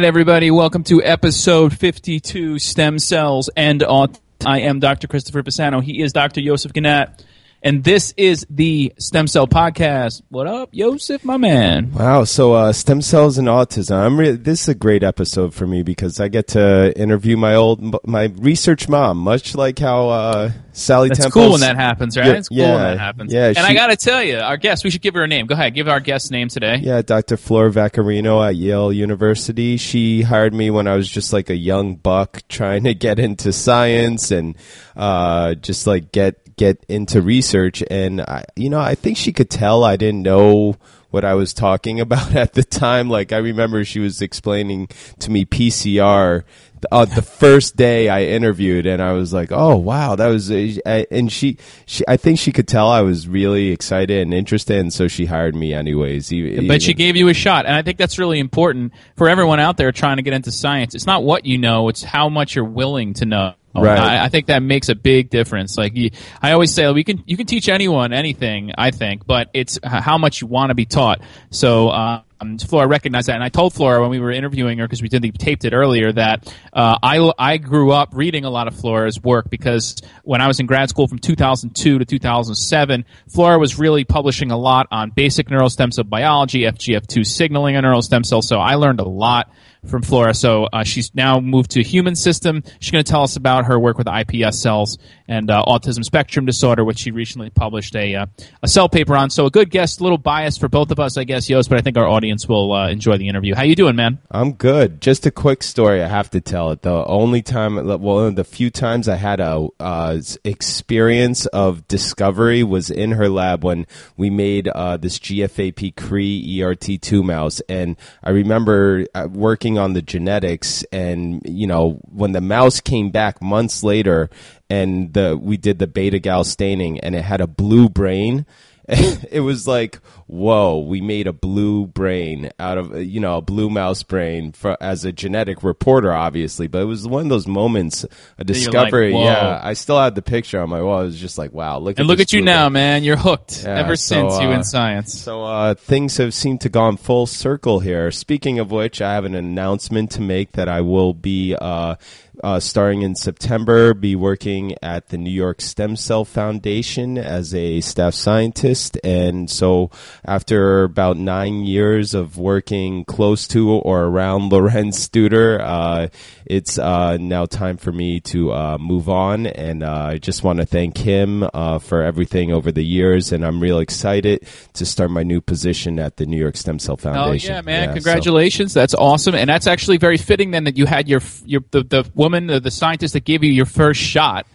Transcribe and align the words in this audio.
Right, 0.00 0.06
everybody, 0.06 0.50
welcome 0.50 0.82
to 0.84 1.04
episode 1.04 1.76
52 1.76 2.58
Stem 2.58 2.98
Cells 2.98 3.50
and 3.54 3.82
Autism. 3.82 4.18
I 4.46 4.60
am 4.60 4.80
Dr. 4.80 5.06
Christopher 5.08 5.42
Pisano. 5.42 5.82
He 5.82 6.00
is 6.00 6.14
Dr. 6.14 6.40
Yosef 6.40 6.72
Gannat. 6.72 7.22
And 7.62 7.84
this 7.84 8.14
is 8.16 8.46
the 8.48 8.94
Stem 8.98 9.26
Cell 9.26 9.46
Podcast. 9.46 10.22
What 10.30 10.46
up, 10.46 10.72
Joseph, 10.72 11.22
my 11.26 11.36
man? 11.36 11.92
Wow. 11.92 12.24
So, 12.24 12.54
uh, 12.54 12.72
stem 12.72 13.02
cells 13.02 13.36
and 13.36 13.48
autism. 13.48 13.96
I'm 13.96 14.18
re- 14.18 14.30
this 14.30 14.62
is 14.62 14.68
a 14.70 14.74
great 14.74 15.02
episode 15.02 15.52
for 15.52 15.66
me 15.66 15.82
because 15.82 16.20
I 16.20 16.28
get 16.28 16.48
to 16.48 16.98
interview 16.98 17.36
my 17.36 17.54
old, 17.56 18.02
my 18.06 18.32
research 18.38 18.88
mom, 18.88 19.18
much 19.18 19.54
like 19.54 19.78
how, 19.78 20.08
uh, 20.08 20.50
Sally 20.72 21.08
That's 21.08 21.20
Temple. 21.20 21.42
cool 21.42 21.50
when 21.50 21.60
that 21.60 21.76
happens, 21.76 22.16
right? 22.16 22.28
Yeah, 22.28 22.32
it's 22.32 22.48
cool 22.48 22.58
yeah, 22.58 22.74
when 22.74 22.82
that 22.82 22.98
happens. 22.98 23.32
yeah, 23.34 23.48
and 23.48 23.58
I 23.58 23.74
got 23.74 23.88
to 23.88 23.96
tell 23.96 24.22
you, 24.22 24.38
our 24.38 24.56
guest, 24.56 24.82
we 24.82 24.88
should 24.88 25.02
give 25.02 25.12
her 25.12 25.24
a 25.24 25.28
name. 25.28 25.44
Go 25.46 25.54
ahead, 25.54 25.74
give 25.74 25.86
our 25.88 26.00
guest 26.00 26.30
name 26.30 26.48
today. 26.48 26.76
Yeah, 26.76 27.02
Dr. 27.02 27.36
Flora 27.36 27.70
Vaccarino 27.70 28.46
at 28.46 28.56
Yale 28.56 28.90
University. 28.90 29.76
She 29.76 30.22
hired 30.22 30.54
me 30.54 30.70
when 30.70 30.86
I 30.86 30.94
was 30.96 31.10
just 31.10 31.34
like 31.34 31.50
a 31.50 31.56
young 31.56 31.96
buck 31.96 32.42
trying 32.48 32.84
to 32.84 32.94
get 32.94 33.18
into 33.18 33.52
science 33.52 34.30
and 34.30 34.56
uh, 34.96 35.54
just 35.56 35.86
like 35.86 36.10
get 36.12 36.49
get 36.60 36.84
into 36.90 37.22
research. 37.22 37.82
And 37.90 38.20
I, 38.20 38.44
you 38.54 38.68
know, 38.68 38.78
I 38.78 38.94
think 38.94 39.16
she 39.16 39.32
could 39.32 39.48
tell 39.48 39.82
I 39.82 39.96
didn't 39.96 40.22
know 40.22 40.76
what 41.10 41.24
I 41.24 41.32
was 41.34 41.54
talking 41.54 41.98
about 42.06 42.36
at 42.36 42.52
the 42.52 42.62
time. 42.62 43.08
Like 43.08 43.32
I 43.32 43.38
remember 43.38 43.82
she 43.84 43.98
was 43.98 44.20
explaining 44.20 44.88
to 45.20 45.30
me 45.30 45.44
PCR. 45.46 46.44
Uh, 46.90 47.04
the 47.04 47.20
first 47.20 47.76
day 47.76 48.08
I 48.08 48.22
interviewed, 48.24 48.86
and 48.86 49.02
I 49.02 49.12
was 49.12 49.34
like, 49.34 49.52
"Oh 49.52 49.76
wow, 49.76 50.16
that 50.16 50.28
was," 50.28 50.50
uh, 50.50 51.04
and 51.10 51.30
she, 51.30 51.58
she, 51.84 52.02
I 52.08 52.16
think 52.16 52.38
she 52.38 52.52
could 52.52 52.66
tell 52.66 52.88
I 52.88 53.02
was 53.02 53.28
really 53.28 53.68
excited 53.68 54.22
and 54.22 54.32
interested, 54.32 54.78
and 54.78 54.90
so 54.90 55.06
she 55.06 55.26
hired 55.26 55.54
me 55.54 55.74
anyways. 55.74 56.32
e- 56.32 56.66
But 56.66 56.80
she 56.80 56.94
gave 56.94 57.16
you 57.16 57.28
a 57.28 57.34
shot, 57.34 57.66
and 57.66 57.74
I 57.74 57.82
think 57.82 57.98
that's 57.98 58.18
really 58.18 58.38
important 58.38 58.94
for 59.14 59.28
everyone 59.28 59.60
out 59.60 59.76
there 59.76 59.92
trying 59.92 60.16
to 60.16 60.22
get 60.22 60.32
into 60.32 60.50
science. 60.50 60.94
It's 60.94 61.04
not 61.06 61.22
what 61.22 61.44
you 61.44 61.58
know; 61.58 61.90
it's 61.90 62.02
how 62.02 62.30
much 62.30 62.54
you're 62.54 62.64
willing 62.64 63.12
to 63.14 63.26
know. 63.26 63.52
Right. 63.74 63.98
I, 63.98 64.24
I 64.24 64.28
think 64.28 64.46
that 64.46 64.62
makes 64.62 64.88
a 64.88 64.94
big 64.94 65.30
difference. 65.30 65.78
Like 65.78 65.96
you, 65.96 66.10
I 66.42 66.52
always 66.52 66.74
say, 66.74 66.90
we 66.92 67.04
can 67.04 67.22
you 67.26 67.36
can 67.36 67.46
teach 67.46 67.68
anyone 67.68 68.12
anything. 68.12 68.72
I 68.76 68.90
think, 68.90 69.26
but 69.26 69.48
it's 69.54 69.78
how 69.82 70.18
much 70.18 70.40
you 70.40 70.46
want 70.46 70.70
to 70.70 70.74
be 70.74 70.86
taught. 70.86 71.20
So. 71.50 71.88
Uh, 71.88 72.22
um, 72.40 72.58
Flora 72.58 72.86
recognized 72.86 73.28
that, 73.28 73.34
and 73.34 73.44
I 73.44 73.48
told 73.48 73.74
Flora 73.74 74.00
when 74.00 74.10
we 74.10 74.18
were 74.18 74.30
interviewing 74.30 74.78
her 74.78 74.86
because 74.86 75.02
we 75.02 75.08
did 75.08 75.22
the 75.22 75.30
taped 75.30 75.64
it 75.64 75.72
earlier 75.72 76.12
that 76.12 76.52
uh, 76.72 76.98
I 77.02 77.32
I 77.38 77.56
grew 77.58 77.92
up 77.92 78.10
reading 78.12 78.44
a 78.44 78.50
lot 78.50 78.66
of 78.66 78.74
Flora's 78.74 79.20
work 79.22 79.50
because 79.50 79.96
when 80.24 80.40
I 80.40 80.46
was 80.46 80.60
in 80.60 80.66
grad 80.66 80.88
school 80.88 81.06
from 81.06 81.18
2002 81.18 81.98
to 81.98 82.04
2007, 82.04 83.04
Flora 83.28 83.58
was 83.58 83.78
really 83.78 84.04
publishing 84.04 84.50
a 84.50 84.56
lot 84.56 84.86
on 84.90 85.10
basic 85.10 85.50
neural 85.50 85.70
stem 85.70 85.92
cell 85.92 86.04
biology, 86.04 86.62
FGF2 86.62 87.26
signaling 87.26 87.76
on 87.76 87.82
neural 87.82 88.02
stem 88.02 88.24
cells. 88.24 88.48
So 88.48 88.58
I 88.58 88.74
learned 88.74 89.00
a 89.00 89.08
lot 89.08 89.50
from 89.86 90.02
Flora. 90.02 90.34
So 90.34 90.64
uh, 90.64 90.84
she's 90.84 91.14
now 91.14 91.40
moved 91.40 91.72
to 91.72 91.82
human 91.82 92.14
system. 92.14 92.62
She's 92.80 92.90
going 92.90 93.02
to 93.04 93.10
tell 93.10 93.22
us 93.22 93.36
about 93.36 93.66
her 93.66 93.78
work 93.78 93.96
with 93.98 94.06
iPS 94.06 94.54
cells 94.54 94.98
and 95.26 95.50
uh, 95.50 95.64
autism 95.66 96.04
spectrum 96.04 96.44
disorder, 96.44 96.84
which 96.84 96.98
she 96.98 97.10
recently 97.10 97.50
published 97.50 97.96
a 97.96 98.16
uh, 98.16 98.26
a 98.62 98.68
cell 98.68 98.88
paper 98.88 99.16
on. 99.16 99.30
So 99.30 99.46
a 99.46 99.50
good 99.50 99.70
guest, 99.70 100.00
a 100.00 100.02
little 100.02 100.18
biased 100.18 100.60
for 100.60 100.68
both 100.68 100.90
of 100.90 101.00
us, 101.00 101.16
I 101.16 101.24
guess, 101.24 101.48
Yost, 101.48 101.70
but 101.70 101.78
I 101.78 101.82
think 101.82 101.96
our 101.96 102.06
audience 102.06 102.29
will 102.48 102.72
uh, 102.72 102.88
enjoy 102.88 103.18
the 103.18 103.28
interview. 103.28 103.54
How 103.54 103.62
you 103.62 103.74
doing, 103.74 103.96
man? 103.96 104.18
I'm 104.30 104.52
good. 104.52 105.00
Just 105.00 105.26
a 105.26 105.30
quick 105.30 105.62
story. 105.62 106.02
I 106.02 106.08
have 106.08 106.30
to 106.30 106.40
tell 106.40 106.70
it. 106.70 106.82
The 106.82 107.04
only 107.04 107.42
time, 107.42 107.76
well, 108.00 108.30
the 108.30 108.44
few 108.44 108.70
times 108.70 109.08
I 109.08 109.16
had 109.16 109.40
a 109.40 109.68
uh, 109.78 110.20
experience 110.44 111.46
of 111.46 111.86
discovery 111.88 112.62
was 112.62 112.90
in 112.90 113.12
her 113.12 113.28
lab 113.28 113.64
when 113.64 113.86
we 114.16 114.30
made 114.30 114.68
uh, 114.68 114.96
this 114.96 115.18
GFAP 115.18 115.96
Cree 115.96 116.58
ERT2 116.58 117.24
mouse, 117.24 117.60
and 117.68 117.96
I 118.22 118.30
remember 118.30 119.06
uh, 119.14 119.28
working 119.30 119.78
on 119.78 119.92
the 119.92 120.02
genetics, 120.02 120.84
and 120.92 121.42
you 121.44 121.66
know 121.66 122.00
when 122.10 122.32
the 122.32 122.40
mouse 122.40 122.80
came 122.80 123.10
back 123.10 123.42
months 123.42 123.82
later, 123.82 124.30
and 124.68 125.12
the 125.12 125.38
we 125.40 125.56
did 125.56 125.78
the 125.78 125.86
beta 125.86 126.18
gal 126.18 126.44
staining, 126.44 127.00
and 127.00 127.14
it 127.14 127.22
had 127.22 127.40
a 127.40 127.46
blue 127.46 127.88
brain. 127.88 128.46
it 129.30 129.40
was 129.40 129.68
like, 129.68 129.96
whoa, 130.26 130.80
we 130.80 131.00
made 131.00 131.26
a 131.28 131.32
blue 131.32 131.86
brain 131.86 132.50
out 132.58 132.76
of, 132.76 132.92
uh, 132.92 132.98
you 132.98 133.20
know, 133.20 133.36
a 133.36 133.40
blue 133.40 133.70
mouse 133.70 134.02
brain 134.02 134.50
for, 134.50 134.76
as 134.80 135.04
a 135.04 135.12
genetic 135.12 135.62
reporter, 135.62 136.12
obviously. 136.12 136.66
But 136.66 136.82
it 136.82 136.86
was 136.86 137.06
one 137.06 137.22
of 137.22 137.28
those 137.28 137.46
moments, 137.46 138.04
a 138.38 138.42
discovery. 138.44 139.12
whoa. 139.12 139.22
yeah. 139.24 139.60
I 139.62 139.74
still 139.74 139.98
had 140.00 140.16
the 140.16 140.22
picture 140.22 140.60
on 140.60 140.68
my 140.68 140.82
wall. 140.82 141.00
I 141.00 141.04
was 141.04 141.20
just 141.20 141.38
like, 141.38 141.52
wow, 141.52 141.78
look 141.78 141.98
And 141.98 142.06
at 142.06 142.08
look 142.08 142.18
at 142.20 142.32
you 142.32 142.42
now, 142.42 142.64
brain. 142.64 142.72
man. 142.72 143.04
You're 143.04 143.16
hooked 143.16 143.62
Yeah, 143.62 143.78
ever 143.78 143.94
so, 143.94 144.28
since 144.28 144.40
you 144.42 144.48
uh, 144.48 144.52
in 144.52 144.64
science. 144.64 145.14
So 145.18 145.44
uh, 145.44 145.74
things 145.74 146.16
have 146.16 146.34
seemed 146.34 146.62
to 146.62 146.68
gone 146.68 146.96
full 146.96 147.26
circle 147.26 147.78
here. 147.78 148.10
Speaking 148.10 148.58
of 148.58 148.72
which, 148.72 149.00
I 149.00 149.14
have 149.14 149.24
an 149.24 149.36
announcement 149.36 150.10
to 150.12 150.20
make 150.20 150.52
that 150.52 150.68
I 150.68 150.80
will 150.80 151.14
be 151.14 151.54
uh, 151.54 151.94
uh, 152.42 152.60
starting 152.60 153.02
in 153.02 153.14
September, 153.14 153.94
be 153.94 154.16
working 154.16 154.74
at 154.82 155.08
the 155.08 155.18
New 155.18 155.30
York 155.30 155.60
Stem 155.60 155.96
Cell 155.96 156.24
Foundation 156.24 157.18
as 157.18 157.54
a 157.54 157.80
staff 157.80 158.14
scientist. 158.14 158.98
And 159.04 159.50
so 159.50 159.90
after 160.24 160.84
about 160.84 161.16
nine 161.16 161.64
years 161.64 162.14
of 162.14 162.38
working 162.38 163.04
close 163.04 163.46
to 163.48 163.70
or 163.70 164.04
around 164.04 164.48
Lorenz 164.52 165.08
Studer, 165.08 165.60
uh, 165.60 166.08
it's 166.46 166.78
uh, 166.78 167.16
now 167.18 167.46
time 167.46 167.76
for 167.76 167.92
me 167.92 168.20
to 168.20 168.52
uh, 168.52 168.78
move 168.78 169.08
on. 169.08 169.46
And 169.46 169.82
uh, 169.82 170.10
I 170.12 170.18
just 170.18 170.42
want 170.42 170.58
to 170.60 170.66
thank 170.66 170.98
him 170.98 171.44
uh, 171.54 171.78
for 171.78 172.02
everything 172.02 172.52
over 172.52 172.70
the 172.72 172.84
years. 172.84 173.32
And 173.32 173.44
I'm 173.44 173.60
real 173.60 173.78
excited 173.78 174.46
to 174.74 174.86
start 174.86 175.10
my 175.10 175.22
new 175.22 175.40
position 175.40 175.98
at 175.98 176.16
the 176.16 176.26
New 176.26 176.38
York 176.38 176.56
Stem 176.56 176.78
Cell 176.78 176.96
Foundation. 176.96 177.52
Oh 177.52 177.54
yeah, 177.56 177.62
man! 177.62 177.88
so- 177.88 177.94
Congratulations, 177.94 178.74
that's 178.74 178.94
awesome, 178.94 179.34
and 179.34 179.48
that's 179.48 179.66
actually 179.66 179.96
very 179.98 180.16
fitting. 180.16 180.50
Then 180.52 180.64
that 180.64 180.76
you 180.76 180.86
had 180.86 181.08
your 181.08 181.20
your 181.44 181.62
the, 181.70 181.82
the 181.82 182.10
woman, 182.14 182.29
uh, 182.34 182.58
the 182.58 182.70
scientist 182.70 183.14
that 183.14 183.24
gave 183.24 183.42
you 183.42 183.50
your 183.50 183.66
first 183.66 184.00
shot 184.00 184.46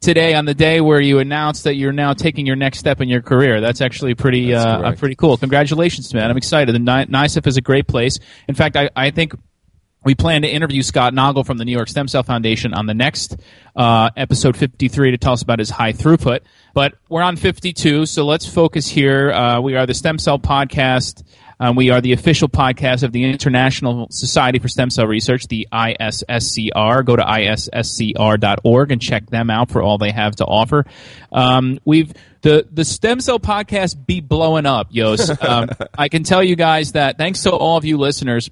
today 0.00 0.34
on 0.34 0.44
the 0.44 0.54
day 0.54 0.80
where 0.80 1.00
you 1.00 1.18
announced 1.18 1.64
that 1.64 1.74
you're 1.74 1.92
now 1.92 2.12
taking 2.12 2.46
your 2.46 2.56
next 2.56 2.78
step 2.78 3.00
in 3.00 3.08
your 3.08 3.22
career. 3.22 3.60
That's 3.60 3.80
actually 3.80 4.14
pretty 4.14 4.52
That's 4.52 4.64
uh, 4.64 4.88
uh, 4.88 4.94
pretty 4.94 5.14
cool. 5.14 5.36
Congratulations, 5.36 6.12
man! 6.14 6.30
I'm 6.30 6.36
excited. 6.36 6.74
The 6.74 6.78
Ni- 6.78 7.06
NICEF 7.06 7.46
is 7.46 7.56
a 7.56 7.60
great 7.62 7.86
place. 7.86 8.18
In 8.48 8.54
fact, 8.54 8.76
I, 8.76 8.90
I 8.94 9.10
think 9.10 9.34
we 10.06 10.14
plan 10.14 10.42
to 10.42 10.48
interview 10.48 10.82
Scott 10.82 11.14
Noggle 11.14 11.44
from 11.44 11.58
the 11.58 11.64
New 11.64 11.72
York 11.72 11.88
Stem 11.88 12.06
Cell 12.06 12.22
Foundation 12.22 12.72
on 12.74 12.86
the 12.86 12.94
next 12.94 13.36
uh, 13.74 14.10
episode 14.16 14.56
53 14.56 15.10
to 15.10 15.18
tell 15.18 15.32
us 15.32 15.42
about 15.42 15.58
his 15.58 15.68
high 15.68 15.92
throughput. 15.92 16.42
But 16.74 16.94
we're 17.08 17.22
on 17.22 17.34
52, 17.34 18.06
so 18.06 18.24
let's 18.24 18.46
focus 18.46 18.86
here. 18.86 19.32
Uh, 19.32 19.60
we 19.60 19.74
are 19.74 19.84
the 19.84 19.94
Stem 19.94 20.20
Cell 20.20 20.38
Podcast. 20.38 21.24
Um, 21.58 21.74
we 21.74 21.90
are 21.90 22.00
the 22.00 22.12
official 22.12 22.48
podcast 22.48 23.02
of 23.02 23.12
the 23.12 23.24
International 23.24 24.08
Society 24.10 24.58
for 24.58 24.68
Stem 24.68 24.90
Cell 24.90 25.06
Research, 25.06 25.46
the 25.48 25.66
ISSCR. 25.72 27.04
Go 27.04 27.16
to 27.16 27.22
isscr.org 27.22 28.92
and 28.92 29.00
check 29.00 29.26
them 29.30 29.48
out 29.48 29.70
for 29.70 29.82
all 29.82 29.96
they 29.96 30.10
have 30.10 30.36
to 30.36 30.44
offer. 30.44 30.84
Um, 31.32 31.78
we've 31.84 32.12
the 32.42 32.66
the 32.70 32.84
stem 32.84 33.20
cell 33.20 33.40
podcast 33.40 34.06
be 34.06 34.20
blowing 34.20 34.66
up, 34.66 34.88
Yos. 34.90 35.30
Um, 35.42 35.70
I 35.98 36.08
can 36.08 36.24
tell 36.24 36.42
you 36.42 36.56
guys 36.56 36.92
that 36.92 37.16
thanks 37.16 37.42
to 37.44 37.52
all 37.52 37.78
of 37.78 37.84
you 37.84 37.96
listeners 37.96 38.50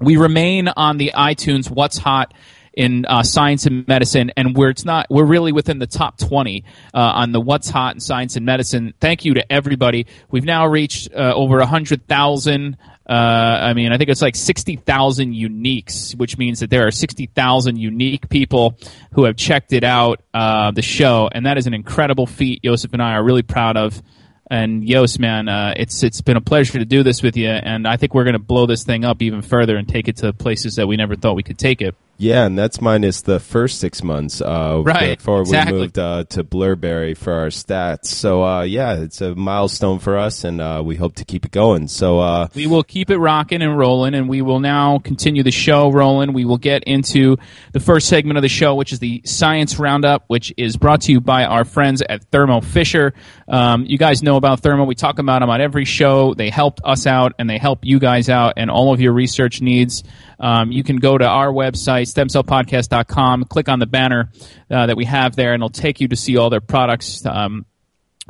we 0.00 0.16
remain 0.16 0.68
on 0.68 0.96
the 0.96 1.12
iTunes 1.14 1.70
What's 1.70 1.98
Hot 1.98 2.32
in 2.80 3.04
uh, 3.04 3.22
science 3.22 3.66
and 3.66 3.86
medicine, 3.86 4.32
and 4.38 4.56
we're 4.56 4.70
it's 4.70 4.86
not 4.86 5.06
we're 5.10 5.26
really 5.26 5.52
within 5.52 5.78
the 5.78 5.86
top 5.86 6.16
twenty 6.16 6.64
uh, 6.94 6.98
on 6.98 7.30
the 7.30 7.40
What's 7.40 7.68
Hot 7.68 7.94
in 7.94 8.00
science 8.00 8.36
and 8.36 8.46
medicine. 8.46 8.94
Thank 9.00 9.26
you 9.26 9.34
to 9.34 9.52
everybody. 9.52 10.06
We've 10.30 10.46
now 10.46 10.66
reached 10.66 11.12
uh, 11.12 11.34
over 11.34 11.58
a 11.58 11.66
hundred 11.66 12.06
thousand. 12.06 12.78
Uh, 13.06 13.12
I 13.12 13.74
mean, 13.74 13.92
I 13.92 13.98
think 13.98 14.08
it's 14.08 14.22
like 14.22 14.34
sixty 14.34 14.76
thousand 14.76 15.34
uniques, 15.34 16.14
which 16.16 16.38
means 16.38 16.60
that 16.60 16.70
there 16.70 16.86
are 16.86 16.90
sixty 16.90 17.26
thousand 17.26 17.76
unique 17.76 18.30
people 18.30 18.78
who 19.12 19.24
have 19.24 19.36
checked 19.36 19.74
it 19.74 19.84
out, 19.84 20.22
uh, 20.32 20.70
the 20.70 20.80
show, 20.80 21.28
and 21.30 21.44
that 21.44 21.58
is 21.58 21.66
an 21.66 21.74
incredible 21.74 22.26
feat. 22.26 22.62
Joseph 22.62 22.94
and 22.94 23.02
I 23.02 23.12
are 23.12 23.22
really 23.22 23.42
proud 23.42 23.76
of. 23.76 24.02
And 24.50 24.88
Yos, 24.88 25.18
man, 25.18 25.48
uh, 25.48 25.74
it's 25.76 26.02
it's 26.02 26.22
been 26.22 26.38
a 26.38 26.40
pleasure 26.40 26.78
to 26.78 26.86
do 26.86 27.02
this 27.02 27.22
with 27.22 27.36
you, 27.36 27.50
and 27.50 27.86
I 27.86 27.98
think 27.98 28.14
we're 28.14 28.24
going 28.24 28.32
to 28.32 28.38
blow 28.38 28.64
this 28.64 28.84
thing 28.84 29.04
up 29.04 29.20
even 29.20 29.42
further 29.42 29.76
and 29.76 29.86
take 29.86 30.08
it 30.08 30.16
to 30.18 30.32
places 30.32 30.76
that 30.76 30.88
we 30.88 30.96
never 30.96 31.14
thought 31.14 31.36
we 31.36 31.42
could 31.42 31.58
take 31.58 31.82
it. 31.82 31.94
Yeah, 32.20 32.44
and 32.44 32.58
that's 32.58 32.82
minus 32.82 33.22
the 33.22 33.40
first 33.40 33.80
six 33.80 34.02
months. 34.02 34.42
Uh, 34.42 34.82
Right, 34.84 35.16
Before 35.16 35.40
exactly. 35.40 35.72
we 35.72 35.80
moved 35.80 35.98
uh, 35.98 36.24
to 36.24 36.44
Blurberry 36.44 37.14
for 37.14 37.32
our 37.32 37.46
stats. 37.46 38.06
So 38.08 38.44
uh, 38.44 38.60
yeah, 38.60 38.98
it's 38.98 39.22
a 39.22 39.34
milestone 39.34 40.00
for 40.00 40.18
us, 40.18 40.44
and 40.44 40.60
uh, 40.60 40.82
we 40.84 40.96
hope 40.96 41.14
to 41.14 41.24
keep 41.24 41.46
it 41.46 41.50
going. 41.50 41.88
So 41.88 42.18
uh, 42.18 42.48
We 42.54 42.66
will 42.66 42.82
keep 42.82 43.08
it 43.08 43.16
rocking 43.16 43.62
and 43.62 43.78
rolling, 43.78 44.14
and 44.14 44.28
we 44.28 44.42
will 44.42 44.60
now 44.60 44.98
continue 44.98 45.42
the 45.42 45.50
show 45.50 45.90
rolling. 45.90 46.34
We 46.34 46.44
will 46.44 46.58
get 46.58 46.84
into 46.84 47.38
the 47.72 47.80
first 47.80 48.06
segment 48.06 48.36
of 48.36 48.42
the 48.42 48.50
show, 48.50 48.74
which 48.74 48.92
is 48.92 48.98
the 48.98 49.22
Science 49.24 49.78
Roundup, 49.78 50.24
which 50.26 50.52
is 50.58 50.76
brought 50.76 51.00
to 51.02 51.12
you 51.12 51.22
by 51.22 51.44
our 51.46 51.64
friends 51.64 52.02
at 52.06 52.24
Thermo 52.24 52.60
Fisher. 52.60 53.14
Um, 53.48 53.86
you 53.86 53.96
guys 53.96 54.22
know 54.22 54.36
about 54.36 54.60
Thermo. 54.60 54.84
We 54.84 54.94
talk 54.94 55.18
about 55.18 55.40
them 55.40 55.48
on 55.48 55.62
every 55.62 55.86
show. 55.86 56.34
They 56.34 56.50
helped 56.50 56.82
us 56.84 57.06
out, 57.06 57.32
and 57.38 57.48
they 57.48 57.56
help 57.56 57.78
you 57.82 57.98
guys 57.98 58.28
out, 58.28 58.54
and 58.58 58.70
all 58.70 58.92
of 58.92 59.00
your 59.00 59.14
research 59.14 59.62
needs. 59.62 60.04
Um, 60.40 60.72
you 60.72 60.82
can 60.82 60.96
go 60.96 61.16
to 61.16 61.26
our 61.26 61.52
website, 61.52 62.06
stemcellpodcast.com, 62.12 63.44
click 63.44 63.68
on 63.68 63.78
the 63.78 63.86
banner 63.86 64.32
uh, 64.70 64.86
that 64.86 64.96
we 64.96 65.04
have 65.04 65.36
there, 65.36 65.52
and 65.52 65.60
it'll 65.60 65.70
take 65.70 66.00
you 66.00 66.08
to 66.08 66.16
see 66.16 66.36
all 66.36 66.50
their 66.50 66.62
products. 66.62 67.24
Um, 67.26 67.66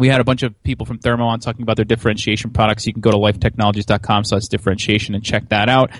we 0.00 0.08
had 0.08 0.20
a 0.20 0.24
bunch 0.24 0.42
of 0.42 0.60
people 0.62 0.86
from 0.86 0.98
Thermo 0.98 1.26
on 1.26 1.40
talking 1.40 1.62
about 1.62 1.76
their 1.76 1.84
differentiation 1.84 2.50
products. 2.50 2.86
You 2.86 2.94
can 2.94 3.02
go 3.02 3.10
to 3.10 3.18
lifetechnologies.com 3.18 4.24
slash 4.24 4.44
differentiation 4.44 5.14
and 5.14 5.22
check 5.22 5.50
that 5.50 5.68
out. 5.68 5.90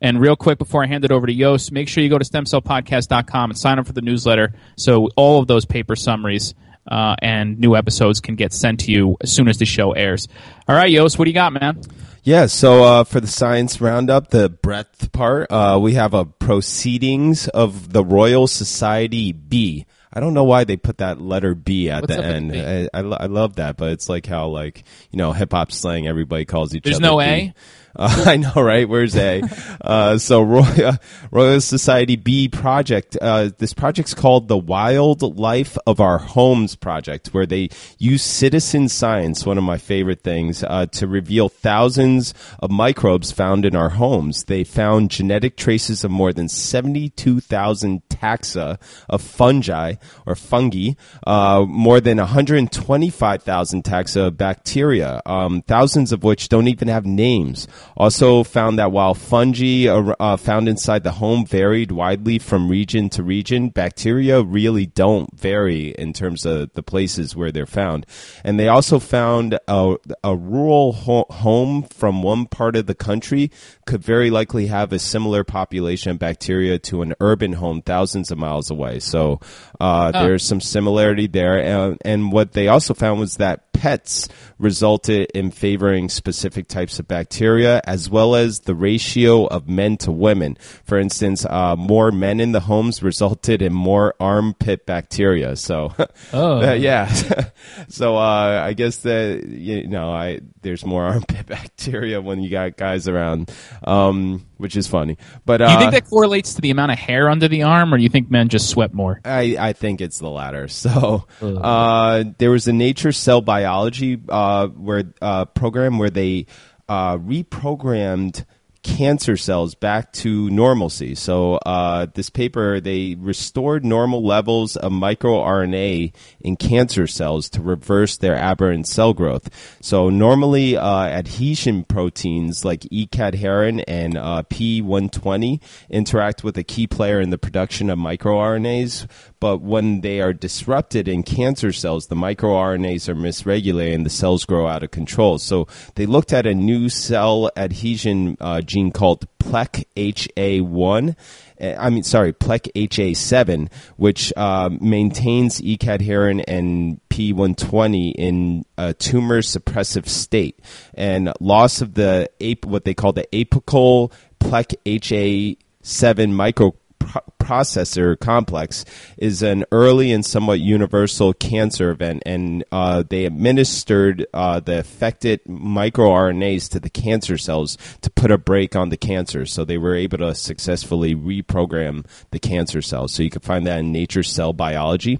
And 0.00 0.20
real 0.20 0.36
quick, 0.36 0.58
before 0.58 0.84
I 0.84 0.86
hand 0.86 1.04
it 1.04 1.10
over 1.10 1.26
to 1.26 1.32
Yost, 1.32 1.72
make 1.72 1.88
sure 1.88 2.02
you 2.02 2.08
go 2.08 2.18
to 2.18 2.24
stemcellpodcast.com 2.24 3.50
and 3.50 3.58
sign 3.58 3.80
up 3.80 3.86
for 3.86 3.92
the 3.92 4.00
newsletter 4.00 4.54
so 4.76 5.08
all 5.16 5.40
of 5.40 5.48
those 5.48 5.64
paper 5.64 5.96
summaries 5.96 6.54
uh, 6.86 7.16
and 7.20 7.58
new 7.58 7.74
episodes 7.74 8.20
can 8.20 8.36
get 8.36 8.52
sent 8.52 8.80
to 8.80 8.92
you 8.92 9.16
as 9.20 9.32
soon 9.32 9.48
as 9.48 9.58
the 9.58 9.66
show 9.66 9.92
airs. 9.92 10.28
All 10.68 10.76
right, 10.76 10.90
Yost, 10.90 11.18
what 11.18 11.24
do 11.24 11.30
you 11.30 11.34
got, 11.34 11.52
man? 11.52 11.80
Yeah, 12.28 12.44
so 12.44 12.84
uh, 12.84 13.04
for 13.04 13.20
the 13.20 13.26
science 13.26 13.80
roundup, 13.80 14.28
the 14.28 14.50
breadth 14.50 15.12
part, 15.12 15.50
uh, 15.50 15.78
we 15.80 15.94
have 15.94 16.12
a 16.12 16.26
proceedings 16.26 17.48
of 17.48 17.90
the 17.90 18.04
Royal 18.04 18.46
Society 18.46 19.32
B. 19.32 19.86
I 20.12 20.20
don't 20.20 20.34
know 20.34 20.44
why 20.44 20.64
they 20.64 20.76
put 20.76 20.98
that 20.98 21.22
letter 21.22 21.54
B 21.54 21.88
at 21.88 22.02
What's 22.02 22.14
the 22.14 22.22
end. 22.22 22.52
I, 22.54 22.86
I, 22.92 23.00
lo- 23.00 23.16
I 23.18 23.26
love 23.26 23.56
that, 23.56 23.78
but 23.78 23.92
it's 23.92 24.10
like 24.10 24.26
how 24.26 24.48
like 24.48 24.84
you 25.10 25.16
know 25.16 25.32
hip 25.32 25.52
hop 25.52 25.72
slang 25.72 26.06
everybody 26.06 26.44
calls 26.44 26.74
each 26.74 26.82
There's 26.82 26.96
other. 26.96 27.02
There's 27.02 27.12
no 27.12 27.18
B. 27.18 27.24
A? 27.24 27.54
Uh, 27.98 28.24
I 28.26 28.36
know, 28.36 28.52
right? 28.56 28.88
Where's 28.88 29.16
A? 29.16 29.42
uh, 29.80 30.18
so 30.18 30.40
Royal, 30.42 30.94
Royal 31.30 31.60
Society 31.60 32.16
B 32.16 32.48
project. 32.48 33.16
Uh, 33.20 33.50
this 33.58 33.74
project's 33.74 34.14
called 34.14 34.48
the 34.48 34.56
Wildlife 34.56 35.76
of 35.86 36.00
Our 36.00 36.18
Homes 36.18 36.76
project, 36.76 37.28
where 37.28 37.46
they 37.46 37.70
use 37.98 38.22
citizen 38.22 38.88
science, 38.88 39.44
one 39.44 39.58
of 39.58 39.64
my 39.64 39.78
favorite 39.78 40.22
things, 40.22 40.62
uh, 40.62 40.86
to 40.92 41.06
reveal 41.06 41.48
thousands 41.48 42.34
of 42.60 42.70
microbes 42.70 43.32
found 43.32 43.64
in 43.64 43.74
our 43.74 43.90
homes. 43.90 44.44
They 44.44 44.64
found 44.64 45.10
genetic 45.10 45.56
traces 45.56 46.04
of 46.04 46.10
more 46.10 46.32
than 46.32 46.48
seventy-two 46.48 47.40
thousand 47.40 48.02
taxa 48.08 48.78
of 49.08 49.22
fungi 49.22 49.94
or 50.26 50.34
fungi, 50.34 50.90
uh, 51.26 51.64
more 51.66 52.00
than 52.00 52.18
125,000 52.18 53.84
taxa 53.84 54.26
of 54.26 54.36
bacteria, 54.36 55.20
um, 55.26 55.62
thousands 55.62 56.12
of 56.12 56.22
which 56.24 56.48
don't 56.48 56.68
even 56.68 56.88
have 56.88 57.06
names. 57.06 57.66
Also 57.96 58.44
found 58.44 58.78
that 58.78 58.92
while 58.92 59.14
fungi 59.14 59.88
are 59.88 60.16
uh, 60.20 60.36
found 60.36 60.68
inside 60.68 61.04
the 61.04 61.12
home 61.12 61.44
varied 61.44 61.90
widely 61.90 62.38
from 62.38 62.68
region 62.68 63.08
to 63.10 63.22
region, 63.22 63.68
bacteria 63.68 64.42
really 64.42 64.86
don't 64.86 65.36
vary 65.38 65.90
in 65.90 66.12
terms 66.12 66.46
of 66.46 66.72
the 66.74 66.82
places 66.82 67.34
where 67.34 67.50
they're 67.50 67.66
found. 67.66 68.06
And 68.44 68.58
they 68.58 68.68
also 68.68 68.98
found 68.98 69.58
a, 69.66 69.96
a 70.22 70.36
rural 70.36 70.92
ho- 70.92 71.26
home 71.30 71.82
from 71.82 72.22
one 72.22 72.46
part 72.46 72.76
of 72.76 72.86
the 72.86 72.94
country 72.94 73.50
could 73.86 74.02
very 74.02 74.30
likely 74.30 74.66
have 74.66 74.92
a 74.92 74.98
similar 74.98 75.44
population 75.44 76.12
of 76.12 76.18
bacteria 76.18 76.78
to 76.78 77.02
an 77.02 77.14
urban 77.20 77.54
home 77.54 77.82
thousands 77.82 78.30
of 78.30 78.38
miles 78.38 78.70
away. 78.70 79.00
So 79.00 79.40
uh, 79.80 80.12
there's 80.12 80.44
some 80.44 80.60
similarity 80.60 81.26
there. 81.26 81.58
And, 81.58 81.98
and 82.04 82.32
what 82.32 82.52
they 82.52 82.68
also 82.68 82.94
found 82.94 83.20
was 83.20 83.36
that 83.36 83.67
pets 83.78 84.28
resulted 84.58 85.30
in 85.34 85.50
favoring 85.52 86.08
specific 86.08 86.66
types 86.66 86.98
of 86.98 87.06
bacteria 87.06 87.80
as 87.84 88.10
well 88.10 88.34
as 88.34 88.60
the 88.60 88.74
ratio 88.74 89.46
of 89.46 89.68
men 89.68 89.96
to 89.98 90.10
women. 90.10 90.58
For 90.84 90.98
instance, 90.98 91.46
uh, 91.46 91.76
more 91.76 92.10
men 92.10 92.40
in 92.40 92.50
the 92.52 92.60
homes 92.60 93.02
resulted 93.02 93.62
in 93.62 93.72
more 93.72 94.14
armpit 94.18 94.84
bacteria. 94.84 95.54
So, 95.54 95.94
Oh. 96.32 96.72
yeah. 96.72 97.06
so 97.88 98.16
uh, 98.16 98.62
I 98.64 98.72
guess 98.72 98.98
that 98.98 99.46
you 99.46 99.86
know, 99.86 100.10
I 100.10 100.40
there's 100.62 100.84
more 100.84 101.04
armpit 101.12 101.46
bacteria 101.46 102.20
when 102.20 102.40
you 102.42 102.50
got 102.50 102.76
guys 102.76 103.06
around, 103.06 103.50
um, 103.84 104.44
which 104.58 104.76
is 104.76 104.86
funny. 104.86 105.16
But 105.46 105.62
uh, 105.62 105.68
Do 105.68 105.72
you 105.72 105.78
think 105.78 105.92
that 105.92 106.10
correlates 106.10 106.54
to 106.54 106.60
the 106.60 106.70
amount 106.70 106.92
of 106.92 106.98
hair 106.98 107.30
under 107.30 107.48
the 107.48 107.62
arm, 107.62 107.92
or 107.94 107.96
do 107.96 108.02
you 108.02 108.08
think 108.08 108.30
men 108.30 108.48
just 108.48 108.68
sweat 108.68 108.92
more? 108.92 109.20
I, 109.24 109.56
I 109.58 109.72
think 109.72 110.00
it's 110.00 110.18
the 110.18 110.28
latter. 110.28 110.68
So 110.78 111.26
uh, 111.42 112.24
there 112.38 112.50
was 112.50 112.66
a 112.68 112.72
Nature 112.72 113.12
Cell 113.12 113.40
Biology 113.40 114.20
uh, 114.28 114.68
where 114.68 115.12
uh, 115.20 115.44
program 115.46 115.98
where 115.98 116.10
they 116.10 116.46
uh, 116.88 117.18
reprogrammed 117.18 118.44
cancer 118.82 119.36
cells 119.36 119.74
back 119.74 120.12
to 120.12 120.48
normalcy. 120.50 121.14
So 121.14 121.54
uh, 121.56 122.06
this 122.14 122.30
paper 122.30 122.80
they 122.80 123.16
restored 123.18 123.84
normal 123.84 124.24
levels 124.24 124.76
of 124.76 124.92
microRNA 124.92 126.12
in 126.40 126.56
cancer 126.56 127.06
cells 127.06 127.48
to 127.50 127.62
reverse 127.62 128.16
their 128.16 128.36
aberrant 128.36 128.86
cell 128.86 129.12
growth. 129.12 129.48
So 129.80 130.10
normally 130.10 130.76
uh, 130.76 131.04
adhesion 131.04 131.84
proteins 131.84 132.64
like 132.64 132.86
E 132.90 133.06
cadherin 133.06 133.82
and 133.88 134.16
uh, 134.16 134.42
P120 134.48 135.60
interact 135.90 136.44
with 136.44 136.56
a 136.56 136.64
key 136.64 136.86
player 136.86 137.20
in 137.20 137.30
the 137.30 137.38
production 137.38 137.90
of 137.90 137.98
microRNAs, 137.98 139.06
but 139.40 139.60
when 139.60 140.00
they 140.00 140.20
are 140.20 140.32
disrupted 140.32 141.08
in 141.08 141.22
cancer 141.22 141.72
cells, 141.72 142.06
the 142.08 142.16
microRNAs 142.16 143.08
are 143.08 143.14
misregulated 143.14 143.94
and 143.94 144.06
the 144.06 144.10
cells 144.10 144.44
grow 144.44 144.66
out 144.66 144.82
of 144.82 144.90
control. 144.90 145.38
So 145.38 145.66
they 145.94 146.06
looked 146.06 146.32
at 146.32 146.46
a 146.46 146.54
new 146.54 146.88
cell 146.88 147.50
adhesion 147.56 148.36
uh, 148.40 148.60
gene 148.62 148.90
called 148.90 149.26
PLEC-HA1. 149.38 151.16
uh, 151.60 151.74
I 151.78 151.90
mean, 151.90 152.02
sorry, 152.02 152.32
PLEC-HA7, 152.32 153.70
which 153.96 154.32
uh, 154.36 154.70
maintains 154.80 155.62
E 155.62 155.76
cadherin 155.78 156.44
and 156.46 157.00
P120 157.08 158.14
in 158.16 158.64
a 158.76 158.94
tumor 158.94 159.40
suppressive 159.42 160.08
state, 160.08 160.58
and 160.94 161.32
loss 161.40 161.80
of 161.80 161.94
the 161.94 162.28
what 162.64 162.84
they 162.84 162.94
call 162.94 163.12
the 163.12 163.26
apical 163.32 164.12
PLEC-HA7 164.40 166.32
micro 166.32 166.74
pro- 167.08 167.22
processor 167.38 168.18
complex 168.18 168.84
is 169.16 169.42
an 169.42 169.64
early 169.72 170.12
and 170.12 170.24
somewhat 170.24 170.60
universal 170.60 171.32
cancer 171.32 171.90
event, 171.90 172.22
and 172.26 172.62
uh, 172.70 173.02
they 173.08 173.24
administered 173.24 174.26
uh, 174.34 174.60
the 174.60 174.80
affected 174.80 175.42
microRNAs 175.44 176.68
to 176.70 176.80
the 176.80 176.90
cancer 176.90 177.38
cells 177.38 177.78
to 178.02 178.10
put 178.10 178.30
a 178.30 178.38
break 178.38 178.76
on 178.76 178.90
the 178.90 178.96
cancer. 178.96 179.46
So 179.46 179.64
they 179.64 179.78
were 179.78 179.94
able 179.94 180.18
to 180.18 180.34
successfully 180.34 181.14
reprogram 181.14 182.04
the 182.30 182.38
cancer 182.38 182.82
cells. 182.82 183.12
So 183.12 183.22
you 183.22 183.30
can 183.30 183.42
find 183.42 183.66
that 183.66 183.80
in 183.80 183.92
Nature 183.92 184.22
Cell 184.22 184.52
Biology. 184.52 185.18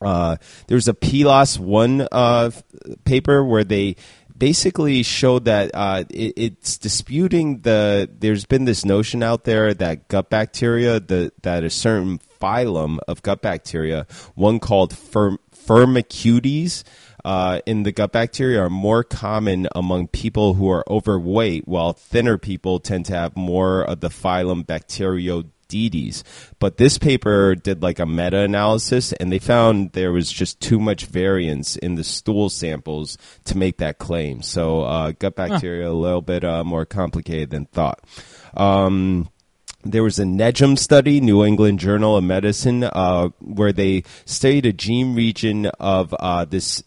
Uh, 0.00 0.36
there's 0.66 0.88
a 0.88 0.94
PLOS 0.94 1.58
one 1.58 2.06
uh, 2.10 2.50
paper 3.04 3.44
where 3.44 3.64
they 3.64 3.96
basically 4.42 5.04
showed 5.04 5.44
that 5.44 5.70
uh, 5.72 6.02
it, 6.10 6.32
it's 6.36 6.76
disputing 6.76 7.60
the. 7.60 8.10
There's 8.12 8.44
been 8.44 8.64
this 8.64 8.84
notion 8.84 9.22
out 9.22 9.44
there 9.44 9.72
that 9.72 10.08
gut 10.08 10.30
bacteria, 10.30 10.98
the, 10.98 11.30
that 11.42 11.62
a 11.62 11.70
certain 11.70 12.18
phylum 12.40 12.98
of 13.06 13.22
gut 13.22 13.40
bacteria, 13.40 14.04
one 14.34 14.58
called 14.58 14.98
Firm, 14.98 15.38
Firmicutes. 15.54 16.82
Uh, 17.24 17.60
in 17.66 17.84
the 17.84 17.92
gut 17.92 18.10
bacteria 18.10 18.60
are 18.60 18.68
more 18.68 19.04
common 19.04 19.68
among 19.76 20.08
people 20.08 20.54
who 20.54 20.68
are 20.68 20.82
overweight, 20.90 21.68
while 21.68 21.92
thinner 21.92 22.36
people 22.36 22.80
tend 22.80 23.06
to 23.06 23.12
have 23.12 23.36
more 23.36 23.84
of 23.84 24.00
the 24.00 24.08
phylum 24.08 24.66
But 26.58 26.76
this 26.76 26.98
paper 26.98 27.54
did 27.54 27.82
like 27.82 27.98
a 27.98 28.06
meta 28.06 28.38
analysis 28.38 29.12
and 29.14 29.32
they 29.32 29.38
found 29.38 29.92
there 29.92 30.12
was 30.12 30.30
just 30.30 30.60
too 30.60 30.78
much 30.78 31.06
variance 31.06 31.76
in 31.76 31.94
the 31.96 32.04
stool 32.04 32.48
samples 32.48 33.18
to 33.44 33.56
make 33.56 33.78
that 33.78 33.98
claim. 33.98 34.42
So 34.42 34.82
uh, 34.82 35.12
gut 35.18 35.34
bacteria 35.36 35.88
a 35.88 35.92
little 35.92 36.22
bit 36.22 36.44
uh, 36.44 36.64
more 36.64 36.84
complicated 36.84 37.50
than 37.50 37.66
thought. 37.66 38.00
Um, 38.54 39.28
there 39.84 40.02
was 40.02 40.18
a 40.18 40.24
NEJM 40.24 40.78
study, 40.78 41.20
New 41.20 41.44
England 41.44 41.80
Journal 41.80 42.16
of 42.16 42.24
Medicine, 42.24 42.84
uh, 42.84 43.28
where 43.40 43.72
they 43.72 44.04
studied 44.24 44.66
a 44.66 44.72
gene 44.72 45.14
region 45.14 45.66
of 45.80 46.14
uh, 46.20 46.44
this 46.44 46.84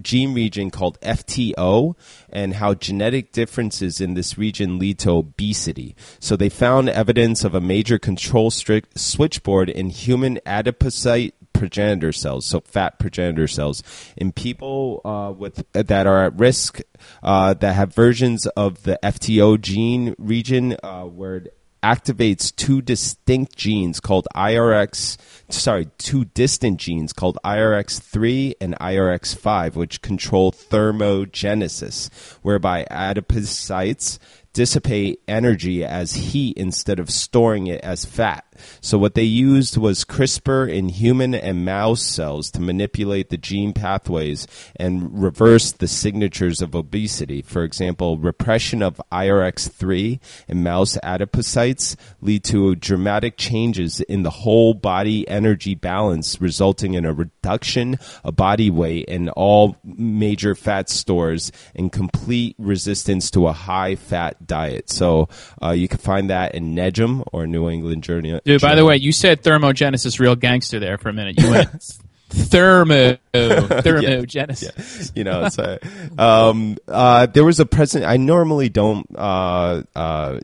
gene 0.00 0.34
region 0.34 0.70
called 0.70 1.00
FTO 1.00 1.94
and 2.30 2.54
how 2.54 2.74
genetic 2.74 3.32
differences 3.32 4.00
in 4.00 4.14
this 4.14 4.38
region 4.38 4.78
lead 4.78 4.98
to 5.00 5.10
obesity. 5.10 5.94
So 6.20 6.36
they 6.36 6.48
found 6.48 6.88
evidence 6.88 7.44
of 7.44 7.54
a 7.54 7.60
major 7.60 7.98
control 7.98 8.50
switchboard 8.50 9.68
in 9.68 9.90
human 9.90 10.38
adipocyte 10.46 11.32
progenitor 11.52 12.12
cells, 12.12 12.46
so 12.46 12.60
fat 12.60 12.98
progenitor 12.98 13.48
cells, 13.48 13.82
in 14.16 14.32
people 14.32 15.00
uh, 15.04 15.32
with 15.36 15.64
that 15.72 16.06
are 16.06 16.26
at 16.26 16.38
risk 16.38 16.80
uh, 17.22 17.52
that 17.54 17.74
have 17.74 17.92
versions 17.92 18.46
of 18.48 18.84
the 18.84 18.98
FTO 19.02 19.60
gene 19.60 20.14
region 20.18 20.76
uh, 20.82 21.02
where 21.02 21.44
activates 21.82 22.54
two 22.54 22.82
distinct 22.82 23.56
genes 23.56 24.00
called 24.00 24.26
IRX, 24.34 25.16
sorry, 25.48 25.88
two 25.98 26.24
distant 26.26 26.78
genes 26.78 27.12
called 27.12 27.38
IRX3 27.44 28.54
and 28.60 28.78
IRX5, 28.78 29.74
which 29.74 30.02
control 30.02 30.52
thermogenesis, 30.52 32.10
whereby 32.42 32.86
adipocytes 32.90 34.18
dissipate 34.52 35.20
energy 35.28 35.84
as 35.84 36.14
heat 36.14 36.56
instead 36.56 36.98
of 36.98 37.10
storing 37.10 37.68
it 37.68 37.80
as 37.82 38.04
fat. 38.04 38.44
So 38.80 38.98
what 38.98 39.14
they 39.14 39.22
used 39.22 39.76
was 39.76 40.04
CRISPR 40.04 40.72
in 40.72 40.88
human 40.88 41.34
and 41.34 41.64
mouse 41.64 42.02
cells 42.02 42.50
to 42.52 42.60
manipulate 42.60 43.30
the 43.30 43.36
gene 43.36 43.72
pathways 43.72 44.46
and 44.76 45.22
reverse 45.22 45.72
the 45.72 45.88
signatures 45.88 46.60
of 46.62 46.74
obesity. 46.74 47.42
For 47.42 47.64
example, 47.64 48.18
repression 48.18 48.82
of 48.82 49.00
IRX3 49.12 50.20
in 50.48 50.62
mouse 50.62 50.96
adipocytes 51.02 51.96
lead 52.20 52.44
to 52.44 52.74
dramatic 52.74 53.36
changes 53.36 54.00
in 54.00 54.22
the 54.22 54.30
whole 54.30 54.74
body 54.74 55.26
energy 55.28 55.74
balance, 55.74 56.40
resulting 56.40 56.94
in 56.94 57.04
a 57.04 57.12
reduction 57.12 57.98
of 58.24 58.36
body 58.36 58.70
weight 58.70 59.06
in 59.06 59.28
all 59.30 59.76
major 59.84 60.54
fat 60.54 60.88
stores 60.88 61.52
and 61.74 61.92
complete 61.92 62.54
resistance 62.58 63.30
to 63.30 63.46
a 63.46 63.52
high 63.52 63.94
fat 63.96 64.46
diet. 64.46 64.90
So 64.90 65.28
uh, 65.62 65.70
you 65.70 65.88
can 65.88 65.98
find 65.98 66.30
that 66.30 66.54
in 66.54 66.74
NEJM 66.74 67.24
or 67.32 67.46
New 67.46 67.68
England 67.68 68.04
Journal. 68.04 68.40
Dude, 68.48 68.62
by 68.62 68.74
the 68.76 68.84
way, 68.84 68.96
you 68.96 69.12
said 69.12 69.42
thermogenesis 69.42 70.18
real 70.18 70.34
gangster 70.34 70.80
there 70.80 70.96
for 70.96 71.10
a 71.10 71.12
minute. 71.12 71.38
You 71.38 71.50
went 71.50 71.68
thermo 72.30 73.18
thermogenesis. 73.34 75.10
Yeah. 75.10 75.12
You 75.14 75.24
know, 75.24 75.48
a, 75.58 75.78
um, 76.18 76.78
uh, 76.88 77.26
there 77.26 77.44
was 77.44 77.60
a 77.60 77.66
present. 77.66 78.06
I 78.06 78.16
normally 78.16 78.70
don't 78.70 79.06
uh, 79.14 79.82
uh, 79.94 80.40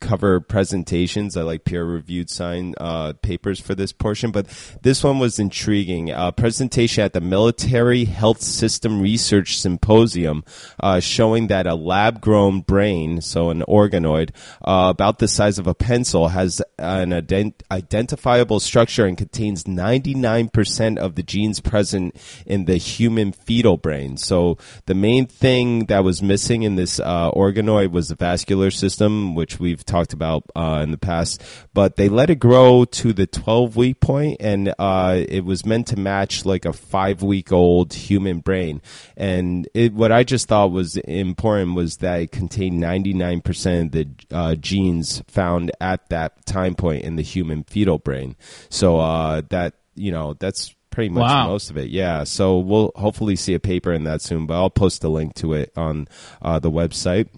cover 0.00 0.40
presentations. 0.40 1.36
I 1.36 1.42
like 1.42 1.64
peer 1.64 1.84
reviewed 1.84 2.30
sign 2.30 2.74
uh, 2.78 3.14
papers 3.22 3.60
for 3.60 3.74
this 3.74 3.92
portion, 3.92 4.30
but 4.30 4.46
this 4.82 5.02
one 5.04 5.18
was 5.18 5.38
intriguing. 5.38 6.10
A 6.10 6.32
presentation 6.32 7.04
at 7.04 7.12
the 7.12 7.20
Military 7.20 8.04
Health 8.04 8.40
System 8.40 9.00
Research 9.00 9.58
Symposium 9.60 10.44
uh, 10.80 11.00
showing 11.00 11.48
that 11.48 11.66
a 11.66 11.74
lab 11.74 12.20
grown 12.20 12.60
brain, 12.60 13.20
so 13.20 13.50
an 13.50 13.62
organoid, 13.68 14.30
uh, 14.62 14.88
about 14.90 15.18
the 15.18 15.28
size 15.28 15.58
of 15.58 15.66
a 15.66 15.74
pencil, 15.74 16.28
has 16.28 16.62
an 16.78 17.10
ident- 17.10 17.62
identifiable 17.70 18.60
structure 18.60 19.06
and 19.06 19.18
contains 19.18 19.64
99% 19.64 20.98
of 20.98 21.14
the 21.14 21.22
genes 21.22 21.60
present 21.60 22.14
in 22.46 22.64
the 22.64 22.76
human 22.76 23.32
fetal 23.32 23.76
brain. 23.76 24.16
So 24.16 24.58
the 24.86 24.94
main 24.94 25.26
thing 25.26 25.86
that 25.86 26.04
was 26.04 26.22
missing 26.22 26.62
in 26.62 26.76
this 26.76 27.00
uh, 27.00 27.30
organoid 27.32 27.90
was 27.90 28.08
the 28.08 28.14
vascular 28.14 28.70
system, 28.70 29.34
which 29.34 29.58
we've 29.58 29.84
talked 29.88 30.12
about 30.12 30.44
uh, 30.54 30.80
in 30.84 30.92
the 30.92 30.98
past. 30.98 31.42
But 31.74 31.96
they 31.96 32.08
let 32.08 32.30
it 32.30 32.36
grow 32.38 32.84
to 32.84 33.12
the 33.12 33.26
12 33.26 33.74
week 33.76 34.00
point, 34.00 34.36
and 34.40 34.72
uh, 34.78 35.24
it 35.28 35.44
was 35.44 35.66
meant 35.66 35.88
to 35.88 35.96
match 35.98 36.44
like 36.44 36.64
a 36.64 36.72
five 36.72 37.22
week 37.22 37.50
old 37.50 37.92
human 37.94 38.38
brain. 38.38 38.80
And 39.16 39.68
it, 39.74 39.92
what 39.94 40.12
I 40.12 40.22
just 40.22 40.46
thought 40.48 40.70
was 40.70 40.96
important 40.98 41.74
was 41.74 41.96
that 41.96 42.20
it 42.20 42.30
contained 42.32 42.80
99% 42.80 43.86
of 43.86 43.90
the 43.92 44.08
uh, 44.30 44.54
genes 44.54 45.22
found 45.26 45.72
at 45.80 46.08
that 46.10 46.46
time 46.46 46.74
point 46.76 47.02
in 47.04 47.16
the 47.16 47.22
human 47.22 47.64
fetal 47.64 47.98
brain. 47.98 48.36
So 48.68 49.00
uh, 49.00 49.42
that 49.48 49.74
you 49.96 50.12
know 50.12 50.34
that's 50.34 50.74
pretty 50.90 51.08
much 51.10 51.22
Wow. 51.22 51.46
most 51.48 51.70
of 51.70 51.76
it. 51.76 51.90
Yeah. 51.90 52.24
So 52.24 52.58
we'll 52.58 52.92
hopefully 52.96 53.36
see 53.36 53.54
a 53.54 53.60
paper 53.60 53.92
in 53.92 54.04
that 54.04 54.20
soon, 54.20 54.46
but 54.46 54.54
I'll 54.54 54.70
post 54.70 55.04
a 55.04 55.08
link 55.08 55.34
to 55.36 55.52
it 55.52 55.72
on 55.76 56.08
uh, 56.42 56.58
the 56.58 56.70
website. 56.70 57.28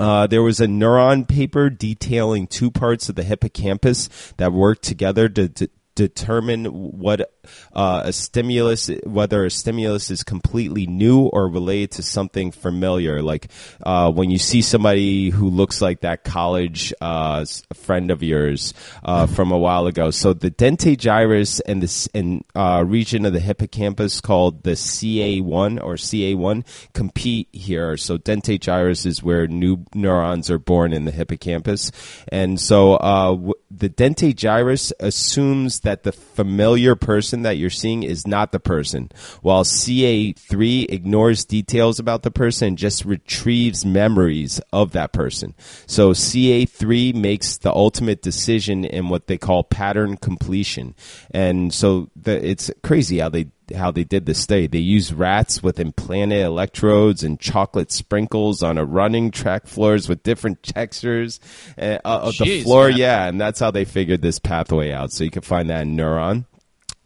Uh, 0.00 0.26
there 0.26 0.42
was 0.42 0.60
a 0.60 0.66
neuron 0.66 1.28
paper 1.28 1.68
detailing 1.68 2.46
two 2.46 2.70
parts 2.70 3.10
of 3.10 3.16
the 3.16 3.22
hippocampus 3.22 4.08
that 4.38 4.50
work 4.50 4.80
together 4.80 5.28
to, 5.28 5.46
to 5.46 5.68
determine 5.94 6.64
what 6.64 7.30
uh, 7.72 8.02
a 8.04 8.12
stimulus, 8.12 8.90
whether 9.04 9.44
a 9.44 9.50
stimulus 9.50 10.10
is 10.10 10.22
completely 10.22 10.86
new 10.86 11.22
or 11.22 11.48
related 11.48 11.92
to 11.92 12.02
something 12.02 12.50
familiar. 12.50 13.22
Like 13.22 13.48
uh, 13.84 14.10
when 14.10 14.30
you 14.30 14.38
see 14.38 14.62
somebody 14.62 15.30
who 15.30 15.48
looks 15.48 15.80
like 15.80 16.00
that 16.00 16.24
college 16.24 16.92
uh, 17.00 17.44
friend 17.74 18.10
of 18.10 18.22
yours 18.22 18.74
uh, 19.04 19.26
from 19.26 19.52
a 19.52 19.58
while 19.58 19.86
ago. 19.86 20.10
So 20.10 20.32
the 20.32 20.50
dentate 20.50 20.98
gyrus 20.98 21.60
and 21.60 21.82
this 21.82 22.08
and 22.14 22.44
uh, 22.54 22.84
region 22.86 23.24
of 23.24 23.32
the 23.32 23.40
hippocampus 23.40 24.20
called 24.20 24.62
the 24.62 24.72
CA1 24.72 25.82
or 25.82 25.94
CA1 25.94 26.64
compete 26.92 27.48
here. 27.52 27.96
So 27.96 28.18
dentate 28.18 28.60
gyrus 28.60 29.06
is 29.06 29.22
where 29.22 29.46
new 29.46 29.84
neurons 29.94 30.50
are 30.50 30.58
born 30.58 30.92
in 30.92 31.04
the 31.04 31.10
hippocampus, 31.10 31.92
and 32.28 32.60
so 32.60 32.94
uh, 32.94 33.30
w- 33.30 33.54
the 33.70 33.88
dentate 33.88 34.36
gyrus 34.36 34.92
assumes 35.00 35.80
that 35.80 36.02
the 36.02 36.12
familiar 36.12 36.96
person 36.96 37.29
that 37.42 37.56
you're 37.56 37.70
seeing 37.70 38.02
is 38.02 38.26
not 38.26 38.52
the 38.52 38.60
person, 38.60 39.10
while 39.42 39.64
CA3 39.64 40.90
ignores 40.90 41.44
details 41.44 41.98
about 41.98 42.22
the 42.22 42.30
person 42.30 42.68
and 42.68 42.78
just 42.78 43.04
retrieves 43.04 43.84
memories 43.84 44.60
of 44.72 44.92
that 44.92 45.12
person. 45.12 45.54
So 45.86 46.12
CA3 46.12 47.14
makes 47.14 47.56
the 47.56 47.72
ultimate 47.72 48.22
decision 48.22 48.84
in 48.84 49.08
what 49.08 49.26
they 49.26 49.38
call 49.38 49.64
pattern 49.64 50.16
completion, 50.16 50.94
and 51.30 51.72
so 51.72 52.10
the, 52.16 52.44
it's 52.46 52.70
crazy 52.82 53.18
how 53.18 53.28
they 53.28 53.48
how 53.74 53.90
they 53.90 54.04
did 54.04 54.26
this 54.26 54.40
study. 54.40 54.66
They 54.66 54.78
used 54.78 55.12
rats 55.12 55.62
with 55.62 55.80
implanted 55.80 56.42
electrodes 56.42 57.22
and 57.22 57.38
chocolate 57.38 57.92
sprinkles 57.92 58.62
on 58.62 58.78
a 58.78 58.84
running 58.84 59.30
track 59.30 59.66
floors 59.66 60.08
with 60.08 60.22
different 60.22 60.62
textures 60.62 61.40
uh, 61.78 61.98
of 62.04 62.36
the 62.38 62.62
floor. 62.62 62.88
man. 62.88 62.98
Yeah, 62.98 63.28
and 63.28 63.40
that's 63.40 63.60
how 63.60 63.70
they 63.70 63.84
figured 63.84 64.22
this 64.22 64.38
pathway 64.38 64.92
out. 64.92 65.12
So 65.12 65.24
you 65.24 65.30
can 65.30 65.42
find 65.42 65.70
that 65.70 65.82
in 65.82 65.96
Neuron. 65.96 66.44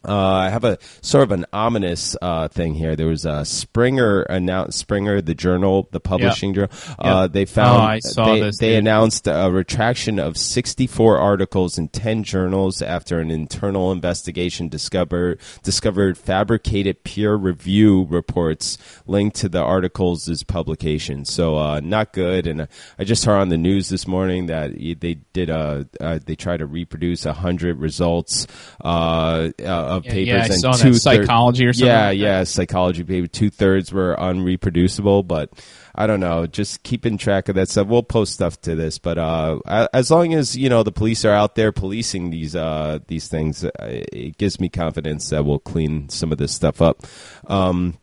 Uh, 0.07 0.17
I 0.17 0.51
have 0.51 0.65
a 0.65 0.79
sort 1.03 1.25
of 1.25 1.33
an 1.33 1.47
ominous 1.53 2.17
uh, 2.21 2.49
thing 2.49 2.75
here. 2.75 2.97
There 2.97 3.07
was 3.07 3.25
a 3.25 3.45
Springer 3.45 4.23
announced 4.23 4.79
Springer, 4.79 5.21
the 5.21 5.35
journal, 5.35 5.89
the 5.93 6.01
publishing 6.01 6.55
journal. 6.55 6.71
Uh, 6.99 7.27
they 7.27 7.45
found 7.45 7.83
Oh, 7.83 7.85
I 7.85 7.99
saw 8.01 8.35
they, 8.35 8.41
this, 8.41 8.59
they 8.59 8.69
dude. 8.71 8.79
announced 8.79 9.27
a 9.27 9.51
retraction 9.51 10.19
of 10.19 10.37
64 10.37 11.19
articles 11.19 11.79
in 11.79 11.89
10 11.89 12.23
journals 12.25 12.83
after 12.83 13.21
an 13.21 13.31
internal 13.31 13.91
investigation 13.93 14.69
discovered 14.69 15.41
discovered 15.63 16.19
fabricated 16.19 17.05
peer 17.05 17.35
review 17.35 18.07
reports 18.11 18.79
linked 19.07 19.37
to 19.37 19.49
the 19.49 19.63
articles' 19.63 20.43
publication. 20.45 21.25
So 21.25 21.57
uh, 21.57 21.81
not 21.81 22.13
good. 22.13 22.47
And 22.47 22.63
uh, 22.63 22.67
I 22.99 23.05
just 23.05 23.25
heard 23.25 23.39
on 23.39 23.49
the 23.49 23.57
news 23.59 23.89
this 23.89 24.07
morning 24.07 24.47
that 24.47 24.73
they 24.75 25.15
did 25.33 25.51
a 25.51 25.87
uh, 26.01 26.19
they 26.25 26.37
tried 26.37 26.59
to 26.59 26.67
reproduce 26.67 27.25
hundred 27.25 27.79
results 27.79 28.47
uh, 28.83 29.51
uh, 29.65 29.94
of 29.97 30.05
Yeah, 30.05 30.11
papers 30.13 30.63
yeah, 30.63 30.71
and 30.71 30.79
two-third- 30.79 30.97
Psychology 31.01 31.67
or 31.67 31.73
something 31.73 31.87
Yeah, 31.89 32.07
like 32.09 32.19
yeah, 32.19 32.45
psychology 32.45 33.05
paper. 33.05 33.27
Two 33.27 33.51
thirds 33.51 33.93
were 33.93 34.17
unreproducible, 34.19 35.27
but 35.27 35.51
I 35.95 36.07
don't 36.07 36.21
know. 36.21 36.47
Just 36.47 36.83
keeping 36.83 37.19
track 37.19 37.49
of 37.49 37.55
that 37.55 37.69
stuff. 37.69 37.87
We'll 37.87 38.03
post 38.03 38.35
stuff 38.35 38.61
to 38.63 38.75
this, 38.75 38.99
but 38.99 39.17
uh, 39.19 39.61
as 39.93 40.11
long 40.11 40.35
as 40.35 40.57
you 40.57 40.69
know 40.69 40.83
the 40.83 40.93
police 40.93 41.25
are 41.25 41.33
out 41.33 41.55
there 41.55 41.73
policing 41.73 42.31
these 42.31 42.57
uh, 42.57 42.99
these 43.07 43.29
things, 43.29 43.65
uh, 43.65 43.71
it 43.81 44.37
gives 44.39 44.59
me 44.61 44.69
confidence 44.69 45.31
that 45.31 45.45
we'll 45.45 45.59
clean 45.61 46.09
some 46.09 46.33
of 46.33 46.39
this 46.39 46.53
stuff 46.53 46.83
up. 46.83 47.03
Um, 47.47 47.99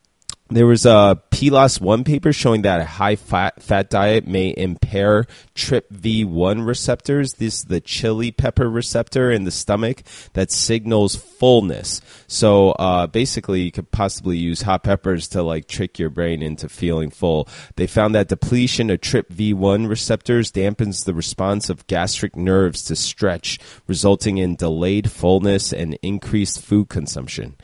there 0.51 0.67
was 0.67 0.85
a 0.85 1.21
PLOS 1.31 1.79
one 1.79 2.03
paper 2.03 2.33
showing 2.33 2.63
that 2.63 2.81
a 2.81 2.85
high 2.85 3.15
fat 3.15 3.63
fat 3.63 3.89
diet 3.89 4.27
may 4.27 4.53
impair 4.55 5.25
TRPV1 5.55 6.67
receptors. 6.67 7.35
This 7.35 7.59
is 7.59 7.65
the 7.65 7.79
chili 7.79 8.31
pepper 8.31 8.69
receptor 8.69 9.31
in 9.31 9.45
the 9.45 9.51
stomach 9.51 10.03
that 10.33 10.51
signals 10.51 11.15
fullness. 11.15 12.01
So 12.27 12.71
uh, 12.71 13.07
basically, 13.07 13.61
you 13.61 13.71
could 13.71 13.91
possibly 13.91 14.37
use 14.37 14.61
hot 14.61 14.83
peppers 14.83 15.29
to 15.29 15.41
like 15.41 15.67
trick 15.67 15.97
your 15.97 16.09
brain 16.09 16.41
into 16.41 16.67
feeling 16.67 17.11
full. 17.11 17.47
They 17.77 17.87
found 17.87 18.13
that 18.15 18.27
depletion 18.27 18.89
of 18.89 18.99
TRPV1 18.99 19.87
receptors 19.87 20.51
dampens 20.51 21.05
the 21.05 21.13
response 21.13 21.69
of 21.69 21.87
gastric 21.87 22.35
nerves 22.35 22.83
to 22.83 22.95
stretch, 22.97 23.57
resulting 23.87 24.37
in 24.37 24.57
delayed 24.57 25.09
fullness 25.09 25.71
and 25.71 25.97
increased 26.01 26.61
food 26.61 26.89
consumption. 26.89 27.55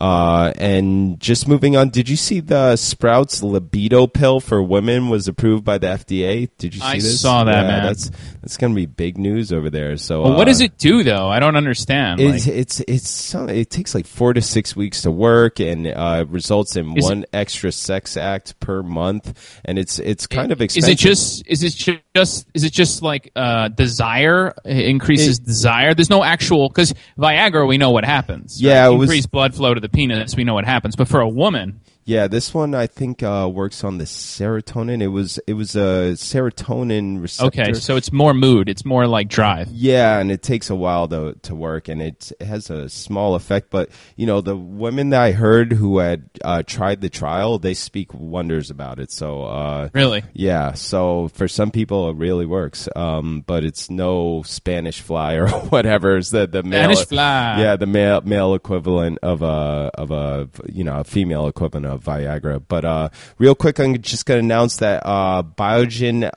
Uh, 0.00 0.52
and 0.58 1.18
just 1.20 1.48
moving 1.48 1.76
on, 1.76 1.88
did 1.90 2.08
you 2.08 2.16
see 2.16 2.40
the 2.40 2.76
Sprouts 2.76 3.42
libido 3.42 4.06
pill 4.06 4.40
for 4.40 4.62
women 4.62 5.08
was 5.08 5.28
approved 5.28 5.64
by 5.64 5.78
the 5.78 5.86
FDA? 5.86 6.48
Did 6.58 6.74
you 6.74 6.80
see 6.80 6.86
I 6.86 6.94
this? 6.96 7.20
saw 7.20 7.44
that, 7.44 7.62
Yeah, 7.62 7.66
man. 7.68 7.84
That's 7.84 8.10
that's 8.42 8.56
gonna 8.56 8.74
be 8.74 8.86
big 8.86 9.18
news 9.18 9.52
over 9.52 9.70
there. 9.70 9.96
So, 9.96 10.22
Well, 10.22 10.32
what 10.34 10.42
uh, 10.42 10.50
does 10.52 10.60
it 10.60 10.78
do 10.78 11.02
though? 11.02 11.28
I 11.28 11.40
don't 11.40 11.56
understand. 11.56 12.20
It's, 12.20 12.46
Like, 12.46 12.56
it's 12.56 12.80
it's 12.80 13.10
some- 13.10 13.48
it 13.48 13.70
takes 13.70 13.94
like 13.94 14.06
four 14.06 14.32
to 14.34 14.42
six 14.42 14.76
weeks 14.76 15.02
to 15.02 15.10
work 15.10 15.60
and 15.60 15.86
uh, 15.86 16.24
results 16.28 16.76
in 16.76 16.94
one 16.94 17.24
extra 17.32 17.72
sex 17.72 18.16
act 18.16 18.58
per 18.60 18.82
month, 18.82 19.60
and 19.64 19.78
it's 19.78 19.98
it's 19.98 20.26
kind 20.26 20.52
of 20.52 20.60
expensive. 20.60 20.90
is 20.90 20.94
it 20.94 20.98
just 20.98 21.42
is 21.46 21.62
it 21.62 21.98
just 22.14 22.46
is 22.54 22.64
it 22.64 22.72
just 22.72 23.02
like 23.02 23.30
uh, 23.36 23.68
desire 23.68 24.54
It 24.64 24.86
increases 24.86 25.38
desire? 25.38 25.94
There's 25.94 26.10
no 26.10 26.22
actual 26.22 26.68
because 26.68 26.94
Viagra 27.18 27.66
we 27.66 27.78
know 27.78 27.90
what 27.90 28.04
happens. 28.04 28.60
Yeah, 28.60 28.86
right? 28.86 28.92
it 28.94 29.00
increased 29.00 29.30
blood 29.30 29.54
flow 29.54 29.74
to 29.74 29.80
the 29.80 29.85
penis. 29.88 30.36
We 30.36 30.44
know 30.44 30.54
what 30.54 30.64
happens, 30.64 30.96
but 30.96 31.08
for 31.08 31.20
a 31.20 31.28
woman, 31.28 31.80
Yeah, 32.06 32.28
this 32.28 32.54
one 32.54 32.72
I 32.72 32.86
think 32.86 33.24
uh, 33.24 33.50
works 33.52 33.82
on 33.82 33.98
the 33.98 34.04
serotonin. 34.04 35.02
It 35.02 35.08
was 35.08 35.40
it 35.48 35.54
was 35.54 35.74
a 35.74 36.14
serotonin 36.14 37.20
receptor. 37.20 37.62
Okay, 37.62 37.72
so 37.74 37.96
it's 37.96 38.12
more 38.12 38.32
mood. 38.32 38.68
It's 38.68 38.84
more 38.84 39.08
like 39.08 39.28
drive. 39.28 39.68
Yeah, 39.72 40.20
and 40.20 40.30
it 40.30 40.40
takes 40.40 40.70
a 40.70 40.76
while 40.76 41.08
to 41.08 41.36
to 41.42 41.54
work, 41.56 41.88
and 41.88 42.00
it, 42.00 42.30
it 42.38 42.44
has 42.46 42.70
a 42.70 42.88
small 42.88 43.34
effect. 43.34 43.70
But 43.70 43.90
you 44.14 44.24
know, 44.24 44.40
the 44.40 44.56
women 44.56 45.10
that 45.10 45.20
I 45.20 45.32
heard 45.32 45.72
who 45.72 45.98
had 45.98 46.30
uh, 46.44 46.62
tried 46.64 47.00
the 47.00 47.10
trial, 47.10 47.58
they 47.58 47.74
speak 47.74 48.14
wonders 48.14 48.70
about 48.70 49.00
it. 49.00 49.10
So 49.10 49.42
uh, 49.42 49.88
Really? 49.92 50.22
yeah, 50.32 50.74
so 50.74 51.26
for 51.34 51.48
some 51.48 51.72
people 51.72 52.10
it 52.10 52.16
really 52.16 52.46
works, 52.46 52.88
um, 52.94 53.42
but 53.44 53.64
it's 53.64 53.90
no 53.90 54.44
Spanish 54.46 55.00
fly 55.00 55.34
or 55.34 55.48
whatever. 55.74 56.16
It's 56.18 56.30
the 56.30 56.46
the 56.46 56.62
male, 56.62 56.82
Spanish 56.84 57.06
fly. 57.06 57.60
Yeah, 57.60 57.74
the 57.74 57.86
male 57.86 58.20
male 58.20 58.54
equivalent 58.54 59.18
of 59.24 59.42
a 59.42 59.90
of 59.94 60.12
a 60.12 60.48
you 60.68 60.84
know 60.84 60.98
a 61.00 61.04
female 61.04 61.48
equivalent 61.48 61.86
of 61.86 61.95
Viagra. 61.98 62.62
But 62.66 62.84
uh, 62.84 63.08
real 63.38 63.54
quick, 63.54 63.78
I'm 63.78 64.00
just 64.00 64.26
going 64.26 64.40
to 64.40 64.44
announce 64.44 64.76
that 64.76 65.02
uh, 65.04 65.42
Biogen. 65.42 66.30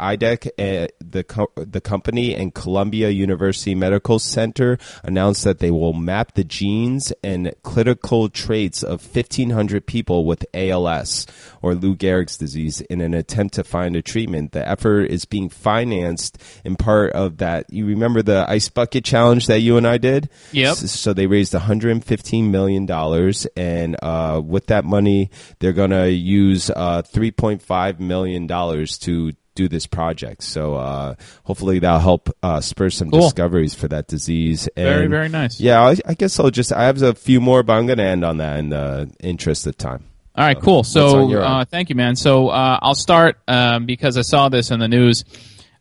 IDEC, 0.00 0.46
uh, 0.58 0.88
the 1.00 1.24
co- 1.24 1.50
the 1.56 1.80
company, 1.80 2.34
and 2.34 2.54
Columbia 2.54 3.10
University 3.10 3.74
Medical 3.74 4.18
Center 4.18 4.78
announced 5.02 5.44
that 5.44 5.58
they 5.58 5.70
will 5.70 5.92
map 5.92 6.34
the 6.34 6.44
genes 6.44 7.12
and 7.22 7.54
clinical 7.62 8.28
traits 8.28 8.82
of 8.82 9.02
1,500 9.14 9.86
people 9.86 10.24
with 10.24 10.44
ALS 10.54 11.26
or 11.62 11.74
Lou 11.74 11.94
Gehrig's 11.96 12.36
disease 12.36 12.80
in 12.82 13.00
an 13.00 13.14
attempt 13.14 13.54
to 13.54 13.64
find 13.64 13.96
a 13.96 14.02
treatment. 14.02 14.52
The 14.52 14.66
effort 14.68 15.04
is 15.10 15.24
being 15.24 15.48
financed 15.48 16.38
in 16.64 16.76
part 16.76 17.12
of 17.12 17.38
that. 17.38 17.66
You 17.72 17.86
remember 17.86 18.22
the 18.22 18.44
ice 18.48 18.68
bucket 18.68 19.04
challenge 19.04 19.46
that 19.46 19.60
you 19.60 19.76
and 19.76 19.86
I 19.86 19.98
did? 19.98 20.28
Yep. 20.52 20.72
S- 20.72 20.90
So 20.92 21.12
they 21.12 21.26
raised 21.26 21.54
115 21.54 22.50
million 22.50 22.86
dollars, 22.86 23.46
and 23.56 23.96
uh, 24.02 24.40
with 24.44 24.66
that 24.66 24.84
money, 24.84 25.30
they're 25.58 25.72
going 25.72 25.90
to 25.90 26.10
use 26.10 26.70
uh, 26.70 27.02
3.5 27.02 28.00
million 28.00 28.46
dollars 28.46 28.98
to 28.98 29.32
do 29.56 29.66
this 29.68 29.86
project. 29.86 30.44
So 30.44 30.74
uh, 30.76 31.14
hopefully 31.42 31.80
that'll 31.80 31.98
help 31.98 32.30
uh, 32.42 32.60
spur 32.60 32.90
some 32.90 33.10
Cool. 33.10 33.22
discoveries 33.22 33.74
for 33.74 33.88
that 33.88 34.06
disease. 34.06 34.68
And 34.76 34.86
Very, 34.86 35.06
very 35.08 35.28
nice. 35.28 35.58
Yeah, 35.58 35.80
I, 35.82 35.96
I 36.06 36.14
guess 36.14 36.38
I'll 36.38 36.50
just 36.50 36.72
I 36.72 36.84
have 36.84 37.02
a 37.02 37.14
few 37.14 37.40
more, 37.40 37.64
but 37.64 37.72
I'm 37.72 37.86
going 37.86 37.98
to 37.98 38.04
end 38.04 38.24
on 38.24 38.36
that 38.36 38.58
in 38.60 38.68
the 38.68 39.10
interest 39.20 39.66
of 39.66 39.76
time. 39.76 40.04
All 40.36 40.44
right, 40.44 40.60
cool. 40.60 40.84
So, 40.84 41.32
uh, 41.40 41.64
thank 41.64 41.88
you, 41.88 41.94
man. 41.94 42.14
So, 42.14 42.48
uh, 42.48 42.78
I'll 42.82 42.94
start 42.94 43.38
um, 43.48 43.86
because 43.86 44.18
I 44.18 44.22
saw 44.22 44.50
this 44.50 44.70
in 44.70 44.78
the 44.80 44.86
news. 44.88 45.24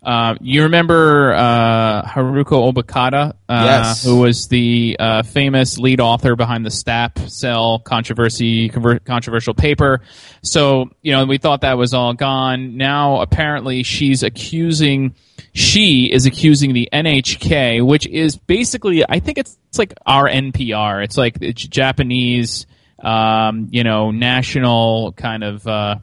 Uh, 0.05 0.35
you 0.39 0.61
remember 0.63 1.33
uh, 1.33 2.03
Haruko 2.03 2.71
Obokata, 2.71 3.31
uh, 3.49 3.63
Yes. 3.65 4.03
who 4.05 4.19
was 4.19 4.47
the 4.47 4.95
uh, 4.99 5.23
famous 5.23 5.79
lead 5.79 5.99
author 5.99 6.35
behind 6.35 6.63
the 6.63 6.69
STAP 6.69 7.17
cell 7.27 7.79
controversy 7.79 8.69
conver- 8.69 9.03
controversial 9.03 9.55
paper. 9.55 10.01
So, 10.43 10.91
you 11.01 11.11
know, 11.11 11.25
we 11.25 11.39
thought 11.39 11.61
that 11.61 11.79
was 11.79 11.95
all 11.95 12.13
gone. 12.13 12.77
Now, 12.77 13.21
apparently, 13.21 13.81
she's 13.81 14.21
accusing. 14.21 15.15
She 15.53 16.05
is 16.11 16.27
accusing 16.27 16.73
the 16.73 16.87
NHK, 16.93 17.83
which 17.83 18.05
is 18.05 18.37
basically, 18.37 19.03
I 19.09 19.19
think 19.19 19.39
it's, 19.39 19.57
it's 19.69 19.79
like 19.79 19.95
our 20.05 20.29
NPR. 20.29 21.03
It's 21.03 21.17
like 21.17 21.39
the 21.39 21.51
Japanese, 21.51 22.67
um, 22.99 23.69
you 23.71 23.83
know, 23.83 24.11
national 24.11 25.13
kind 25.13 25.43
of 25.43 25.65
uh, 25.67 25.95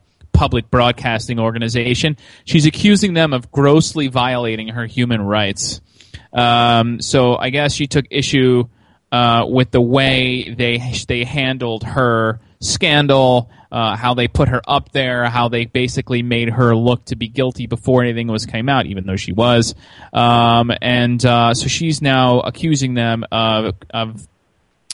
public 0.42 0.68
broadcasting 0.72 1.38
organization. 1.38 2.16
She's 2.44 2.66
accusing 2.66 3.14
them 3.14 3.32
of 3.32 3.52
grossly 3.52 4.08
violating 4.08 4.66
her 4.66 4.87
human 4.87 5.22
rights. 5.22 5.80
Um, 6.32 7.00
so 7.00 7.37
I 7.37 7.50
guess 7.50 7.72
she 7.72 7.87
took 7.87 8.06
issue 8.11 8.64
uh, 9.12 9.44
with 9.46 9.70
the 9.70 9.80
way 9.80 10.52
they 10.52 10.82
they 11.06 11.22
handled 11.22 11.84
her 11.84 12.40
scandal, 12.58 13.52
uh, 13.70 13.94
how 13.94 14.14
they 14.14 14.26
put 14.26 14.49
her 14.49 14.61
up 14.66 14.90
there, 14.90 15.26
how 15.26 15.49
they 15.49 15.64
basically 15.64 16.25
made 16.25 16.49
her 16.49 16.75
look 16.75 17.04
to 17.04 17.14
be 17.14 17.28
guilty 17.28 17.68
before 17.68 18.02
anything 18.02 18.26
was 18.26 18.44
came 18.44 18.68
out, 18.68 18.87
even 18.87 19.07
though 19.07 19.14
she 19.14 19.33
was. 19.33 19.76
Um, 20.12 20.72
and 20.83 21.24
uh, 21.24 21.55
so 21.55 21.68
she's 21.68 22.02
now 22.02 22.40
accusing 22.40 22.94
them 22.94 23.24
of, 23.31 23.76
of 23.90 24.26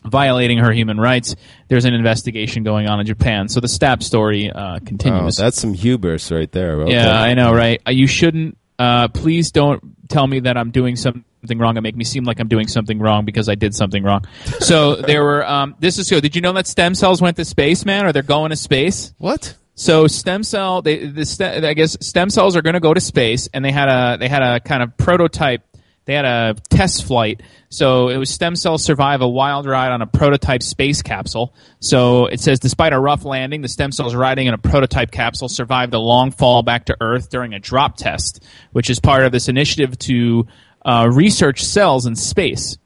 violating 0.05 0.59
her 0.59 0.73
human 0.73 0.99
rights. 0.99 1.35
There's 1.69 1.85
an 1.85 1.95
investigation 1.95 2.63
going 2.63 2.87
on 2.89 3.01
in 3.01 3.07
Japan. 3.07 3.49
So 3.49 3.61
the 3.61 3.69
STAP 3.69 4.03
story 4.03 4.51
uh, 4.51 4.77
Oh, 4.77 4.79
continues. 4.85 5.37
that's 5.37 5.61
some 5.61 5.75
hubris 5.75 6.31
right 6.31 6.51
there. 6.53 6.81
Okay. 6.83 6.93
Yeah, 6.93 7.21
I 7.21 7.35
know, 7.35 7.53
right? 7.55 7.81
Uh, 7.87 7.91
You 7.91 8.07
shouldn't. 8.07 8.57
Uh, 8.79 9.09
please 9.09 9.51
don't 9.51 9.83
tell 10.09 10.27
me 10.27 10.41
that 10.41 10.57
I'm 10.57 10.71
doing 10.71 10.95
something 10.95 11.25
wrong 11.59 11.77
and 11.77 11.83
make 11.83 11.97
me 11.97 12.05
seem 12.05 12.23
like 12.25 12.39
I'm 12.39 12.47
doing 12.49 12.69
something 12.69 12.99
wrong 13.01 13.25
because 13.25 13.49
I 13.49 13.57
did 13.57 13.75
something 13.75 14.05
wrong. 14.05 14.25
So 14.61 14.95
there 14.97 15.23
were. 15.25 15.45
Um, 15.47 15.75
this 15.81 15.99
is 15.99 16.09
good. 16.09 16.23
Did 16.23 16.37
you 16.37 16.43
know 16.43 16.53
that 16.53 16.67
stem 16.69 16.95
cells 16.95 17.21
went 17.21 17.37
to 17.39 17.45
space, 17.45 17.85
man? 17.85 18.07
Or 18.07 18.13
they're 18.13 18.23
going 18.23 18.51
to 18.51 18.57
space? 18.57 19.13
What? 19.19 19.57
So 19.75 20.07
stem 20.09 20.43
cell, 20.43 20.83
they, 20.83 21.07
the 21.07 21.25
st- 21.25 21.65
I 21.65 21.73
guess 21.75 21.97
stem 22.01 22.31
cells 22.31 22.57
are 22.57 22.63
going 22.63 22.75
to 22.75 22.81
go 22.81 22.93
to 22.95 23.01
space, 23.01 23.49
and 23.55 23.65
they 23.65 23.71
had 23.73 23.89
a 23.89 24.17
they 24.19 24.29
had 24.29 24.43
a 24.43 24.59
kind 24.61 24.83
of 24.83 24.97
prototype. 24.97 25.63
They 26.09 26.15
had 26.15 26.25
a 26.25 26.57
test 26.71 27.05
flight. 27.05 27.43
So 27.69 28.09
it 28.09 28.17
was 28.17 28.31
stem 28.31 28.57
cells 28.57 28.83
survive 28.83 29.21
a 29.21 29.29
wild 29.29 29.67
ride 29.67 29.93
on 29.93 30.01
a 30.01 30.07
prototype 30.07 30.63
space 30.63 31.03
capsule. 31.03 31.55
So 31.81 32.25
it 32.25 32.41
says, 32.41 32.61
despite 32.61 32.95
a 32.95 32.99
rough 32.99 33.27
landing, 33.27 33.61
the 33.61 33.69
stem 33.69 33.93
cells 33.93 34.15
riding 34.15 34.47
in 34.47 34.55
a 34.55 34.59
prototype 34.59 35.11
capsule 35.11 35.51
survived 35.51 35.93
a 35.93 35.99
long 35.99 36.31
fall 36.31 36.63
back 36.63 36.87
to 36.87 36.97
Earth 36.99 37.29
during 37.29 37.53
a 37.53 37.59
drop 37.59 37.99
test, 37.99 38.43
which 38.73 38.89
is 38.89 39.01
part 39.01 39.25
of 39.25 39.33
this 39.33 39.51
initiative 39.51 39.99
to 39.99 40.47
uh, 40.83 41.11
research 41.13 41.63
cells 41.63 42.07
in 42.07 42.17
space. 42.17 42.79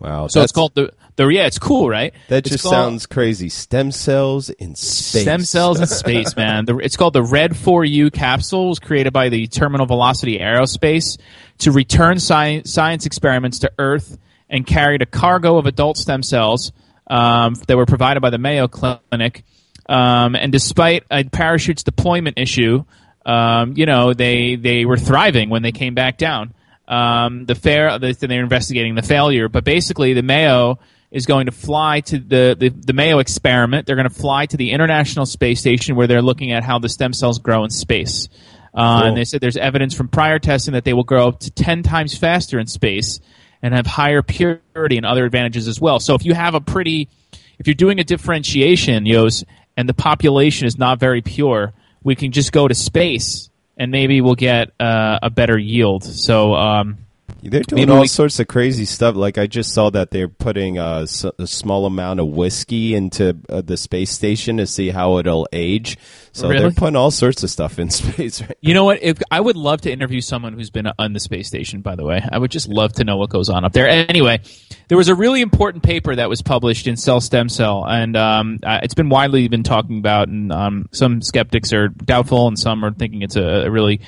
Wow. 0.00 0.26
So 0.26 0.40
it's 0.40 0.50
called 0.50 0.74
the 0.74 0.92
the 1.16 1.28
yeah, 1.28 1.46
it's 1.46 1.58
cool, 1.58 1.88
right? 1.88 2.12
That 2.28 2.38
It's 2.38 2.50
just 2.50 2.62
called- 2.64 2.72
sounds 2.74 3.06
crazy. 3.06 3.48
Stem 3.48 3.92
cells 3.92 4.50
in 4.50 4.74
space. 4.74 5.22
Stem 5.22 5.42
cells 5.44 5.80
in 5.80 5.86
space, 5.86 6.36
man. 6.36 6.64
The, 6.64 6.76
it's 6.78 6.96
called 6.96 7.12
the 7.14 7.22
Red 7.22 7.52
4U 7.52 8.12
capsule. 8.12 8.66
It 8.66 8.68
was 8.70 8.78
created 8.80 9.12
by 9.12 9.28
the 9.28 9.46
Terminal 9.46 9.86
Velocity 9.86 10.38
Aerospace 10.38 11.18
to 11.58 11.70
return 11.72 12.16
sci- 12.16 12.62
science 12.64 13.06
experiments 13.06 13.60
to 13.60 13.72
Earth 13.78 14.18
and 14.50 14.66
carried 14.66 15.02
a 15.02 15.06
cargo 15.06 15.56
of 15.56 15.66
adult 15.66 15.96
stem 15.96 16.22
cells 16.22 16.72
um, 17.06 17.54
that 17.68 17.76
were 17.76 17.86
provided 17.86 18.20
by 18.20 18.30
the 18.30 18.38
Mayo 18.38 18.66
Clinic. 18.68 19.44
Um, 19.88 20.34
and 20.34 20.50
despite 20.50 21.04
a 21.10 21.24
parachute's 21.24 21.82
deployment 21.82 22.38
issue, 22.38 22.84
um, 23.26 23.74
you 23.76 23.86
know 23.86 24.14
they 24.14 24.56
they 24.56 24.84
were 24.84 24.96
thriving 24.96 25.48
when 25.50 25.62
they 25.62 25.72
came 25.72 25.94
back 25.94 26.18
down. 26.18 26.54
Um, 26.88 27.46
the 27.46 27.54
fair, 27.54 27.98
the, 27.98 28.12
they're 28.12 28.42
investigating 28.42 28.94
the 28.94 29.02
failure, 29.02 29.48
but 29.48 29.64
basically 29.64 30.12
the 30.12 30.22
Mayo 30.22 30.78
is 31.14 31.26
going 31.26 31.46
to 31.46 31.52
fly 31.52 32.00
to 32.00 32.18
the, 32.18 32.56
the, 32.58 32.70
the 32.70 32.92
Mayo 32.92 33.20
experiment. 33.20 33.86
They're 33.86 33.94
going 33.94 34.08
to 34.08 34.14
fly 34.14 34.46
to 34.46 34.56
the 34.56 34.72
International 34.72 35.24
Space 35.24 35.60
Station 35.60 35.94
where 35.94 36.08
they're 36.08 36.20
looking 36.20 36.50
at 36.50 36.64
how 36.64 36.80
the 36.80 36.88
stem 36.88 37.12
cells 37.12 37.38
grow 37.38 37.62
in 37.62 37.70
space. 37.70 38.28
Uh, 38.74 38.98
Cool. 38.98 39.08
And 39.08 39.16
they 39.16 39.24
said 39.24 39.40
there's 39.40 39.56
evidence 39.56 39.94
from 39.94 40.08
prior 40.08 40.40
testing 40.40 40.74
that 40.74 40.82
they 40.82 40.92
will 40.92 41.04
grow 41.04 41.28
up 41.28 41.38
to 41.40 41.52
10 41.52 41.84
times 41.84 42.18
faster 42.18 42.58
in 42.58 42.66
space 42.66 43.20
and 43.62 43.72
have 43.72 43.86
higher 43.86 44.22
purity 44.22 44.96
and 44.96 45.06
other 45.06 45.24
advantages 45.24 45.68
as 45.68 45.80
well. 45.80 46.00
So 46.00 46.16
if 46.16 46.24
you 46.24 46.34
have 46.34 46.56
a 46.56 46.60
pretty, 46.60 47.08
if 47.60 47.68
you're 47.68 47.74
doing 47.74 48.00
a 48.00 48.04
differentiation, 48.04 49.06
Yos, 49.06 49.44
and 49.76 49.88
the 49.88 49.94
population 49.94 50.66
is 50.66 50.76
not 50.76 50.98
very 50.98 51.22
pure, 51.22 51.72
we 52.02 52.16
can 52.16 52.32
just 52.32 52.50
go 52.50 52.66
to 52.66 52.74
space 52.74 53.50
and 53.76 53.92
maybe 53.92 54.20
we'll 54.20 54.34
get 54.34 54.72
uh, 54.80 55.20
a 55.22 55.30
better 55.30 55.56
yield. 55.56 56.02
So, 56.02 56.54
um, 56.54 56.98
They're 57.50 57.62
doing 57.62 57.90
all 57.90 58.02
we- 58.02 58.06
sorts 58.06 58.40
of 58.40 58.48
crazy 58.48 58.84
stuff. 58.84 59.16
Like 59.16 59.38
I 59.38 59.46
just 59.46 59.72
saw 59.72 59.90
that 59.90 60.10
they're 60.10 60.28
putting 60.28 60.78
a 60.78 61.06
small 61.06 61.86
amount 61.86 62.20
of 62.20 62.28
whiskey 62.28 62.94
into 62.94 63.36
uh, 63.48 63.60
the 63.60 63.76
space 63.76 64.10
station 64.10 64.56
to 64.56 64.66
see 64.66 64.90
how 64.90 65.18
it'll 65.18 65.46
age. 65.52 65.98
So 66.32 66.48
they're 66.48 66.70
putting 66.72 66.96
all 66.96 67.10
sorts 67.10 67.42
of 67.42 67.50
stuff 67.50 67.78
in 67.78 67.90
space. 67.90 68.40
Right? 68.40 68.56
You 68.60 68.74
know 68.74 68.84
what? 68.84 69.02
If 69.02 69.22
I 69.30 69.40
would 69.40 69.56
love 69.56 69.82
to 69.82 69.92
interview 69.92 70.20
someone 70.20 70.54
who's 70.54 70.70
been 70.70 70.88
on 70.98 71.12
the 71.12 71.20
space 71.20 71.46
station, 71.46 71.80
by 71.80 71.94
the 71.94 72.04
way, 72.04 72.22
I 72.30 72.38
would 72.38 72.50
just 72.50 72.68
love 72.68 72.94
to 72.94 73.04
know 73.04 73.16
what 73.16 73.30
goes 73.30 73.48
on 73.48 73.64
up 73.64 73.72
there. 73.72 73.88
Anyway, 73.88 74.40
there 74.88 74.98
was 74.98 75.08
a 75.08 75.14
really 75.14 75.40
important 75.40 75.82
paper 75.82 76.14
that 76.14 76.28
was 76.28 76.42
published 76.42 76.86
in 76.86 76.96
Cell 76.96 77.20
Stem 77.20 77.48
Cell, 77.48 77.84
and 77.86 78.16
um, 78.16 78.58
uh, 78.62 78.80
it's 78.82 78.94
been 78.94 79.08
widely 79.08 79.46
been 79.48 79.62
talking 79.62 79.98
about, 79.98 80.28
and 80.28 80.52
um, 80.52 80.88
some 80.92 81.22
skeptics 81.22 81.72
are 81.72 81.88
doubtful, 81.88 82.48
and 82.48 82.58
some 82.58 82.84
are 82.84 82.92
thinking 82.92 83.22
it's 83.22 83.36
a, 83.36 83.66
a 83.66 83.70
really 83.70 84.00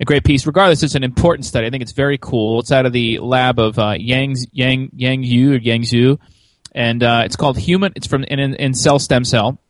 a 0.00 0.04
great 0.04 0.24
piece. 0.24 0.46
Regardless, 0.46 0.82
it's 0.82 0.94
an 0.94 1.04
important 1.04 1.44
study. 1.44 1.66
I 1.66 1.70
think 1.70 1.82
it's 1.82 1.92
very 1.92 2.18
cool. 2.18 2.60
It's 2.60 2.72
out 2.72 2.86
of 2.86 2.92
the 2.92 3.18
lab 3.18 3.58
of 3.58 3.78
uh, 3.78 3.94
Yang 3.98 4.36
Yang 4.52 4.90
Yang 4.94 5.22
Yu 5.24 5.52
or 5.52 5.58
Yang 5.58 5.82
Zhu, 5.82 6.18
and 6.72 7.02
uh, 7.02 7.22
it's 7.24 7.36
called 7.36 7.58
Human. 7.58 7.92
It's 7.94 8.06
from 8.06 8.24
in, 8.24 8.38
in, 8.38 8.54
in 8.54 8.74
Cell 8.74 8.98
Stem 8.98 9.24
Cell. 9.24 9.60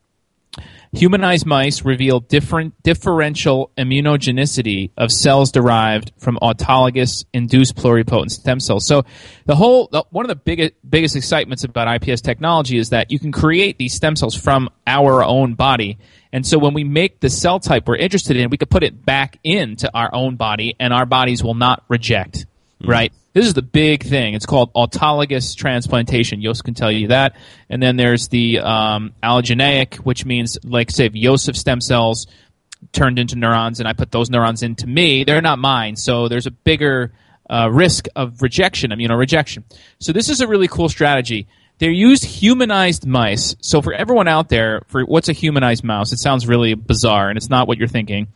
Humanized 0.93 1.47
mice 1.47 1.85
reveal 1.85 2.19
different 2.19 2.75
differential 2.83 3.71
immunogenicity 3.79 4.91
of 4.97 5.13
cells 5.13 5.53
derived 5.53 6.11
from 6.19 6.37
autologous 6.43 7.25
induced 7.33 7.77
pluripotent 7.77 8.33
stem 8.33 8.59
cells. 8.59 8.89
So, 8.89 9.05
the 9.47 9.55
whole 9.55 9.89
the, 9.93 10.05
one 10.11 10.25
of 10.25 10.29
the 10.29 10.35
biggest 10.35 10.73
biggest 10.89 11.15
excitements 11.15 11.63
about 11.63 12.03
IPS 12.03 12.23
technology 12.23 12.77
is 12.77 12.89
that 12.89 13.13
you 13.13 13.21
can 13.21 13.31
create 13.31 13.79
these 13.79 13.95
stem 13.95 14.17
cells 14.17 14.35
from 14.35 14.69
our 14.85 15.23
own 15.23 15.55
body. 15.55 15.97
And 16.33 16.45
so, 16.45 16.59
when 16.59 16.75
we 16.75 16.83
make 16.83 17.21
the 17.21 17.31
cell 17.31 17.61
type 17.61 17.87
we're 17.87 17.95
interested 17.95 18.37
in, 18.37 18.51
we 18.51 18.57
could 18.57 18.71
put 18.71 18.83
it 18.83 19.07
back 19.07 19.39
into 19.45 19.89
our 19.95 20.13
own 20.13 20.35
body, 20.35 20.75
and 20.81 20.93
our 20.93 21.07
bodies 21.07 21.45
will 21.45 21.55
not 21.55 21.85
reject. 21.89 22.47
Hmm. 22.83 22.91
Right? 22.91 23.13
This 23.33 23.47
is 23.47 23.55
the 23.55 23.63
big 23.63 24.03
thing. 24.03 24.35
It's 24.35 24.47
called 24.47 24.73
autologous 24.75 25.55
transplantation. 25.55 26.41
Yost 26.41 26.65
can 26.65 26.75
tell 26.75 26.91
you 26.91 27.09
that. 27.09 27.37
And 27.69 27.81
then 27.81 27.97
there's 27.97 28.29
the 28.29 28.59
um, 28.59 29.13
allogeneic, 29.23 29.97
which 29.97 30.25
means, 30.25 30.59
like, 30.65 30.91
say, 30.91 31.07
if 31.07 31.13
Joseph 31.13 31.57
stem 31.57 31.81
cells 31.81 32.27
turned 32.93 33.19
into 33.19 33.37
neurons 33.37 33.79
and 33.79 33.89
I 33.89 33.93
put 33.93 34.11
those 34.11 34.31
neurons 34.31 34.63
into 34.63 34.87
me, 34.87 35.23
they're 35.23 35.43
not 35.43 35.61
mine. 35.61 35.95
So 35.95 36.29
there's 36.29 36.47
a 36.47 36.51
bigger 36.51 37.13
uh, 37.49 37.69
risk 37.71 38.07
of 38.17 38.43
rejection, 38.43 38.91
immunorejection. 38.91 39.63
So 40.01 40.13
this 40.13 40.29
is 40.29 40.41
a 40.41 40.49
really 40.49 40.69
cool 40.69 40.89
strategy. 40.89 41.47
They 41.79 41.89
use 41.91 42.23
humanized 42.23 43.07
mice. 43.07 43.57
So 43.61 43.81
for 43.81 43.93
everyone 43.93 44.29
out 44.29 44.49
there, 44.49 44.83
for 44.89 45.03
what's 45.03 45.29
a 45.29 45.33
humanized 45.33 45.85
mouse? 45.85 46.13
It 46.13 46.19
sounds 46.19 46.47
really 46.47 46.75
bizarre, 46.75 47.29
and 47.29 47.37
it's 47.37 47.49
not 47.49 47.69
what 47.69 47.79
you're 47.79 47.89
thinking. 47.89 48.29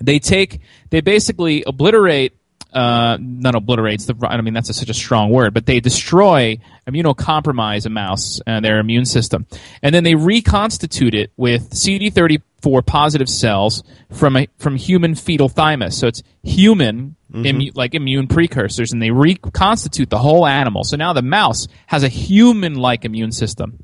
They 0.00 0.18
take, 0.18 0.60
they 0.90 1.00
basically 1.00 1.64
obliterate 1.66 2.37
uh, 2.78 3.18
not 3.20 3.56
obliterates 3.56 4.06
the. 4.06 4.14
I 4.22 4.40
mean, 4.40 4.54
that's 4.54 4.70
a, 4.70 4.74
such 4.74 4.88
a 4.88 4.94
strong 4.94 5.30
word, 5.30 5.52
but 5.52 5.66
they 5.66 5.80
destroy, 5.80 6.58
immunocompromise 6.86 7.86
a 7.86 7.90
mouse 7.90 8.40
and 8.46 8.64
their 8.64 8.78
immune 8.78 9.04
system, 9.04 9.46
and 9.82 9.92
then 9.92 10.04
they 10.04 10.14
reconstitute 10.14 11.14
it 11.14 11.32
with 11.36 11.70
CD34 11.70 12.86
positive 12.86 13.28
cells 13.28 13.82
from 14.12 14.36
a 14.36 14.48
from 14.58 14.76
human 14.76 15.16
fetal 15.16 15.48
thymus. 15.48 15.98
So 15.98 16.06
it's 16.06 16.22
human. 16.44 17.16
Immu- 17.30 17.76
like 17.76 17.94
immune 17.94 18.26
precursors, 18.26 18.90
and 18.90 19.02
they 19.02 19.10
reconstitute 19.10 20.08
the 20.08 20.16
whole 20.16 20.46
animal. 20.46 20.82
So 20.82 20.96
now 20.96 21.12
the 21.12 21.20
mouse 21.20 21.68
has 21.86 22.02
a 22.02 22.08
human-like 22.08 23.04
immune 23.04 23.32
system. 23.32 23.78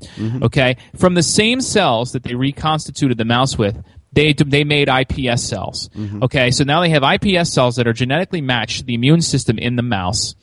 Okay, 0.45 0.77
from 0.95 1.13
the 1.13 1.21
same 1.21 1.61
cells 1.61 2.13
that 2.13 2.23
they 2.23 2.33
reconstituted 2.33 3.19
the 3.19 3.25
mouse 3.25 3.55
with, 3.55 3.83
they 4.15 4.33
they 4.33 4.63
made 4.63 4.87
iPS 4.87 5.39
cells. 5.39 5.89
Okay, 6.23 6.49
so 6.51 6.63
now 6.63 6.81
they 6.81 6.89
have 6.89 7.03
iPS 7.03 7.47
cells 7.47 7.75
that 7.75 7.87
are 7.87 7.93
genetically 7.93 8.41
matched 8.41 8.79
to 8.79 8.85
the 8.85 8.95
immune 8.95 9.21
system 9.21 9.59
in 9.59 9.75
the 9.75 9.83
mouse, 9.83 10.35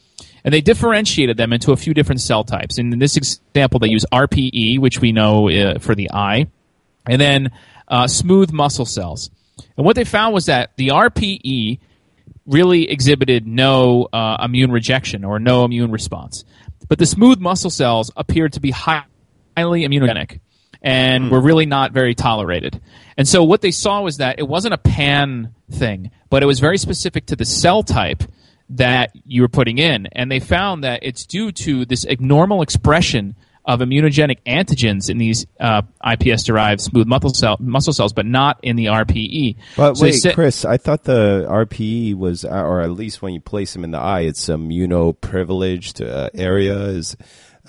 and 0.45 0.55
they 0.55 0.61
differentiated 0.61 1.37
them 1.37 1.53
into 1.53 1.73
a 1.73 1.77
few 1.77 1.95
different 1.95 2.21
cell 2.21 2.45
types. 2.45 2.79
And 2.79 2.93
in 2.93 2.99
this 2.99 3.17
example, 3.17 3.81
they 3.81 3.89
use 3.89 4.05
RPE, 4.13 4.79
which 4.79 5.01
we 5.01 5.13
know 5.13 5.49
uh, 5.49 5.79
for 5.79 5.95
the 5.95 6.11
eye, 6.13 6.47
and 7.09 7.21
then 7.21 7.51
uh, 7.89 8.07
smooth 8.07 8.53
muscle 8.53 8.87
cells. 8.87 9.31
And 9.77 9.85
what 9.85 9.97
they 9.97 10.05
found 10.05 10.35
was 10.35 10.47
that 10.47 10.77
the 10.77 10.89
RPE 10.89 11.81
really 12.47 12.91
exhibited 12.91 13.47
no 13.47 14.09
uh, 14.13 14.37
immune 14.45 14.71
rejection 14.71 15.25
or 15.25 15.39
no 15.39 15.65
immune 15.65 15.91
response, 15.91 16.45
but 16.89 16.99
the 16.99 17.07
smooth 17.07 17.39
muscle 17.41 17.71
cells 17.71 18.11
appeared 18.17 18.53
to 18.53 18.61
be 18.61 18.71
high, 18.71 19.05
highly 19.57 19.83
immunogenic 19.83 20.41
and 20.83 21.31
were 21.31 21.41
really 21.41 21.67
not 21.67 21.93
very 21.93 22.15
tolerated. 22.15 22.81
And 23.16 23.27
so 23.29 23.44
what 23.44 23.61
they 23.61 23.70
saw 23.70 24.01
was 24.03 24.18
that 24.18 24.38
it 24.38 24.48
wasn't 24.48 24.75
a 24.75 24.79
pan 24.79 25.55
thing, 25.70 26.11
but 26.31 26.42
it 26.42 26.46
was 26.46 26.61
very 26.61 26.79
specific 26.79 27.27
to 27.27 27.37
the 27.37 27.44
cell 27.44 27.83
type 27.83 28.22
that 28.70 29.12
you 29.27 29.42
were 29.42 29.48
putting 29.48 29.79
in. 29.79 30.07
And 30.12 30.31
they 30.31 30.40
found 30.40 30.85
that 30.85 31.01
it's 31.03 31.27
due 31.27 31.53
to 31.53 31.85
this 31.85 32.07
abnormal 32.07 32.62
expression 32.62 33.35
of 33.64 33.79
immunogenic 33.79 34.38
antigens 34.44 35.09
in 35.09 35.18
these 35.18 35.46
uh, 35.61 35.83
iPS-derived 36.05 36.81
smooth 36.81 37.07
muscle, 37.07 37.31
cell, 37.33 37.57
muscle 37.61 37.92
cells, 37.92 38.12
but 38.12 38.27
not 38.27 38.59
in 38.64 38.75
the 38.75 38.87
RPE. 38.87 39.57
But 39.77 39.94
So 39.96 40.05
wait, 40.05 40.12
said- 40.14 40.35
Chris, 40.35 40.64
I 40.64 40.79
thought 40.79 41.05
the 41.05 41.46
RPE 41.48 42.16
was, 42.16 42.44
or 42.44 42.81
at 42.81 42.90
least 42.90 43.22
when 43.22 43.35
you 43.35 43.40
place 43.40 43.72
them 43.72 43.85
in 43.85 43.92
the 43.92 43.98
eye, 43.98 44.22
it's 44.22 44.48
immunoprivileged 44.48 46.05
uh, 46.05 46.31
area. 46.35 46.77
Is 46.87 47.16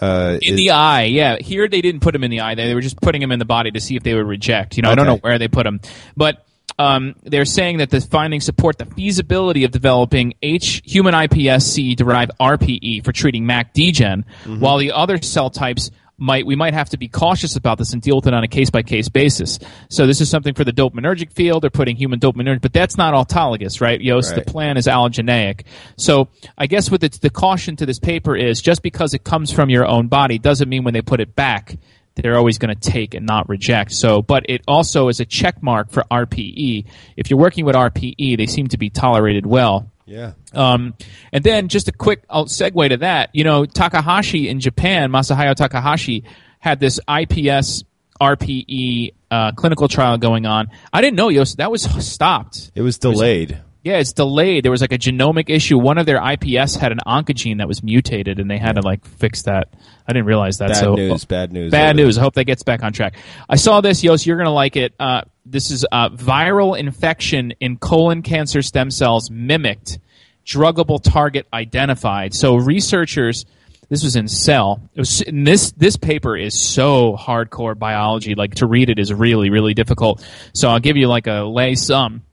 uh, 0.04 0.38
In 0.42 0.54
is- 0.54 0.58
the 0.58 0.72
eye, 0.72 1.04
yeah. 1.04 1.38
Here 1.40 1.68
they 1.68 1.82
didn't 1.82 2.02
put 2.02 2.12
them 2.14 2.24
in 2.24 2.32
the 2.32 2.42
eye. 2.42 2.56
They, 2.56 2.68
they 2.68 2.76
were 2.76 2.82
just 2.82 3.00
putting 3.02 3.22
them 3.22 3.32
in 3.32 3.40
the 3.40 3.46
body 3.46 3.72
to 3.72 3.80
see 3.80 3.96
if 3.96 4.04
they 4.04 4.14
would 4.14 4.28
reject. 4.28 4.78
You 4.78 4.84
know, 4.84 4.90
I 4.92 4.96
don't 4.96 5.06
know 5.06 5.18
where 5.18 5.38
they 5.40 5.48
put 5.48 5.64
them, 5.64 5.80
but 6.18 6.46
um, 6.80 7.14
they're 7.24 7.46
saying 7.46 7.78
that 7.78 7.92
the 7.92 8.02
findings 8.02 8.46
support 8.46 8.80
the 8.80 8.86
feasibility 8.86 9.64
of 9.64 9.70
developing 9.72 10.34
H 10.42 10.82
human 10.86 11.14
iPSC 11.14 11.96
derived 11.96 12.32
RPE 12.40 13.06
for 13.06 13.12
treating 13.12 13.46
MAC 13.46 13.74
degen, 13.74 14.26
Mm-hmm. 14.44 14.60
while 14.60 14.78
the 14.80 14.92
other 14.92 15.22
cell 15.22 15.50
types 15.52 15.92
might 16.18 16.46
we 16.46 16.56
might 16.56 16.74
have 16.74 16.90
to 16.90 16.98
be 16.98 17.08
cautious 17.08 17.56
about 17.56 17.78
this 17.78 17.94
and 17.94 18.02
deal 18.02 18.18
with 18.18 18.28
it 18.28 18.34
on 18.34 18.44
a 18.44 18.48
case 18.48 18.70
by 18.70 18.84
case 18.84 19.10
basis. 19.10 19.60
So 19.90 20.06
this 20.08 20.22
is 20.22 20.30
something 20.30 20.54
for 20.54 20.64
the 20.64 20.72
dopaminergic 20.72 21.32
field. 21.34 21.64
They're 21.64 21.70
putting 21.70 21.96
human 21.96 22.20
dopaminergic, 22.20 22.62
but 22.62 22.74
that's 22.74 22.98
not 22.98 23.14
autologous, 23.14 23.82
right? 23.82 24.00
Yost, 24.00 24.32
Right. 24.32 24.46
the 24.46 24.52
plan 24.52 24.78
is 24.78 24.88
allogeneic. 24.88 25.64
So 25.98 26.30
I 26.58 26.68
guess 26.68 26.90
what 26.92 27.02
the, 27.02 27.10
the 27.10 27.30
caution 27.30 27.76
to 27.78 27.86
this 27.86 28.00
paper 28.00 28.36
is 28.36 28.62
just 28.62 28.84
because 28.84 29.14
it 29.14 29.24
comes 29.24 29.52
from 29.52 29.70
your 29.70 29.86
own 29.86 30.08
body 30.08 30.38
doesn't 30.38 30.70
mean 30.70 30.84
when 30.84 30.94
they 30.94 31.02
put 31.02 31.20
it 31.20 31.36
back 31.36 31.78
they're 32.16 32.38
always 32.38 32.58
going 32.60 32.76
to 32.76 32.80
take 32.80 33.14
and 33.16 33.26
not 33.26 33.50
reject. 33.50 33.92
So, 33.92 34.22
but 34.22 34.46
it 34.48 34.62
also 34.68 35.08
is 35.08 35.20
a 35.20 35.26
check 35.26 35.64
mark 35.64 35.90
for 35.90 36.04
RPE. 36.12 36.86
If 37.18 37.30
you're 37.30 37.40
working 37.40 37.66
with 37.66 37.76
RPE, 37.76 38.38
they 38.38 38.46
seem 38.46 38.68
to 38.68 38.78
be 38.78 38.90
tolerated 38.90 39.46
well. 39.46 39.92
Yeah. 40.06 40.34
Um, 40.54 40.94
and 41.32 41.44
then 41.44 41.68
just 41.68 41.88
a 41.88 41.92
quick 41.92 42.24
I'll 42.30 42.46
segue 42.46 42.90
to 42.90 42.98
that. 42.98 43.30
You 43.34 43.44
know, 43.44 43.66
Takahashi 43.66 44.50
in 44.50 44.60
Japan, 44.60 45.12
Masahayo 45.12 45.56
Takahashi 45.56 46.24
had 46.60 46.80
this 46.80 47.00
IPS 47.08 47.84
RPE 48.22 49.14
uh, 49.32 49.52
clinical 49.54 49.88
trial 49.88 50.18
going 50.18 50.46
on. 50.46 50.70
I 50.92 51.02
didn't 51.02 51.18
know, 51.18 51.30
Yos, 51.30 51.56
that 51.56 51.72
was 51.72 51.84
stopped. 52.06 52.72
It 52.76 52.82
was 52.82 52.98
delayed. 52.98 53.60
Yeah, 53.84 53.98
it's 53.98 54.14
delayed. 54.14 54.64
There 54.64 54.72
was 54.72 54.80
like 54.80 54.94
a 54.94 54.98
genomic 54.98 55.50
issue. 55.50 55.78
One 55.78 55.98
of 55.98 56.06
their 56.06 56.22
IPS 56.24 56.76
had 56.76 56.94
an 56.94 57.00
oncogene 57.06 57.58
that 57.58 57.68
was 57.68 57.84
mutated, 57.84 58.40
and 58.40 58.50
they 58.50 58.58
had 58.58 58.78
to 58.78 58.82
like 58.82 59.06
fix 59.06 59.42
that. 59.44 59.74
I 60.08 60.14
didn't 60.14 60.26
realize 60.26 60.60
that. 60.60 60.70
Bad 60.70 60.78
so 60.78 60.96
news. 60.96 61.26
Bad 61.26 61.52
news. 61.52 61.72
Bad 61.72 61.98
news. 61.98 62.18
I 62.18 62.22
hope 62.22 62.36
that 62.36 62.46
gets 62.46 62.64
back 62.64 62.82
on 62.82 62.94
track. 62.94 63.18
I 63.50 63.58
saw 63.58 63.82
this, 63.82 64.02
Yos. 64.02 64.26
You're 64.26 64.38
going 64.38 64.46
to 64.46 64.52
like 64.52 64.78
it. 64.78 64.94
Uh, 64.98 65.24
this 65.46 65.72
is 65.72 65.86
uh, 65.92 66.10
viral 66.10 66.78
infection 66.78 67.54
in 67.60 67.78
colon 67.78 68.22
cancer 68.22 68.62
stem 68.62 68.92
cells 68.92 69.30
mimicked, 69.30 70.00
druggable 70.46 71.02
target 71.02 71.48
identified. 71.54 72.34
So 72.34 72.56
researchers, 72.56 73.46
this 73.90 74.04
was 74.04 74.16
in 74.16 74.28
Cell. 74.28 74.82
Was 74.96 75.24
this 75.32 75.72
this 75.74 75.98
paper 75.98 76.38
is 76.38 76.60
so 76.60 77.16
hardcore 77.18 77.78
biology. 77.78 78.36
Like 78.36 78.56
to 78.56 78.68
read 78.68 78.90
it 78.90 79.00
is 79.00 79.14
really 79.14 79.50
really 79.50 79.74
difficult. 79.74 80.26
So 80.54 80.70
I'll 80.70 80.80
give 80.80 80.98
you 80.98 81.08
like 81.08 81.28
a 81.28 81.44
lay 81.44 81.76
sum 81.76 82.24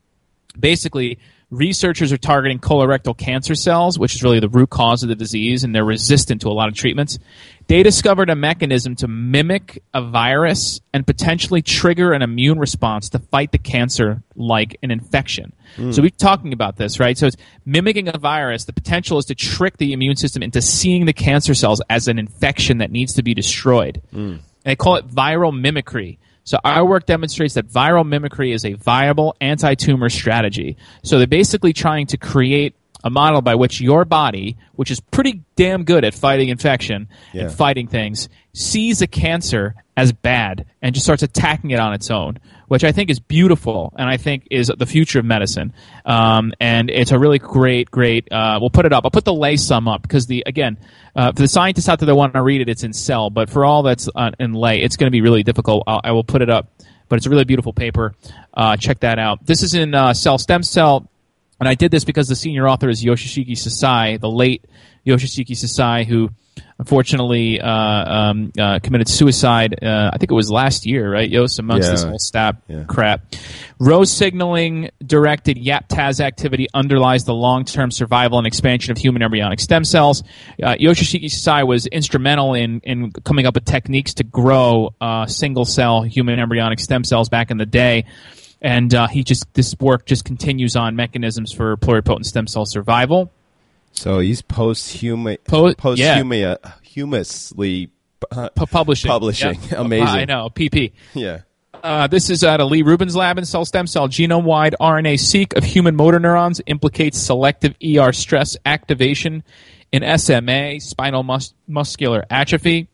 basically 0.59 1.18
researchers 1.51 2.12
are 2.12 2.18
targeting 2.18 2.59
colorectal 2.59 3.16
cancer 3.16 3.55
cells 3.55 3.99
which 3.99 4.14
is 4.14 4.23
really 4.23 4.40
the 4.40 4.49
root 4.49 4.70
cause 4.70 5.03
of 5.03 5.09
the 5.09 5.14
disease 5.14 5.64
and 5.64 5.75
they're 5.75 5.85
resistant 5.85 6.40
to 6.40 6.49
a 6.49 6.53
lot 6.53 6.68
of 6.68 6.75
treatments 6.75 7.18
they 7.71 7.85
discovered 7.85 8.29
a 8.31 8.35
mechanism 8.35 8.97
to 8.97 9.07
mimic 9.07 9.81
a 9.95 10.03
virus 10.03 10.81
and 10.93 11.07
potentially 11.07 11.63
trigger 11.63 12.13
an 12.13 12.21
immune 12.21 12.59
response 12.59 13.11
to 13.11 13.21
fight 13.21 13.53
the 13.53 13.59
cancer 13.59 14.25
like 14.35 14.77
an 14.83 14.91
infection. 14.91 15.53
So 15.77 15.83
hmm. 15.83 16.03
we're 16.03 16.11
talking 16.11 16.53
about 16.53 16.79
this 16.79 16.99
right? 16.99 17.17
So 17.17 17.29
it's 17.29 17.37
mimicking 17.65 18.09
a 18.09 18.19
virus. 18.19 18.65
The 18.65 18.73
potential 18.73 19.19
is 19.19 19.27
to 19.27 19.37
trick 19.37 19.77
the 19.77 19.93
immune 19.93 20.17
system 20.17 20.43
into 20.43 20.61
seeing 20.61 21.05
the 21.07 21.13
cancer 21.13 21.55
cells 21.55 21.81
as 21.89 22.09
an 22.09 22.19
infection 22.19 22.79
that 22.79 22.91
needs 22.91 23.13
to 23.13 23.23
be 23.23 23.35
destroyed. 23.35 24.03
Hmm. 24.11 24.19
And 24.19 24.43
they 24.65 24.75
call 24.75 24.97
it 24.97 25.07
viral 25.07 25.57
mimicry. 25.57 26.19
So 26.43 26.59
our 26.65 26.85
work 26.85 27.07
demonstrates 27.07 27.55
that 27.55 27.69
viral 27.69 28.05
mimicry 28.05 28.51
is 28.51 28.65
a 28.65 28.73
viable 28.73 29.37
anti-tumor 29.41 30.09
strategy. 30.09 30.77
So 31.05 31.19
they're 31.19 31.29
basically 31.29 31.73
trying 31.73 32.09
to 32.09 32.17
create 32.17 32.75
a 33.05 33.11
model 33.11 33.41
by 33.43 33.55
which 33.55 33.81
your 33.81 34.05
body, 34.05 34.57
which 34.75 34.91
is 34.91 35.01
pretty 35.01 35.43
damn 35.57 35.85
good 35.85 36.05
at 36.05 36.15
fighting 36.15 36.49
infection 36.49 37.09
Yeah. 37.33 37.43
and 37.45 37.53
fighting 37.53 37.87
things, 37.87 38.29
sees 38.53 39.01
a 39.03 39.07
cancer 39.07 39.75
as 39.97 40.13
bad 40.13 40.65
and 40.83 40.95
just 40.95 41.05
starts 41.07 41.23
attacking 41.23 41.71
it 41.71 41.79
on 41.79 41.93
its 41.93 42.11
own, 42.11 42.39
which 42.69 42.85
I 42.85 42.93
think 42.93 43.11
is 43.11 43.21
beautiful 43.21 43.93
and 43.99 44.09
I 44.09 44.17
think 44.17 44.47
is 44.51 44.73
the 44.77 44.87
future 44.87 45.19
of 45.19 45.25
medicine. 45.25 45.73
Um, 46.07 46.53
and 46.61 46.91
it's 46.91 47.13
a 47.13 47.19
really 47.19 47.39
great, 47.39 47.91
great. 47.91 48.31
Uh, 48.33 48.59
we'll 48.61 48.71
put 48.71 48.87
it 48.87 48.93
up. 48.93 49.05
I'll 49.05 49.11
put 49.11 49.25
the 49.25 49.35
lay 49.35 49.57
sum 49.57 49.89
up 49.89 50.03
because 50.03 50.27
the 50.27 50.43
again 50.47 50.79
uh, 51.15 51.33
for 51.33 51.43
the 51.43 51.49
scientists 51.49 51.89
out 51.89 51.99
there 51.99 52.07
that 52.07 52.15
want 52.15 52.33
to 52.35 52.43
read 52.43 52.61
it, 52.61 52.69
it's 52.69 52.83
in 52.85 52.93
Cell. 52.93 53.29
But 53.31 53.51
for 53.51 53.65
all 53.65 53.83
that's 53.83 54.09
uh, 54.15 54.31
in 54.39 54.53
lay, 54.55 54.81
it's 54.83 54.97
going 54.97 55.09
to 55.09 55.13
be 55.13 55.21
really 55.21 55.43
difficult. 55.43 55.85
I'll, 55.87 56.01
I 56.03 56.13
will 56.13 56.25
put 56.25 56.41
it 56.43 56.49
up. 56.51 56.71
But 57.09 57.17
it's 57.17 57.27
a 57.27 57.31
really 57.31 57.45
beautiful 57.45 57.73
paper. 57.73 58.15
Uh, 58.55 58.77
check 58.77 59.01
that 59.01 59.19
out. 59.19 59.45
This 59.45 59.65
is 59.65 59.75
in 59.75 59.95
uh, 59.97 60.15
Cell 60.15 60.39
Stem 60.39 60.63
Cell. 60.63 61.10
And 61.61 61.68
I 61.68 61.75
did 61.75 61.90
this 61.90 62.05
because 62.05 62.27
the 62.29 62.37
senior 62.37 62.66
author 62.66 62.88
is 62.88 63.05
Yoshishiki 63.05 63.53
Sasai, 63.53 64.18
the 64.18 64.31
late 64.31 64.64
Yoshishiki 65.07 65.51
Sasai, 65.53 66.07
who 66.07 66.31
unfortunately 66.79 67.61
uh, 67.61 67.70
um, 67.70 68.53
uh, 68.59 68.79
committed 68.83 69.09
suicide. 69.09 69.79
Uh, 69.83 70.11
I 70.12 70.16
think 70.18 70.31
it 70.31 70.35
was 70.35 70.51
last 70.51 70.87
year, 70.87 71.12
right, 71.12 71.29
Yos, 71.29 71.59
amongst 71.59 71.90
this 71.90 72.03
whole 72.03 72.18
stab 72.18 72.62
Yeah. 72.68 72.85
crap. 72.85 73.20
Rose 73.79 74.11
signaling 74.11 74.90
directed 75.05 75.59
YAP-TAZ 75.59 76.20
activity 76.20 76.66
underlies 76.73 77.25
the 77.25 77.35
long-term 77.35 77.90
survival 77.90 78.38
and 78.38 78.46
expansion 78.46 78.92
of 78.92 78.99
human 78.99 79.23
embryonic 79.23 79.61
stem 79.61 79.85
cells. 79.85 80.23
Uh, 80.62 80.75
Yoshishiki 80.75 81.27
Sasai 81.27 81.66
was 81.66 81.87
instrumental 81.87 82.55
in, 82.55 82.81
in 82.81 83.12
coming 83.12 83.46
up 83.46 83.55
with 83.55 83.66
techniques 83.66 84.14
to 84.14 84.25
grow 84.25 84.94
uh, 85.01 85.27
single-cell 85.27 86.03
human 86.03 86.38
embryonic 86.40 86.81
stem 86.81 87.05
cells 87.05 87.29
back 87.29 87.51
in 87.51 87.59
the 87.59 87.66
day 87.66 88.07
and 88.62 88.94
uh, 88.94 89.07
he 89.09 89.25
just 89.25 89.53
this 89.55 89.75
work 89.81 90.07
just 90.07 90.25
continues 90.25 90.77
on 90.77 90.96
mechanisms 90.96 91.53
for 91.53 91.77
pluripotent 91.77 92.25
stem 92.25 92.46
cell 92.46 92.66
survival. 92.66 93.31
So 93.92 94.20
he's 94.20 94.40
post-human, 94.42 95.38
Po- 95.46 95.75
post-human, 95.75 96.57
humusly. 96.85 97.90
Uh, 98.31 98.49
Pu- 98.51 98.66
publishing, 98.66 99.09
Publishing. 99.09 99.59
Amazing. 99.77 100.07
I 100.07 100.25
know 100.27 100.49
PP. 100.51 100.92
yeah. 101.14 101.40
Uh, 101.83 102.07
this 102.07 102.29
is 102.29 102.44
at 102.44 102.61
a 102.61 102.64
Lee 102.64 102.83
Rubin's 102.83 103.16
lab 103.16 103.38
in 103.38 103.46
cell 103.46 103.64
stem 103.64 103.87
cell 103.87 104.07
genome-wide 104.07 104.75
RNA-seq 104.79 105.57
of 105.57 105.64
human 105.64 105.96
motor 105.96 106.20
neurons 106.20 106.61
implicates 106.66 107.18
selective 107.18 107.75
ER 107.83 108.12
stress 108.12 108.57
activation 108.66 109.42
in 109.90 110.18
SMA, 110.18 110.79
spinal 110.81 111.23
mus- 111.23 111.55
muscular 111.66 112.25
atrophy, 112.29 112.88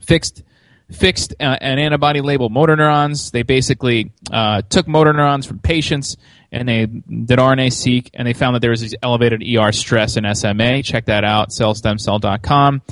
fixed 0.00 0.42
fixed 0.90 1.34
uh, 1.40 1.56
an 1.60 1.78
antibody 1.78 2.20
labeled 2.20 2.52
motor 2.52 2.76
neurons. 2.76 3.30
They 3.30 3.42
basically 3.42 4.12
uh, 4.30 4.62
took 4.68 4.86
motor 4.86 5.12
neurons 5.12 5.46
from 5.46 5.58
patients 5.58 6.16
and 6.52 6.68
they 6.68 6.86
did 6.86 7.38
RNA 7.38 7.72
seq 7.72 8.10
and 8.14 8.26
they 8.26 8.32
found 8.32 8.54
that 8.54 8.60
there 8.60 8.70
was 8.70 8.80
this 8.80 8.94
elevated 9.02 9.42
ER 9.42 9.72
stress 9.72 10.16
in 10.16 10.32
SMA. 10.34 10.82
Check 10.82 11.06
that 11.06 11.24
out, 11.24 11.50
cellstemcell.com. 11.50 12.82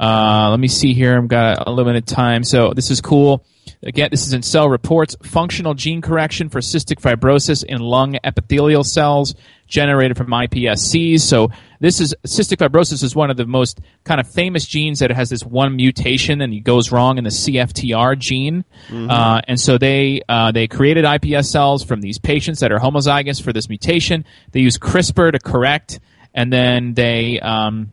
Uh, 0.00 0.50
let 0.50 0.60
me 0.60 0.68
see 0.68 0.94
here. 0.94 1.16
I've 1.16 1.28
got 1.28 1.66
a 1.66 1.70
limited 1.70 2.06
time. 2.06 2.42
So 2.44 2.72
this 2.74 2.90
is 2.90 3.00
cool. 3.00 3.44
Again, 3.82 4.08
this 4.10 4.26
is 4.26 4.32
in 4.32 4.42
Cell 4.42 4.68
Reports. 4.68 5.16
Functional 5.22 5.74
gene 5.74 6.02
correction 6.02 6.48
for 6.48 6.60
cystic 6.60 7.00
fibrosis 7.00 7.64
in 7.64 7.80
lung 7.80 8.16
epithelial 8.22 8.84
cells 8.84 9.34
generated 9.66 10.16
from 10.16 10.28
iPSCs. 10.28 11.20
So 11.20 11.50
this 11.80 12.00
is 12.00 12.14
cystic 12.26 12.58
fibrosis 12.58 13.02
is 13.02 13.16
one 13.16 13.30
of 13.30 13.36
the 13.36 13.46
most 13.46 13.80
kind 14.04 14.20
of 14.20 14.28
famous 14.28 14.66
genes 14.66 15.00
that 15.00 15.10
has 15.10 15.30
this 15.30 15.44
one 15.44 15.74
mutation 15.74 16.40
and 16.40 16.52
it 16.52 16.60
goes 16.60 16.92
wrong 16.92 17.18
in 17.18 17.24
the 17.24 17.30
CFTR 17.30 18.18
gene. 18.18 18.64
Mm-hmm. 18.88 19.10
Uh, 19.10 19.40
and 19.48 19.58
so 19.58 19.78
they 19.78 20.22
uh, 20.28 20.52
they 20.52 20.68
created 20.68 21.04
iPS 21.04 21.46
cells 21.46 21.82
from 21.82 22.00
these 22.02 22.18
patients 22.18 22.60
that 22.60 22.70
are 22.70 22.78
homozygous 22.78 23.42
for 23.42 23.52
this 23.52 23.68
mutation. 23.68 24.24
They 24.52 24.60
use 24.60 24.78
CRISPR 24.78 25.32
to 25.32 25.38
correct, 25.38 25.98
and 26.34 26.52
then 26.52 26.94
they 26.94 27.40
um, 27.40 27.92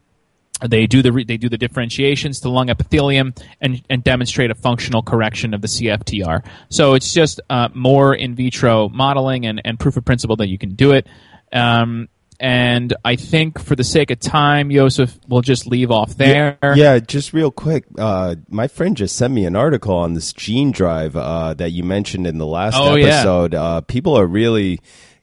they 0.67 0.87
do 0.87 1.01
the 1.01 1.23
they 1.25 1.37
do 1.37 1.49
the 1.49 1.57
differentiations 1.57 2.41
to 2.41 2.49
lung 2.49 2.69
epithelium 2.69 3.33
and, 3.61 3.81
and 3.89 4.03
demonstrate 4.03 4.51
a 4.51 4.55
functional 4.55 5.01
correction 5.01 5.53
of 5.53 5.61
the 5.61 5.67
CFTR. 5.67 6.45
So 6.69 6.93
it's 6.93 7.13
just 7.13 7.39
uh, 7.49 7.69
more 7.73 8.13
in 8.13 8.35
vitro 8.35 8.89
modeling 8.89 9.45
and, 9.45 9.61
and 9.63 9.79
proof 9.79 9.97
of 9.97 10.05
principle 10.05 10.35
that 10.37 10.49
you 10.49 10.57
can 10.57 10.75
do 10.75 10.91
it. 10.91 11.07
Um, 11.51 12.09
and 12.41 12.93
I 13.03 13.17
think 13.17 13.59
for 13.59 13.75
the 13.75 13.83
sake 13.83 14.11
of 14.11 14.19
time, 14.19 14.71
Joseph, 14.71 15.17
we'll 15.27 15.41
just 15.41 15.67
leave 15.67 15.91
off 15.91 16.15
there. 16.15 16.57
Yeah, 16.63 16.75
yeah 16.75 16.99
just 16.99 17.33
real 17.33 17.51
quick. 17.51 17.83
Uh, 17.97 18.35
my 18.47 18.69
friend 18.69 18.95
just 18.95 19.17
sent 19.17 19.33
me 19.33 19.45
an 19.45 19.57
article 19.57 19.95
on 19.95 20.13
this 20.13 20.31
gene 20.31 20.71
drive 20.71 21.17
uh, 21.17 21.53
that 21.55 21.71
you 21.71 21.83
mentioned 21.83 22.27
in 22.27 22.37
the 22.37 22.45
last 22.45 22.77
oh, 22.77 22.95
episode. 22.95 23.53
Yeah. 23.53 23.61
Uh, 23.61 23.81
people 23.81 24.17
are 24.17 24.25
really 24.25 24.79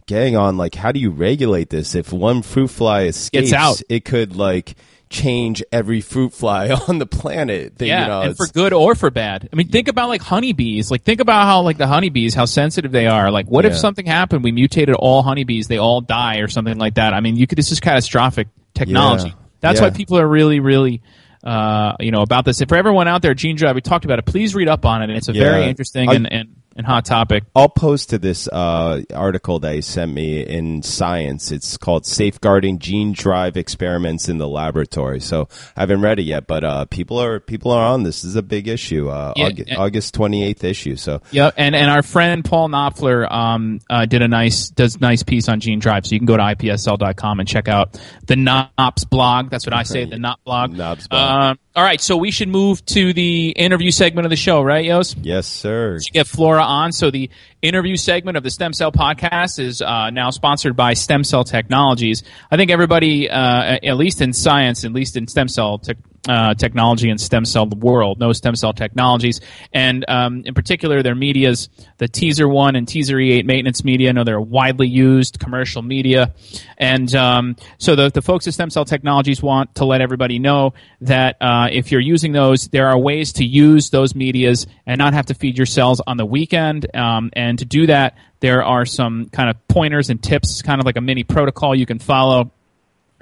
getting 0.06 0.36
on 0.36 0.58
like, 0.58 0.74
how 0.74 0.92
do 0.92 1.00
you 1.00 1.10
regulate 1.10 1.70
this? 1.70 1.94
If 1.94 2.12
one 2.12 2.42
fruit 2.42 2.68
fly 2.68 3.04
escapes, 3.04 3.52
out. 3.54 3.80
it 3.88 4.04
could 4.04 4.36
like 4.36 4.74
change 5.08 5.62
every 5.70 6.00
fruit 6.00 6.32
fly 6.32 6.70
on 6.88 6.98
the 6.98 7.06
planet. 7.06 7.78
That, 7.78 7.86
yeah, 7.86 8.02
you 8.02 8.06
know, 8.08 8.20
and 8.22 8.36
for 8.36 8.46
good 8.46 8.72
or 8.72 8.94
for 8.94 9.10
bad. 9.10 9.48
I 9.52 9.56
mean, 9.56 9.68
think 9.68 9.88
about 9.88 10.08
like 10.08 10.22
honeybees. 10.22 10.90
Like, 10.90 11.02
think 11.02 11.20
about 11.20 11.46
how 11.46 11.62
like 11.62 11.78
the 11.78 11.86
honeybees, 11.86 12.34
how 12.34 12.44
sensitive 12.44 12.92
they 12.92 13.06
are. 13.06 13.30
Like, 13.30 13.46
what 13.46 13.64
yeah. 13.64 13.70
if 13.70 13.76
something 13.76 14.06
happened? 14.06 14.44
We 14.44 14.52
mutated 14.52 14.94
all 14.94 15.22
honeybees, 15.22 15.68
they 15.68 15.78
all 15.78 16.00
die 16.00 16.38
or 16.38 16.48
something 16.48 16.78
like 16.78 16.94
that. 16.94 17.14
I 17.14 17.20
mean, 17.20 17.36
you 17.36 17.46
could. 17.46 17.58
This 17.58 17.72
is 17.72 17.80
catastrophic 17.80 18.48
technology. 18.74 19.28
Yeah. 19.28 19.34
That's 19.60 19.80
yeah. 19.80 19.88
why 19.88 19.90
people 19.90 20.18
are 20.18 20.28
really, 20.28 20.60
really. 20.60 21.02
Uh, 21.44 21.94
you 22.00 22.10
know 22.10 22.22
about 22.22 22.44
this. 22.44 22.60
And 22.60 22.68
for 22.68 22.74
everyone 22.74 23.06
out 23.06 23.22
there, 23.22 23.32
Gene 23.32 23.54
Drive, 23.54 23.76
we 23.76 23.80
talked 23.80 24.04
about 24.04 24.18
it. 24.18 24.24
Please 24.24 24.52
read 24.56 24.68
up 24.68 24.84
on 24.84 25.02
it. 25.02 25.10
It's 25.10 25.28
a 25.28 25.32
very 25.32 25.66
interesting 25.66 26.10
and, 26.10 26.32
and 26.32 26.56
and 26.76 26.86
hot 26.86 27.04
topic. 27.04 27.44
I'll 27.54 27.68
post 27.68 28.10
to 28.10 28.18
this 28.18 28.48
uh, 28.48 29.02
article 29.14 29.58
that 29.60 29.74
he 29.74 29.80
sent 29.80 30.12
me 30.12 30.40
in 30.40 30.82
Science. 30.82 31.50
It's 31.50 31.76
called 31.76 32.06
"Safeguarding 32.06 32.78
Gene 32.78 33.12
Drive 33.12 33.56
Experiments 33.56 34.28
in 34.28 34.38
the 34.38 34.46
Laboratory." 34.46 35.20
So 35.20 35.48
I 35.76 35.80
haven't 35.80 36.02
read 36.02 36.18
it 36.18 36.24
yet, 36.24 36.46
but 36.46 36.64
uh, 36.64 36.84
people 36.84 37.18
are 37.18 37.40
people 37.40 37.72
are 37.72 37.84
on 37.84 38.02
this. 38.02 38.22
This 38.22 38.30
is 38.30 38.36
a 38.36 38.42
big 38.42 38.68
issue. 38.68 39.08
Uh, 39.08 39.32
yeah, 39.36 39.76
August 39.78 40.14
twenty 40.14 40.44
eighth 40.44 40.62
issue. 40.64 40.96
So 40.96 41.22
yeah, 41.30 41.50
and 41.56 41.74
and 41.74 41.90
our 41.90 42.02
friend 42.02 42.44
Paul 42.44 42.68
Knopfler 42.68 43.30
um, 43.30 43.80
uh, 43.88 44.06
did 44.06 44.22
a 44.22 44.28
nice 44.28 44.68
does 44.68 45.00
nice 45.00 45.22
piece 45.22 45.48
on 45.48 45.60
gene 45.60 45.78
drive. 45.78 46.06
So 46.06 46.14
you 46.14 46.20
can 46.20 46.26
go 46.26 46.36
to 46.36 46.42
ipscell.com 46.42 47.40
and 47.40 47.48
check 47.48 47.68
out 47.68 48.00
the 48.26 48.36
Knops 48.36 49.04
blog. 49.04 49.50
That's 49.50 49.66
what 49.66 49.74
I 49.74 49.82
say, 49.82 50.04
the 50.04 50.16
Knop 50.16 50.36
blog. 50.44 50.76
Blog. 50.76 51.00
Um, 51.10 51.58
all 51.76 51.84
right, 51.84 52.00
so 52.00 52.16
we 52.16 52.30
should 52.30 52.48
move 52.48 52.84
to 52.86 53.12
the 53.12 53.50
interview 53.50 53.90
segment 53.90 54.24
of 54.24 54.30
the 54.30 54.36
show, 54.36 54.62
right, 54.62 54.86
Yos? 54.86 55.14
Yes, 55.16 55.46
sir. 55.46 55.98
So 55.98 56.10
get 56.10 56.26
Flora 56.26 56.62
on. 56.62 56.90
So 56.90 57.10
the 57.10 57.28
interview 57.62 57.96
segment 57.96 58.36
of 58.36 58.42
the 58.42 58.50
Stem 58.50 58.72
Cell 58.72 58.92
Podcast 58.92 59.58
is 59.58 59.82
uh, 59.82 60.10
now 60.10 60.30
sponsored 60.30 60.76
by 60.76 60.94
Stem 60.94 61.24
Cell 61.24 61.44
Technologies. 61.44 62.22
I 62.50 62.56
think 62.56 62.70
everybody, 62.70 63.30
uh, 63.30 63.78
at 63.82 63.96
least 63.96 64.20
in 64.20 64.32
science, 64.32 64.84
at 64.84 64.92
least 64.92 65.16
in 65.16 65.26
stem 65.26 65.48
cell 65.48 65.78
te- 65.78 65.94
uh, 66.28 66.54
technology 66.54 67.08
and 67.08 67.20
stem 67.20 67.44
cell 67.44 67.68
world, 67.68 68.18
knows 68.18 68.38
stem 68.38 68.56
cell 68.56 68.72
technologies, 68.72 69.40
and 69.72 70.04
um, 70.08 70.42
in 70.44 70.54
particular 70.54 71.02
their 71.02 71.14
media's 71.14 71.68
the 71.98 72.08
teaser 72.08 72.48
one 72.48 72.74
and 72.74 72.88
teaser 72.88 73.16
E8 73.16 73.44
maintenance 73.44 73.84
media. 73.84 74.08
I 74.08 74.12
know 74.12 74.24
they're 74.24 74.40
widely 74.40 74.88
used 74.88 75.38
commercial 75.38 75.82
media, 75.82 76.34
and 76.78 77.14
um, 77.14 77.56
so 77.78 77.94
the, 77.94 78.10
the 78.10 78.22
folks 78.22 78.46
at 78.48 78.54
Stem 78.54 78.70
Cell 78.70 78.84
Technologies 78.84 79.40
want 79.40 79.76
to 79.76 79.84
let 79.84 80.00
everybody 80.00 80.38
know 80.38 80.74
that 81.02 81.36
uh, 81.40 81.68
if 81.70 81.92
you're 81.92 82.00
using 82.00 82.32
those, 82.32 82.68
there 82.68 82.88
are 82.88 82.98
ways 82.98 83.34
to 83.34 83.44
use 83.44 83.90
those 83.90 84.14
medias 84.14 84.66
and 84.84 84.98
not 84.98 85.14
have 85.14 85.26
to 85.26 85.34
feed 85.34 85.56
your 85.56 85.66
cells 85.66 86.00
on 86.06 86.16
the 86.16 86.26
weekend. 86.26 86.94
Um, 86.96 87.30
and 87.34 87.45
to 87.56 87.64
do 87.64 87.86
that, 87.86 88.16
there 88.40 88.62
are 88.62 88.84
some 88.84 89.28
kind 89.30 89.48
of 89.48 89.68
pointers 89.68 90.10
and 90.10 90.22
tips, 90.22 90.62
kind 90.62 90.80
of 90.80 90.86
like 90.86 90.96
a 90.96 91.00
mini 91.00 91.24
protocol 91.24 91.74
you 91.74 91.86
can 91.86 91.98
follow 91.98 92.50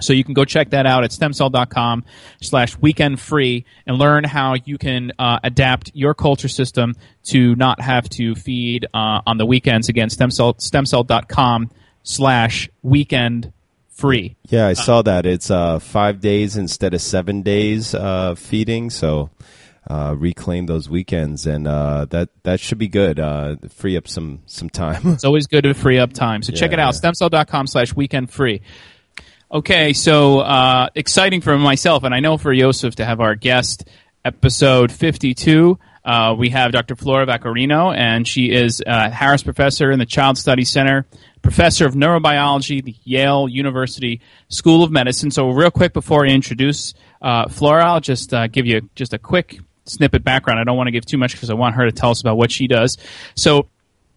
so 0.00 0.12
you 0.12 0.24
can 0.24 0.34
go 0.34 0.44
check 0.44 0.70
that 0.70 0.86
out 0.86 1.04
at 1.04 1.10
stemcell.com 1.10 2.04
slash 2.40 2.76
weekend 2.78 3.20
free 3.20 3.64
and 3.86 3.96
learn 3.96 4.24
how 4.24 4.54
you 4.64 4.76
can 4.78 5.12
uh, 5.18 5.38
adapt 5.42 5.92
your 5.94 6.14
culture 6.14 6.48
system 6.48 6.94
to 7.24 7.54
not 7.54 7.80
have 7.80 8.08
to 8.10 8.34
feed 8.34 8.86
uh, 8.92 9.20
on 9.26 9.38
the 9.38 9.46
weekends. 9.46 9.88
Again, 9.88 10.08
stemcell, 10.08 10.56
stemcell.com 10.58 11.70
slash 12.02 12.68
weekend 12.82 13.52
free. 13.90 14.36
Yeah, 14.48 14.66
I 14.66 14.72
saw 14.72 15.02
that. 15.02 15.26
It's 15.26 15.50
uh, 15.50 15.78
five 15.78 16.20
days 16.20 16.56
instead 16.56 16.94
of 16.94 17.00
seven 17.00 17.42
days 17.42 17.94
uh, 17.94 18.34
feeding. 18.34 18.90
So 18.90 19.30
uh, 19.88 20.14
reclaim 20.16 20.66
those 20.66 20.88
weekends, 20.88 21.46
and 21.46 21.68
uh, 21.68 22.06
that 22.06 22.30
that 22.44 22.60
should 22.60 22.78
be 22.78 22.88
good. 22.88 23.20
Uh, 23.20 23.56
free 23.68 23.96
up 23.96 24.08
some 24.08 24.42
some 24.46 24.70
time. 24.70 25.06
it's 25.12 25.24
always 25.24 25.46
good 25.46 25.64
to 25.64 25.74
free 25.74 25.98
up 25.98 26.12
time. 26.12 26.42
So 26.42 26.52
yeah, 26.52 26.58
check 26.58 26.72
it 26.72 26.78
out, 26.78 26.94
stemcell.com 26.94 27.66
slash 27.66 27.94
weekend 27.94 28.30
free. 28.30 28.62
Okay, 29.52 29.92
so 29.92 30.40
uh, 30.40 30.88
exciting 30.94 31.40
for 31.40 31.56
myself, 31.56 32.02
and 32.02 32.14
I 32.14 32.20
know 32.20 32.38
for 32.38 32.52
Yosef 32.52 32.96
to 32.96 33.04
have 33.04 33.20
our 33.20 33.34
guest, 33.34 33.88
episode 34.24 34.90
52. 34.90 35.78
Uh, 36.04 36.34
we 36.36 36.50
have 36.50 36.72
Dr. 36.72 36.96
Flora 36.96 37.26
Vaccarino, 37.26 37.96
and 37.96 38.26
she 38.28 38.50
is 38.50 38.82
a 38.86 39.08
Harris 39.08 39.42
Professor 39.42 39.90
in 39.90 39.98
the 39.98 40.06
Child 40.06 40.36
Study 40.36 40.64
Center, 40.64 41.06
Professor 41.40 41.86
of 41.86 41.94
Neurobiology, 41.94 42.84
the 42.84 42.94
Yale 43.04 43.48
University 43.48 44.20
School 44.48 44.82
of 44.82 44.90
Medicine. 44.90 45.30
So, 45.30 45.48
real 45.50 45.70
quick 45.70 45.92
before 45.92 46.26
I 46.26 46.30
introduce 46.30 46.94
uh, 47.22 47.48
Flora, 47.48 47.86
I'll 47.86 48.00
just 48.00 48.34
uh, 48.34 48.48
give 48.48 48.66
you 48.66 48.88
just 48.94 49.14
a 49.14 49.18
quick 49.18 49.60
snippet 49.84 50.24
background. 50.24 50.60
I 50.60 50.64
don't 50.64 50.76
want 50.76 50.88
to 50.88 50.92
give 50.92 51.06
too 51.06 51.18
much 51.18 51.32
because 51.32 51.50
I 51.50 51.54
want 51.54 51.76
her 51.76 51.84
to 51.84 51.92
tell 51.92 52.10
us 52.10 52.20
about 52.20 52.36
what 52.36 52.50
she 52.50 52.66
does. 52.66 52.98
So, 53.34 53.68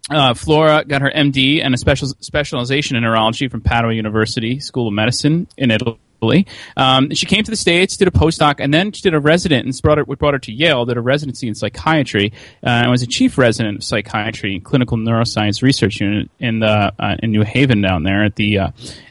uh, 0.10 0.34
Flora 0.34 0.86
got 0.86 1.02
her 1.02 1.12
MD 1.14 1.62
and 1.64 1.74
a 1.74 1.78
special 1.78 2.08
specialization 2.22 2.96
in 2.96 3.04
neurology 3.04 3.48
from 3.48 3.62
Padua 3.62 3.94
University 3.94 4.60
School 4.60 4.88
of 4.88 4.94
Medicine 4.94 5.48
in 5.58 5.70
Italy. 5.70 5.98
Um, 6.76 7.14
she 7.14 7.26
came 7.26 7.44
to 7.44 7.52
the 7.52 7.58
states, 7.58 7.98
did 7.98 8.08
a 8.08 8.12
postdoc, 8.12 8.56
and 8.60 8.74
then 8.74 8.92
she 8.92 9.02
did 9.02 9.14
a 9.14 9.20
resident. 9.20 9.80
brought 9.82 9.98
her, 10.00 10.04
we 10.04 10.16
brought 10.16 10.34
her 10.34 10.40
to 10.40 10.52
Yale, 10.52 10.86
did 10.86 10.98
a 10.98 11.02
residency 11.02 11.48
in 11.48 11.54
psychiatry, 11.54 12.34
uh, 12.64 12.70
and 12.70 12.90
was 12.90 13.04
a 13.04 13.08
chief 13.08 13.38
resident 13.38 13.78
of 13.78 13.84
psychiatry 13.84 14.56
and 14.56 14.64
clinical 14.64 14.98
neuroscience 14.98 15.62
research 15.62 16.00
unit 16.00 16.32
in 16.40 16.60
the 16.60 16.94
uh, 16.98 17.18
in 17.22 17.32
New 17.32 17.44
Haven 17.44 17.82
down 17.82 18.04
there 18.04 18.24
at 18.24 18.36
the 18.36 18.60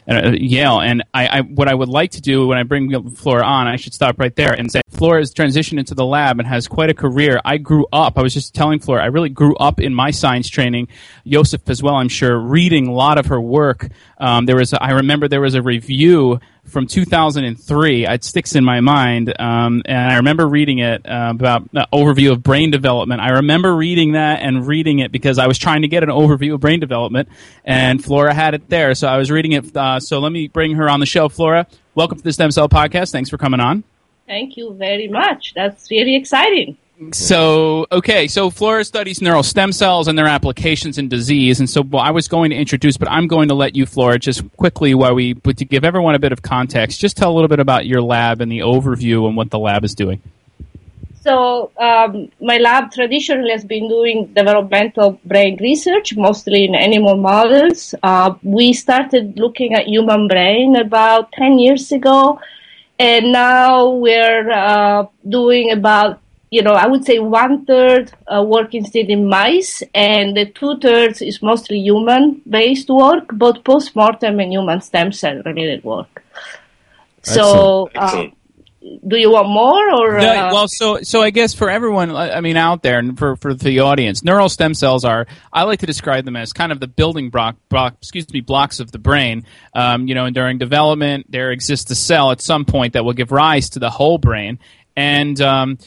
uh, 0.07 0.31
Yale. 0.33 0.79
And 0.79 1.03
I, 1.13 1.27
I, 1.27 1.41
what 1.41 1.67
I 1.67 1.73
would 1.73 1.89
like 1.89 2.11
to 2.11 2.21
do 2.21 2.47
when 2.47 2.57
I 2.57 2.63
bring 2.63 3.11
Flora 3.11 3.43
on, 3.43 3.67
I 3.67 3.75
should 3.75 3.93
stop 3.93 4.19
right 4.19 4.35
there 4.35 4.53
and 4.53 4.71
say 4.71 4.81
Flora 4.89 5.19
has 5.19 5.33
transitioned 5.33 5.79
into 5.79 5.93
the 5.95 6.05
lab 6.05 6.39
and 6.39 6.47
has 6.47 6.67
quite 6.67 6.89
a 6.89 6.93
career. 6.93 7.41
I 7.43 7.57
grew 7.57 7.85
up. 7.91 8.17
I 8.17 8.21
was 8.21 8.33
just 8.33 8.53
telling 8.53 8.79
Flora, 8.79 9.03
I 9.03 9.07
really 9.07 9.29
grew 9.29 9.55
up 9.57 9.79
in 9.79 9.93
my 9.93 10.11
science 10.11 10.49
training. 10.49 10.87
Joseph 11.25 11.69
as 11.69 11.83
well, 11.83 11.95
I'm 11.95 12.09
sure, 12.09 12.37
reading 12.37 12.87
a 12.87 12.93
lot 12.93 13.17
of 13.17 13.27
her 13.27 13.39
work. 13.39 13.89
Um, 14.17 14.45
there 14.45 14.55
was, 14.55 14.73
a, 14.73 14.81
I 14.81 14.91
remember 14.91 15.27
there 15.27 15.41
was 15.41 15.55
a 15.55 15.61
review 15.61 16.39
from 16.67 16.85
2003. 16.87 18.05
It 18.05 18.23
sticks 18.23 18.55
in 18.55 18.63
my 18.63 18.81
mind, 18.81 19.33
um, 19.39 19.81
and 19.85 20.11
I 20.11 20.17
remember 20.17 20.47
reading 20.47 20.79
it 20.79 21.05
uh, 21.05 21.29
about 21.31 21.71
the 21.71 21.87
overview 21.93 22.31
of 22.31 22.43
brain 22.43 22.71
development. 22.71 23.21
I 23.21 23.29
remember 23.29 23.75
reading 23.75 24.13
that 24.13 24.41
and 24.41 24.67
reading 24.67 24.99
it 24.99 25.11
because 25.11 25.39
I 25.39 25.47
was 25.47 25.57
trying 25.57 25.83
to 25.83 25.87
get 25.87 26.03
an 26.03 26.09
overview 26.09 26.55
of 26.55 26.59
brain 26.59 26.79
development, 26.79 27.29
and 27.63 28.03
Flora 28.03 28.33
had 28.33 28.53
it 28.53 28.69
there, 28.69 28.93
so 28.95 29.07
I 29.07 29.17
was 29.17 29.31
reading 29.31 29.53
it. 29.53 29.75
Uh, 29.75 29.96
Uh, 29.97 29.99
so 29.99 30.19
let 30.19 30.31
me 30.31 30.47
bring 30.47 30.75
her 30.75 30.87
on 30.87 30.99
the 30.99 31.07
show, 31.07 31.27
Flora. 31.27 31.65
Welcome 31.95 32.19
to 32.19 32.23
the 32.23 32.31
Stem 32.31 32.51
Cell 32.51 32.69
Podcast. 32.69 33.11
Thanks 33.11 33.31
for 33.31 33.39
coming 33.39 33.59
on. 33.59 33.83
Thank 34.27 34.55
you 34.55 34.75
very 34.75 35.07
much. 35.07 35.53
That's 35.55 35.89
really 35.89 36.15
exciting. 36.15 36.77
So, 37.13 37.87
okay, 37.91 38.27
so 38.27 38.51
Flora 38.51 38.85
studies 38.85 39.23
neural 39.23 39.41
stem 39.41 39.71
cells 39.71 40.07
and 40.07 40.15
their 40.15 40.27
applications 40.27 40.99
in 40.99 41.09
disease. 41.09 41.59
And 41.59 41.67
so 41.67 41.81
well, 41.81 42.03
I 42.03 42.11
was 42.11 42.27
going 42.27 42.51
to 42.51 42.55
introduce, 42.55 42.97
but 42.97 43.09
I'm 43.09 43.27
going 43.27 43.47
to 43.47 43.55
let 43.55 43.75
you, 43.75 43.87
Flora, 43.87 44.19
just 44.19 44.43
quickly 44.57 44.93
while 44.93 45.15
we, 45.15 45.33
but 45.33 45.57
to 45.57 45.65
give 45.65 45.83
everyone 45.83 46.13
a 46.13 46.19
bit 46.19 46.31
of 46.31 46.43
context, 46.43 46.99
just 46.99 47.17
tell 47.17 47.31
a 47.31 47.33
little 47.33 47.47
bit 47.47 47.59
about 47.59 47.87
your 47.87 48.01
lab 48.01 48.39
and 48.39 48.51
the 48.51 48.59
overview 48.59 49.27
and 49.27 49.35
what 49.35 49.49
the 49.49 49.59
lab 49.59 49.83
is 49.83 49.95
doing. 49.95 50.21
So, 51.27 51.71
um, 51.77 52.31
my 52.39 52.57
lab 52.57 52.91
traditionally 52.93 53.51
has 53.51 53.65
been 53.65 53.89
doing 53.89 54.27
developmental 54.27 55.19
brain 55.25 55.57
research, 55.59 56.15
mostly 56.15 56.63
in 56.63 56.73
animal 56.73 57.17
models. 57.17 57.93
Uh, 58.01 58.35
we 58.43 58.71
started 58.71 59.37
looking 59.37 59.73
at 59.73 59.87
human 59.87 60.29
brain 60.29 60.77
about 60.77 61.33
10 61.33 61.59
years 61.59 61.91
ago 61.91 62.39
and 62.97 63.33
now 63.33 63.89
we're 63.89 64.49
uh, 64.51 65.05
doing 65.27 65.71
about 65.71 66.21
you 66.49 66.61
know, 66.61 66.71
I 66.71 66.87
would 66.87 67.03
say 67.03 67.19
one 67.19 67.65
third 67.65 68.13
uh, 68.33 68.41
work 68.41 68.73
instead 68.73 69.09
in 69.09 69.27
mice, 69.27 69.83
and 69.93 70.37
the 70.37 70.45
two 70.45 70.79
thirds 70.79 71.21
is 71.21 71.41
mostly 71.41 71.77
human 71.77 72.41
based 72.49 72.89
work, 72.89 73.27
both 73.33 73.65
post 73.65 73.93
mortem 73.97 74.39
and 74.39 74.53
human 74.53 74.79
stem 74.79 75.11
cell 75.11 75.41
related 75.45 75.83
work. 75.83 76.23
So, 77.23 77.89
uh, 77.95 78.27
do 79.07 79.17
you 79.17 79.31
want 79.31 79.49
more 79.49 79.89
or? 79.93 80.19
No, 80.19 80.27
uh, 80.27 80.49
well, 80.51 80.67
so 80.67 81.01
so 81.01 81.21
I 81.21 81.29
guess 81.29 81.53
for 81.53 81.69
everyone, 81.69 82.15
I 82.15 82.41
mean, 82.41 82.57
out 82.57 82.83
there 82.83 82.99
and 82.99 83.17
for 83.17 83.35
for 83.35 83.53
the 83.53 83.79
audience, 83.81 84.23
neural 84.23 84.49
stem 84.49 84.73
cells 84.73 85.05
are. 85.05 85.27
I 85.51 85.63
like 85.63 85.79
to 85.79 85.85
describe 85.85 86.25
them 86.25 86.35
as 86.35 86.53
kind 86.53 86.71
of 86.71 86.79
the 86.79 86.87
building 86.87 87.29
block, 87.29 87.55
block 87.69 87.95
excuse 87.99 88.31
me, 88.31 88.41
blocks 88.41 88.79
of 88.79 88.91
the 88.91 88.99
brain. 88.99 89.45
Um, 89.73 90.07
you 90.07 90.15
know, 90.15 90.25
and 90.25 90.35
during 90.35 90.57
development, 90.57 91.27
there 91.29 91.51
exists 91.51 91.89
a 91.91 91.95
cell 91.95 92.31
at 92.31 92.41
some 92.41 92.65
point 92.65 92.93
that 92.93 93.03
will 93.05 93.13
give 93.13 93.31
rise 93.31 93.71
to 93.71 93.79
the 93.79 93.89
whole 93.89 94.17
brain, 94.17 94.59
and 94.95 95.39
um, 95.41 95.77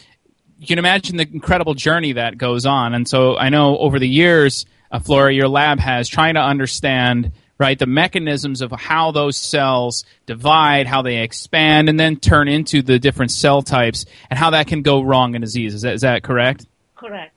you 0.59 0.67
can 0.67 0.79
imagine 0.79 1.17
the 1.17 1.27
incredible 1.27 1.75
journey 1.75 2.13
that 2.13 2.37
goes 2.37 2.67
on. 2.67 2.95
And 2.95 3.09
so 3.09 3.37
I 3.37 3.49
know 3.49 3.79
over 3.79 3.99
the 3.99 4.09
years, 4.09 4.67
uh, 4.91 4.99
Flora, 4.99 5.33
your 5.33 5.49
lab 5.49 5.81
has 5.81 6.09
trying 6.09 6.35
to 6.35 6.41
understand 6.41 7.33
right 7.61 7.79
the 7.79 7.87
mechanisms 7.87 8.63
of 8.63 8.73
how 8.73 9.13
those 9.13 9.37
cells 9.37 10.05
divide, 10.27 10.87
how 10.87 11.03
they 11.03 11.19
expand, 11.19 11.89
and 11.89 12.01
then 12.01 12.17
turn 12.17 12.49
into 12.49 12.83
the 12.83 12.99
different 12.99 13.31
cell 13.31 13.63
types, 13.63 14.07
and 14.31 14.39
how 14.39 14.51
that 14.51 14.67
can 14.67 14.83
go 14.83 15.03
wrong 15.03 15.35
in 15.35 15.43
disease. 15.43 15.75
Is 15.75 15.83
that, 15.83 15.95
is 15.95 16.01
that 16.01 16.23
correct? 16.23 16.67
Correct. 16.97 17.35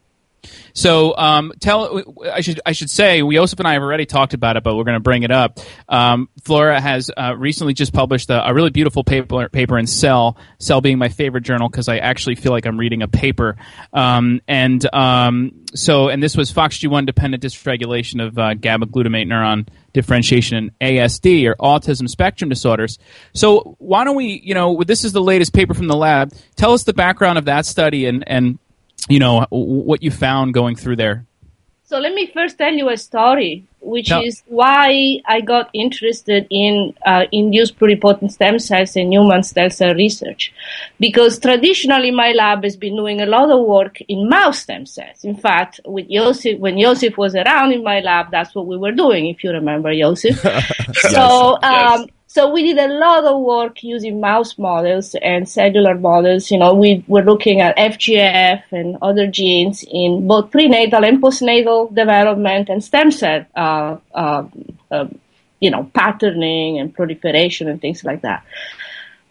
So 0.74 1.16
um, 1.18 1.54
tell 1.60 2.02
I 2.32 2.42
should 2.42 2.60
I 2.66 2.72
should 2.72 2.90
say 2.90 3.22
Josef 3.22 3.60
and 3.60 3.68
I 3.68 3.74
have 3.74 3.82
already 3.82 4.06
talked 4.06 4.34
about 4.34 4.58
it, 4.58 4.64
but 4.64 4.76
we're 4.76 4.84
going 4.84 4.96
to 4.96 5.04
bring 5.04 5.24
it 5.24 5.32
up. 5.32 5.60
Um, 5.88 6.30
Flora 6.44 6.80
has 6.80 7.12
uh, 7.16 7.36
recently 7.38 7.74
just 7.74 7.94
published 7.94 8.30
a, 8.30 8.50
a, 8.50 8.54
really 8.54 8.70
beautiful 8.70 9.04
paper 9.04 9.50
paper 9.50 9.78
in 9.78 9.88
Cell. 9.88 10.38
Cell 10.60 10.82
being 10.82 10.98
my 10.98 11.10
favorite 11.10 11.42
journal 11.42 11.70
because 11.70 11.88
I 11.88 11.98
actually 11.98 12.36
feel 12.36 12.52
like 12.52 12.66
I'm 12.66 12.78
reading 12.78 13.02
a 13.02 13.08
paper. 13.08 13.56
Um, 13.94 14.42
and 14.48 14.84
um, 14.94 15.64
so 15.76 16.10
and 16.10 16.22
this 16.22 16.36
was 16.36 16.52
FOXG1 16.52 17.06
dependent 17.06 17.44
dysregulation 17.44 18.26
of 18.26 18.38
uh, 18.38 18.54
GABA 18.56 18.88
glutamate 18.88 19.28
neuron 19.28 19.68
differentiation 19.94 20.58
in 20.58 20.72
ASD 20.82 21.46
or 21.48 21.56
autism 21.56 22.10
spectrum 22.10 22.50
disorders. 22.50 22.98
So 23.34 23.76
why 23.78 24.04
don't 24.04 24.16
we, 24.16 24.42
you 24.44 24.56
know, 24.56 24.84
this 24.84 25.06
is 25.06 25.14
the 25.14 25.22
latest 25.22 25.54
paper 25.54 25.74
from 25.74 25.88
the 25.88 25.96
lab. 25.96 26.34
Tell 26.56 26.74
us 26.74 26.84
the 26.84 26.94
background 26.94 27.38
of 27.38 27.46
that 27.46 27.66
study 27.66 28.06
and 28.06 28.24
and 28.28 28.60
you 29.10 29.20
know 29.20 29.46
what 29.50 30.04
you 30.04 30.12
found 30.12 30.54
going 30.54 30.76
through 30.76 30.98
there? 30.98 31.26
So 31.86 32.00
let 32.00 32.14
me 32.14 32.32
first 32.34 32.58
tell 32.58 32.74
you 32.74 32.90
a 32.90 32.98
story 32.98 33.68
which 33.80 34.10
no. 34.10 34.22
is 34.22 34.42
why 34.48 35.20
i 35.26 35.42
got 35.42 35.70
interested 35.74 36.48
in 36.50 36.94
uh, 37.06 37.26
induced 37.34 37.78
pluripotent 37.78 38.32
stem 38.32 38.58
cells 38.58 38.96
and 38.96 39.12
human 39.12 39.44
stem 39.44 39.70
cell 39.70 39.94
research. 39.94 40.54
Because 41.00 41.38
traditionally 41.38 42.10
my 42.10 42.32
lab 42.32 42.64
has 42.64 42.78
been 42.78 42.96
doing 42.96 43.22
a 43.22 43.26
lot 43.26 43.52
of 43.52 43.66
work 43.66 44.00
in 44.08 44.30
mouse 44.30 44.60
stem 44.60 44.86
cells. 44.86 45.24
In 45.24 45.36
fact 45.36 45.82
with 45.86 46.10
Josef, 46.10 46.58
when 46.60 46.80
Joseph 46.80 47.18
was 47.18 47.36
around 47.36 47.74
in 47.74 47.84
my 47.84 48.00
lab 48.00 48.32
that's 48.32 48.56
what 48.56 48.66
we 48.66 48.78
were 48.78 48.94
doing 48.94 49.28
if 49.28 49.44
you 49.44 49.52
remember 49.52 49.94
Josef 49.94 50.40
so 51.12 51.60
um, 51.62 52.02
yes 52.02 52.10
so 52.34 52.50
we 52.50 52.64
did 52.64 52.80
a 52.80 52.92
lot 52.98 53.26
of 53.26 53.42
work 53.42 53.84
using 53.84 54.20
mouse 54.20 54.58
models 54.58 55.14
and 55.22 55.48
cellular 55.48 55.94
models. 55.94 56.50
You 56.50 56.58
know, 56.58 56.74
we 56.74 57.06
were 57.08 57.22
looking 57.22 57.62
at 57.62 57.78
FGF 57.78 58.64
and 58.72 58.98
other 59.04 59.28
genes 59.28 59.86
in 59.88 60.28
both 60.28 60.50
prenatal 60.50 61.06
and 61.06 61.22
postnatal 61.22 61.94
development 61.94 62.70
and 62.70 62.84
stem 62.84 63.12
cell, 63.12 63.46
uh, 63.56 63.98
uh, 64.16 64.48
uh, 64.90 65.06
you 65.60 65.70
know, 65.70 65.84
patterning 65.94 66.80
and 66.80 66.92
proliferation 66.92 67.70
and 67.70 67.80
things 67.80 68.04
like 68.04 68.24
that. 68.24 68.44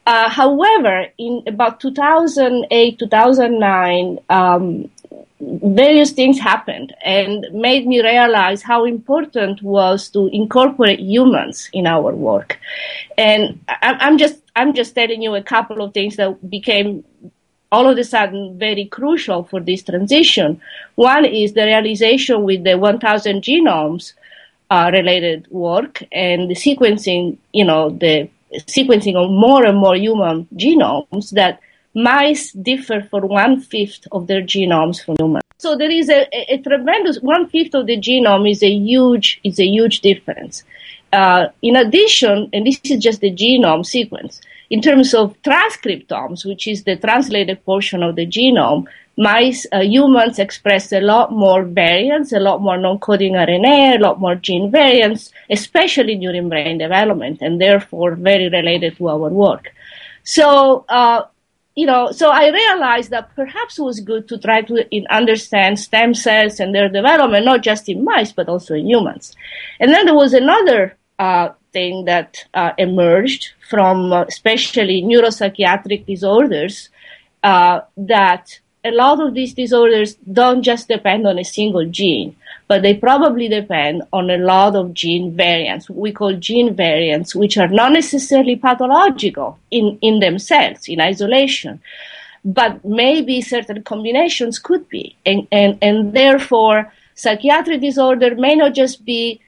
Uh, 0.06 0.28
however, 0.28 1.06
in 1.18 1.42
about 1.48 1.80
2008, 1.80 3.00
2009, 3.00 4.18
um, 4.30 4.88
various 5.42 6.12
things 6.12 6.38
happened 6.38 6.94
and 7.04 7.46
made 7.52 7.86
me 7.86 8.00
realize 8.00 8.62
how 8.62 8.84
important 8.84 9.62
was 9.62 10.08
to 10.10 10.28
incorporate 10.28 11.00
humans 11.00 11.68
in 11.72 11.86
our 11.86 12.14
work. 12.14 12.58
And 13.18 13.60
I, 13.68 13.96
I'm 14.00 14.18
just 14.18 14.40
I'm 14.54 14.74
just 14.74 14.94
telling 14.94 15.22
you 15.22 15.34
a 15.34 15.42
couple 15.42 15.82
of 15.82 15.94
things 15.94 16.16
that 16.16 16.48
became 16.48 17.04
all 17.72 17.88
of 17.88 17.96
a 17.96 18.04
sudden 18.04 18.58
very 18.58 18.84
crucial 18.84 19.44
for 19.44 19.58
this 19.60 19.82
transition. 19.82 20.60
One 20.94 21.24
is 21.24 21.54
the 21.54 21.64
realization 21.64 22.42
with 22.42 22.64
the 22.64 22.76
1,000 22.76 23.42
genomes 23.42 24.12
uh, 24.70 24.90
related 24.92 25.46
work 25.50 26.02
and 26.12 26.50
the 26.50 26.54
sequencing, 26.54 27.38
you 27.52 27.64
know, 27.64 27.88
the 27.88 28.28
sequencing 28.68 29.16
of 29.16 29.30
more 29.30 29.64
and 29.64 29.78
more 29.78 29.96
human 29.96 30.46
genomes 30.54 31.30
that 31.30 31.60
mice 31.94 32.52
differ 32.52 33.02
for 33.10 33.20
one 33.20 33.60
fifth 33.60 34.06
of 34.12 34.26
their 34.26 34.42
genomes 34.42 35.04
from 35.04 35.16
humans. 35.18 35.42
So 35.58 35.76
there 35.76 35.90
is 35.90 36.08
a, 36.08 36.26
a, 36.52 36.58
tremendous 36.58 37.18
one 37.20 37.48
fifth 37.48 37.74
of 37.74 37.86
the 37.86 37.96
genome 37.96 38.50
is 38.50 38.62
a 38.62 38.70
huge 38.70 39.40
is 39.44 39.60
a 39.60 39.66
huge 39.66 40.00
difference. 40.00 40.64
Uh, 41.12 41.48
in 41.60 41.76
addition, 41.76 42.48
and 42.52 42.66
this 42.66 42.80
is 42.84 43.02
just 43.02 43.20
the 43.20 43.30
genome 43.30 43.84
sequence, 43.84 44.40
in 44.70 44.80
terms 44.80 45.12
of 45.12 45.36
transcriptomes, 45.42 46.46
which 46.46 46.66
is 46.66 46.84
the 46.84 46.96
translated 46.96 47.62
portion 47.66 48.02
of 48.02 48.16
the 48.16 48.26
genome, 48.26 48.86
mice, 49.18 49.66
uh, 49.72 49.80
humans 49.80 50.38
express 50.38 50.90
a 50.92 51.00
lot 51.00 51.30
more 51.30 51.64
variants, 51.64 52.32
a 52.32 52.40
lot 52.40 52.62
more 52.62 52.78
non-coding 52.78 53.34
RNA, 53.34 53.96
a 53.96 53.98
lot 53.98 54.18
more 54.18 54.34
gene 54.34 54.70
variants, 54.70 55.30
especially 55.50 56.16
during 56.16 56.48
brain 56.48 56.78
development, 56.78 57.42
and 57.42 57.60
therefore 57.60 58.14
very 58.14 58.48
related 58.48 58.96
to 58.96 59.10
our 59.10 59.28
work. 59.28 59.68
So 60.24 60.86
uh, 60.88 61.24
you 61.74 61.86
know, 61.86 62.12
so 62.12 62.30
I 62.30 62.50
realized 62.50 63.10
that 63.10 63.34
perhaps 63.34 63.78
it 63.78 63.82
was 63.82 64.00
good 64.00 64.28
to 64.28 64.38
try 64.38 64.62
to 64.62 64.84
understand 65.10 65.78
stem 65.78 66.14
cells 66.14 66.60
and 66.60 66.74
their 66.74 66.88
development, 66.88 67.46
not 67.46 67.62
just 67.62 67.88
in 67.88 68.04
mice, 68.04 68.32
but 68.32 68.48
also 68.48 68.74
in 68.74 68.86
humans. 68.86 69.34
And 69.80 69.92
then 69.92 70.04
there 70.04 70.14
was 70.14 70.34
another 70.34 70.96
uh, 71.18 71.50
thing 71.72 72.04
that 72.04 72.44
uh, 72.52 72.72
emerged 72.76 73.52
from 73.70 74.12
uh, 74.12 74.24
especially 74.24 75.02
neuropsychiatric 75.02 76.06
disorders 76.06 76.90
uh, 77.42 77.80
that 77.96 78.60
a 78.84 78.90
lot 78.90 79.20
of 79.20 79.34
these 79.34 79.54
disorders 79.54 80.16
don't 80.32 80.62
just 80.62 80.88
depend 80.88 81.26
on 81.26 81.38
a 81.38 81.44
single 81.44 81.86
gene 81.88 82.36
but 82.72 82.80
they 82.80 82.94
probably 82.94 83.48
depend 83.48 84.02
on 84.14 84.30
a 84.30 84.38
lot 84.38 84.74
of 84.74 84.94
gene 84.94 85.36
variants. 85.36 85.90
We 85.90 86.10
call 86.10 86.34
gene 86.36 86.74
variants, 86.74 87.34
which 87.34 87.58
are 87.58 87.68
not 87.68 87.92
necessarily 87.92 88.56
pathological 88.56 89.58
in, 89.70 89.98
in 90.00 90.20
themselves, 90.20 90.88
in 90.88 90.98
isolation, 90.98 91.82
but 92.46 92.82
maybe 92.82 93.42
certain 93.42 93.82
combinations 93.82 94.58
could 94.58 94.88
be. 94.88 95.14
And, 95.26 95.46
and, 95.52 95.76
and 95.82 96.14
therefore, 96.14 96.90
psychiatric 97.14 97.82
disorder 97.82 98.34
may 98.36 98.54
not 98.54 98.72
just 98.72 99.04
be 99.04 99.38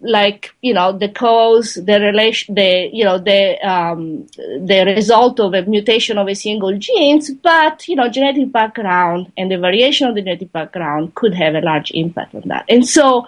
like 0.00 0.54
you 0.60 0.74
know 0.74 0.92
the 0.92 1.08
cause 1.08 1.74
the 1.74 1.98
relation 2.00 2.54
the 2.54 2.90
you 2.92 3.02
know 3.02 3.18
the 3.18 3.56
um, 3.66 4.26
the 4.36 4.84
result 4.94 5.40
of 5.40 5.54
a 5.54 5.62
mutation 5.62 6.18
of 6.18 6.28
a 6.28 6.34
single 6.34 6.76
genes 6.78 7.30
but 7.30 7.88
you 7.88 7.96
know 7.96 8.08
genetic 8.08 8.52
background 8.52 9.32
and 9.38 9.50
the 9.50 9.58
variation 9.58 10.06
of 10.06 10.14
the 10.14 10.20
genetic 10.20 10.52
background 10.52 11.14
could 11.14 11.34
have 11.34 11.54
a 11.54 11.60
large 11.60 11.90
impact 11.92 12.34
on 12.34 12.42
that. 12.46 12.64
And 12.68 12.86
so 12.86 13.26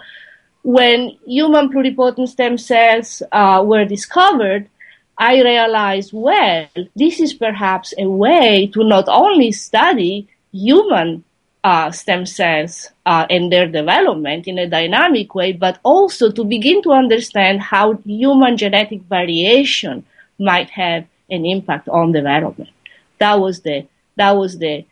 when 0.63 1.17
human 1.25 1.69
pluripotent 1.69 2.27
stem 2.27 2.57
cells 2.57 3.23
uh, 3.31 3.63
were 3.65 3.85
discovered 3.85 4.69
i 5.17 5.41
realized 5.41 6.11
well 6.13 6.67
this 6.95 7.19
is 7.19 7.33
perhaps 7.33 7.93
a 7.97 8.07
way 8.07 8.67
to 8.67 8.83
not 8.83 9.05
only 9.07 9.51
study 9.51 10.27
human 10.51 11.23
uh, 11.63 11.91
stem 11.91 12.25
cells 12.25 12.89
uh, 13.05 13.25
and 13.29 13.51
their 13.51 13.67
development 13.67 14.47
in 14.47 14.57
a 14.57 14.69
dynamic 14.69 15.35
way, 15.35 15.51
but 15.51 15.79
also 15.83 16.31
to 16.31 16.43
begin 16.43 16.81
to 16.81 16.91
understand 16.91 17.61
how 17.61 17.93
human 18.05 18.57
genetic 18.57 19.01
variation 19.03 20.05
might 20.37 20.69
have 20.69 21.05
an 21.29 21.45
impact 21.45 21.89
on 21.89 22.11
development. 22.11 22.69
That 23.19 23.39
was 23.39 23.61
the 23.61 23.87
that 24.15 24.31
was 24.31 24.57
the 24.57 24.85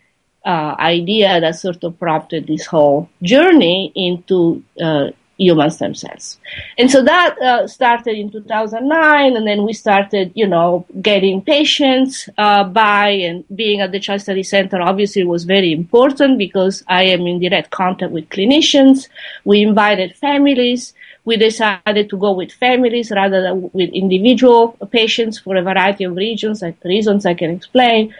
uh, 0.45 0.75
idea 0.79 1.41
that 1.41 1.55
sort 1.55 1.83
of 1.83 1.99
prompted 1.99 2.47
this 2.47 2.65
whole 2.65 3.09
journey 3.21 3.91
into 3.95 4.63
uh, 4.81 5.07
human 5.37 5.69
stem 5.69 5.93
cells. 5.93 6.37
And 6.77 6.89
so 6.89 7.03
that 7.03 7.39
uh, 7.41 7.67
started 7.67 8.17
in 8.17 8.31
2009, 8.31 9.35
and 9.35 9.47
then 9.47 9.63
we 9.63 9.73
started, 9.73 10.31
you 10.35 10.47
know, 10.47 10.85
getting 11.01 11.41
patients 11.41 12.27
uh, 12.37 12.63
by 12.63 13.09
and 13.09 13.43
being 13.55 13.81
at 13.81 13.91
the 13.91 13.99
Child 13.99 14.21
Study 14.21 14.43
Center. 14.43 14.81
Obviously, 14.81 15.23
was 15.23 15.43
very 15.43 15.71
important 15.71 16.37
because 16.37 16.83
I 16.87 17.03
am 17.03 17.27
in 17.27 17.39
direct 17.39 17.71
contact 17.71 18.11
with 18.11 18.29
clinicians. 18.29 19.07
We 19.45 19.61
invited 19.61 20.15
families. 20.15 20.93
We 21.25 21.35
decided 21.35 22.09
to 22.09 22.17
go 22.17 22.31
with 22.31 22.53
families 22.53 23.11
rather 23.11 23.41
than 23.41 23.69
with 23.73 23.89
individual 23.89 24.77
patients 24.91 25.37
for 25.37 25.57
a 25.57 25.61
variety 25.61 26.05
of 26.05 26.15
reasons, 26.15 26.63
reasons 26.85 27.25
I 27.25 27.33
can 27.33 27.51
explain. 27.51 28.15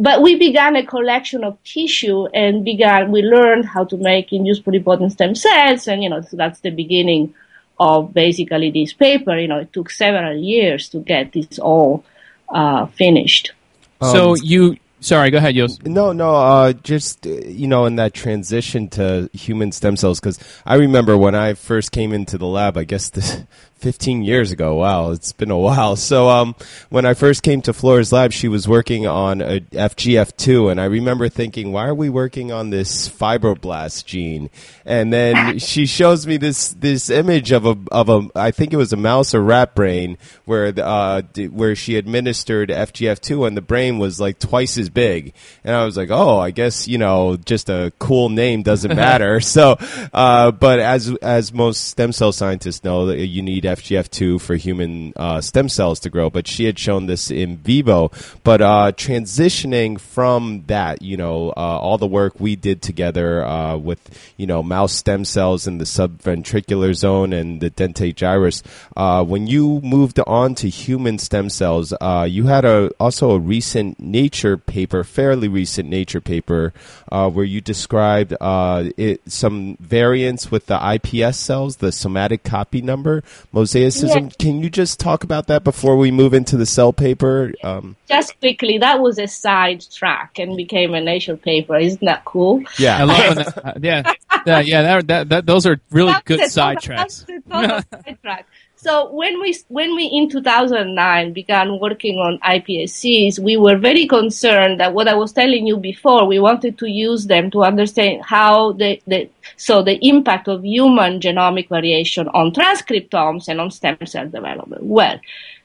But 0.00 0.22
we 0.22 0.36
began 0.36 0.76
a 0.76 0.86
collection 0.86 1.42
of 1.42 1.62
tissue 1.64 2.26
and 2.26 2.64
began, 2.64 3.10
we 3.10 3.22
learned 3.22 3.66
how 3.66 3.84
to 3.84 3.96
make 3.96 4.32
induced 4.32 4.64
pluripotent 4.64 5.12
stem 5.12 5.34
cells. 5.34 5.88
And, 5.88 6.02
you 6.02 6.08
know, 6.08 6.20
so 6.20 6.36
that's 6.36 6.60
the 6.60 6.70
beginning 6.70 7.34
of 7.80 8.14
basically 8.14 8.70
this 8.70 8.92
paper. 8.92 9.36
You 9.36 9.48
know, 9.48 9.58
it 9.58 9.72
took 9.72 9.90
several 9.90 10.36
years 10.36 10.88
to 10.90 11.00
get 11.00 11.32
this 11.32 11.58
all 11.58 12.04
uh, 12.48 12.86
finished. 12.86 13.52
so 14.00 14.36
you 14.36 14.76
Sorry, 15.00 15.30
go 15.30 15.38
ahead, 15.38 15.54
Yos. 15.54 15.80
No, 15.84 16.12
no, 16.12 16.34
uh, 16.34 16.72
just, 16.72 17.24
uh, 17.24 17.30
you 17.30 17.68
know, 17.68 17.86
in 17.86 17.96
that 17.96 18.14
transition 18.14 18.88
to 18.90 19.30
human 19.32 19.70
stem 19.70 19.96
cells, 19.96 20.18
because 20.18 20.40
I 20.66 20.74
remember 20.74 21.16
when 21.16 21.36
I 21.36 21.54
first 21.54 21.92
came 21.92 22.12
into 22.12 22.36
the 22.36 22.46
lab, 22.46 22.76
I 22.76 22.82
guess 22.82 23.08
this, 23.10 23.44
15 23.78 24.24
years 24.24 24.50
ago. 24.50 24.74
Wow, 24.76 25.12
it's 25.12 25.32
been 25.32 25.50
a 25.50 25.58
while. 25.58 25.96
So, 26.08 26.28
um, 26.28 26.54
when 26.88 27.04
I 27.04 27.12
first 27.12 27.42
came 27.42 27.60
to 27.62 27.72
Flora's 27.72 28.12
lab, 28.12 28.32
she 28.32 28.48
was 28.48 28.66
working 28.66 29.06
on 29.06 29.42
a 29.42 29.60
FGF2, 29.60 30.70
and 30.70 30.80
I 30.80 30.84
remember 30.86 31.28
thinking, 31.28 31.70
why 31.70 31.86
are 31.86 31.94
we 31.94 32.08
working 32.08 32.50
on 32.50 32.70
this 32.70 33.08
fibroblast 33.08 34.06
gene? 34.06 34.48
And 34.86 35.12
then 35.12 35.58
she 35.58 35.86
shows 35.86 36.26
me 36.26 36.36
this 36.38 36.70
this 36.70 37.10
image 37.10 37.52
of 37.52 37.66
a 37.66 37.76
of 37.92 38.08
a 38.08 38.28
I 38.34 38.50
think 38.52 38.72
it 38.72 38.76
was 38.76 38.92
a 38.92 38.96
mouse 38.96 39.34
or 39.34 39.42
rat 39.42 39.74
brain 39.74 40.16
where 40.46 40.72
uh 40.78 41.22
where 41.50 41.74
she 41.74 41.96
administered 41.96 42.70
FGF2, 42.70 43.46
and 43.46 43.56
the 43.56 43.62
brain 43.62 43.98
was 43.98 44.18
like 44.18 44.38
twice 44.38 44.78
as 44.78 44.88
big. 44.88 45.34
And 45.64 45.74
I 45.74 45.84
was 45.84 45.96
like, 45.96 46.10
oh, 46.10 46.38
I 46.38 46.50
guess 46.50 46.88
you 46.88 46.98
know, 46.98 47.36
just 47.36 47.68
a 47.68 47.92
cool 47.98 48.30
name 48.30 48.62
doesn't 48.62 48.94
matter. 49.08 49.40
so, 49.40 49.76
uh, 50.12 50.52
but 50.52 50.78
as 50.78 51.14
as 51.16 51.52
most 51.52 51.88
stem 51.88 52.12
cell 52.12 52.32
scientists 52.32 52.82
know, 52.82 53.10
you 53.10 53.42
need 53.42 53.66
FGF2 53.68 54.40
for 54.40 54.56
human 54.56 55.12
uh, 55.16 55.40
stem 55.40 55.68
cells 55.68 56.00
to 56.00 56.10
grow, 56.10 56.30
but 56.30 56.46
she 56.46 56.64
had 56.64 56.78
shown 56.78 57.06
this 57.06 57.30
in 57.30 57.56
vivo. 57.58 58.10
But 58.44 58.60
uh, 58.60 58.92
transitioning 58.92 60.00
from 60.00 60.64
that, 60.66 61.02
you 61.02 61.16
know, 61.16 61.50
uh, 61.50 61.78
all 61.78 61.98
the 61.98 62.06
work 62.06 62.40
we 62.40 62.56
did 62.56 62.82
together 62.82 63.44
uh, 63.44 63.76
with, 63.76 64.00
you 64.36 64.46
know, 64.46 64.62
mouse 64.62 64.92
stem 64.92 65.24
cells 65.24 65.66
in 65.66 65.78
the 65.78 65.84
subventricular 65.84 66.94
zone 66.94 67.32
and 67.32 67.60
the 67.60 67.70
dentate 67.70 68.16
gyrus, 68.16 68.62
uh, 68.96 69.24
when 69.24 69.46
you 69.46 69.80
moved 69.82 70.20
on 70.26 70.54
to 70.56 70.68
human 70.68 71.18
stem 71.18 71.50
cells, 71.50 71.92
you 72.28 72.46
had 72.46 72.64
a 72.64 72.90
also 72.98 73.30
a 73.32 73.38
recent 73.38 73.98
Nature 74.00 74.56
paper, 74.56 75.04
fairly 75.04 75.48
recent 75.48 75.88
Nature 75.88 76.20
paper, 76.20 76.72
where 77.10 77.44
you 77.44 77.60
described 77.60 78.34
it, 78.40 79.20
some 79.30 79.76
variants 79.80 80.50
with 80.50 80.66
the 80.66 80.78
iPS 80.78 81.34
cells, 81.34 81.76
the 81.76 81.92
somatic 81.92 82.42
copy 82.42 82.80
number 82.80 83.22
mosaicism. 83.58 84.30
Yeah. 84.30 84.36
Can 84.38 84.62
you 84.62 84.70
just 84.70 85.00
talk 85.00 85.24
about 85.24 85.46
that 85.48 85.64
before 85.64 85.96
we 85.96 86.10
move 86.10 86.34
into 86.34 86.56
the 86.56 86.66
cell 86.66 86.92
paper? 86.92 87.52
Um, 87.62 87.96
just 88.08 88.38
quickly, 88.40 88.78
that 88.78 89.00
was 89.00 89.18
a 89.18 89.26
side 89.26 89.84
track 89.90 90.38
and 90.38 90.56
became 90.56 90.94
a 90.94 91.00
nature 91.00 91.36
paper. 91.36 91.76
Isn't 91.76 92.04
that 92.04 92.24
cool? 92.24 92.62
Yeah, 92.78 92.98
I 92.98 93.04
love 93.04 93.36
that. 93.36 93.66
Uh, 93.66 93.72
yeah, 93.80 94.12
yeah, 94.46 94.60
yeah. 94.60 94.82
That, 94.82 95.06
that, 95.08 95.28
that, 95.28 95.46
those 95.46 95.66
are 95.66 95.80
really 95.90 96.12
that's 96.12 96.24
good 96.24 96.50
side 96.50 96.80
tracks. 96.80 97.26
side 97.50 98.18
track. 98.22 98.46
So 98.80 99.10
when 99.10 99.40
we 99.40 99.58
when 99.66 99.96
we 99.96 100.04
in 100.04 100.30
2009 100.30 101.32
began 101.32 101.80
working 101.80 102.18
on 102.18 102.38
iPSCs, 102.38 103.40
we 103.40 103.56
were 103.56 103.76
very 103.76 104.06
concerned 104.06 104.78
that 104.78 104.94
what 104.94 105.08
I 105.08 105.14
was 105.14 105.32
telling 105.32 105.66
you 105.66 105.76
before, 105.76 106.24
we 106.26 106.38
wanted 106.38 106.78
to 106.78 106.86
use 106.86 107.26
them 107.26 107.50
to 107.50 107.64
understand 107.64 108.22
how 108.24 108.74
the, 108.74 109.02
the 109.08 109.28
so 109.56 109.82
the 109.82 109.98
impact 110.06 110.46
of 110.46 110.64
human 110.64 111.18
genomic 111.18 111.68
variation 111.68 112.28
on 112.28 112.52
transcriptomes 112.52 113.48
and 113.48 113.60
on 113.60 113.72
stem 113.72 113.98
cell 114.06 114.28
development. 114.28 114.84
Well, 114.84 115.18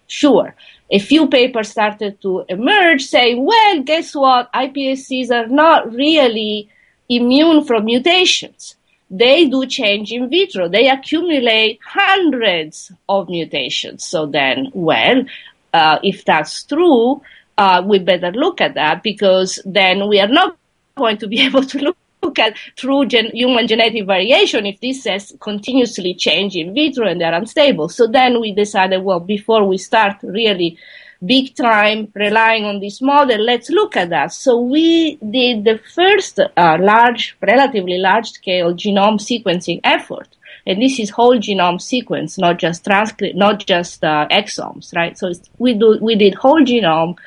sure. 0.07 0.55
A 0.89 0.97
few 0.97 1.27
papers 1.27 1.69
started 1.69 2.19
to 2.23 2.45
emerge 2.49 3.03
saying, 3.03 3.45
well, 3.45 3.83
guess 3.83 4.15
what? 4.15 4.51
iPSCs 4.53 5.29
are 5.29 5.47
not 5.47 5.93
really 5.93 6.67
immune 7.09 7.63
from 7.63 7.85
mutations 7.85 8.75
they 9.13 9.45
do 9.45 9.65
change 9.67 10.11
in 10.11 10.27
vitro. 10.29 10.67
They 10.67 10.89
accumulate 10.89 11.79
hundreds 11.85 12.91
of 13.07 13.29
mutations. 13.29 14.03
So 14.03 14.25
then, 14.25 14.71
well, 14.73 15.23
uh, 15.71 15.99
if 16.03 16.25
that's 16.25 16.63
true, 16.63 17.21
uh, 17.57 17.83
we 17.85 17.99
better 17.99 18.31
look 18.31 18.59
at 18.59 18.73
that 18.73 19.03
because 19.03 19.59
then 19.65 20.07
we 20.07 20.19
are 20.19 20.27
not 20.27 20.57
going 20.95 21.17
to 21.17 21.27
be 21.27 21.41
able 21.45 21.63
to 21.63 21.77
look, 21.77 21.97
look 22.23 22.39
at 22.39 22.55
true 22.75 23.05
gen- 23.05 23.35
human 23.35 23.67
genetic 23.67 24.07
variation 24.07 24.65
if 24.65 24.79
these 24.79 25.03
cells 25.03 25.31
continuously 25.39 26.15
change 26.15 26.55
in 26.55 26.73
vitro 26.73 27.07
and 27.07 27.21
they're 27.21 27.35
unstable. 27.35 27.89
So 27.89 28.07
then 28.07 28.41
we 28.41 28.51
decided, 28.51 29.03
well, 29.03 29.19
before 29.19 29.63
we 29.63 29.77
start 29.77 30.17
really 30.23 30.79
big 31.25 31.55
time 31.55 32.11
relying 32.13 32.65
on 32.65 32.79
this 32.79 33.01
model. 33.01 33.39
Let's 33.43 33.69
look 33.69 33.95
at 33.95 34.09
that. 34.09 34.33
So 34.33 34.59
we 34.59 35.15
did 35.17 35.63
the 35.63 35.79
first 35.93 36.39
uh, 36.39 36.77
large, 36.79 37.37
relatively 37.41 37.97
large 37.97 38.29
scale 38.31 38.73
genome 38.73 39.19
sequencing 39.19 39.79
effort. 39.83 40.27
And 40.65 40.81
this 40.81 40.99
is 40.99 41.09
whole 41.09 41.37
genome 41.37 41.81
sequence, 41.81 42.37
not 42.37 42.57
just 42.57 42.85
transcript, 42.85 43.35
not 43.35 43.65
just 43.65 44.03
uh, 44.03 44.27
exomes, 44.31 44.95
right? 44.95 45.17
So 45.17 45.33
we 45.57 45.73
do, 45.73 45.97
we 46.01 46.15
did 46.15 46.35
whole 46.35 46.61
genome 46.61 47.17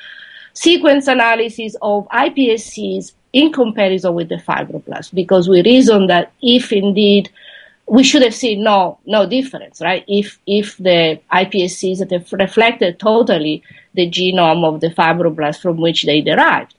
sequence 0.53 1.07
analysis 1.07 1.75
of 1.81 2.07
iPSCs 2.07 3.13
in 3.33 3.53
comparison 3.53 4.15
with 4.15 4.29
the 4.29 4.37
fibroblasts 4.37 5.13
because 5.13 5.47
we 5.47 5.61
reasoned 5.61 6.09
that 6.09 6.31
if 6.41 6.71
indeed 6.71 7.29
we 7.87 8.03
should 8.03 8.21
have 8.21 8.35
seen 8.35 8.63
no 8.63 8.97
no 9.05 9.25
difference, 9.25 9.81
right? 9.81 10.03
If 10.07 10.39
if 10.45 10.77
the 10.77 11.19
iPSCs 11.31 12.11
have 12.11 12.31
reflected 12.33 12.99
totally 12.99 13.63
the 13.97 14.09
genome 14.09 14.63
of 14.63 14.79
the 14.79 14.89
fibroblast 14.89 15.59
from 15.61 15.77
which 15.77 16.03
they 16.03 16.21
derived. 16.21 16.75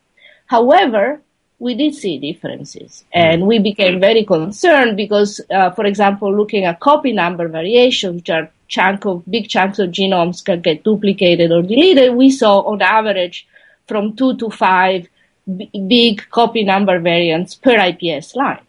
However, 0.47 1.21
we 1.59 1.75
did 1.75 1.95
see 1.95 2.19
differences, 2.19 3.05
and 3.13 3.47
we 3.47 3.59
became 3.59 4.01
very 4.01 4.25
concerned 4.25 4.97
because, 4.97 5.41
uh, 5.51 5.71
for 5.73 5.85
example, 5.85 6.35
looking 6.35 6.65
at 6.65 6.79
copy 6.79 7.13
number 7.13 7.49
variations, 7.49 8.15
which 8.15 8.31
are 8.31 8.49
chunk 8.69 9.05
of 9.05 9.25
big 9.29 9.49
chunks 9.49 9.81
of 9.81 9.91
genomes 9.91 10.45
can 10.45 10.61
get 10.61 10.85
duplicated 10.85 11.51
or 11.51 11.63
deleted, 11.63 12.15
we 12.15 12.31
saw 12.31 12.61
on 12.61 12.81
average 12.81 13.47
from 13.89 14.15
two 14.15 14.37
to 14.37 14.49
five 14.51 15.09
b- 15.57 15.71
big 15.89 16.25
copy 16.31 16.63
number 16.63 17.01
variants 17.01 17.57
per 17.57 17.77
IPS 17.91 18.37
line. 18.37 18.65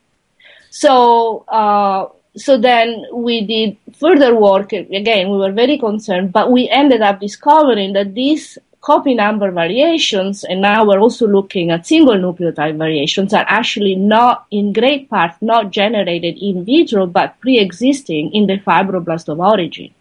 So 0.71 1.45
uh, 1.47 2.07
so 2.35 2.57
then 2.57 3.05
we 3.13 3.45
did 3.45 3.77
further 3.97 4.35
work. 4.35 4.71
Again, 4.73 5.29
we 5.29 5.37
were 5.37 5.51
very 5.51 5.77
concerned, 5.77 6.31
but 6.31 6.51
we 6.51 6.69
ended 6.69 7.01
up 7.01 7.19
discovering 7.19 7.93
that 7.93 8.13
these 8.13 8.57
copy 8.81 9.13
number 9.13 9.51
variations, 9.51 10.43
and 10.43 10.61
now 10.61 10.85
we're 10.85 10.99
also 10.99 11.27
looking 11.27 11.69
at 11.71 11.85
single 11.85 12.15
nucleotide 12.15 12.77
variations, 12.77 13.33
are 13.33 13.45
actually 13.47 13.95
not, 13.95 14.45
in 14.51 14.71
great 14.71 15.09
part, 15.09 15.31
not 15.41 15.71
generated 15.71 16.37
in 16.41 16.63
vitro, 16.63 17.05
but 17.05 17.39
pre-existing 17.41 18.33
in 18.33 18.47
the 18.47 18.57
fibroblast 18.59 19.27
of 19.27 19.39
origin. 19.39 19.93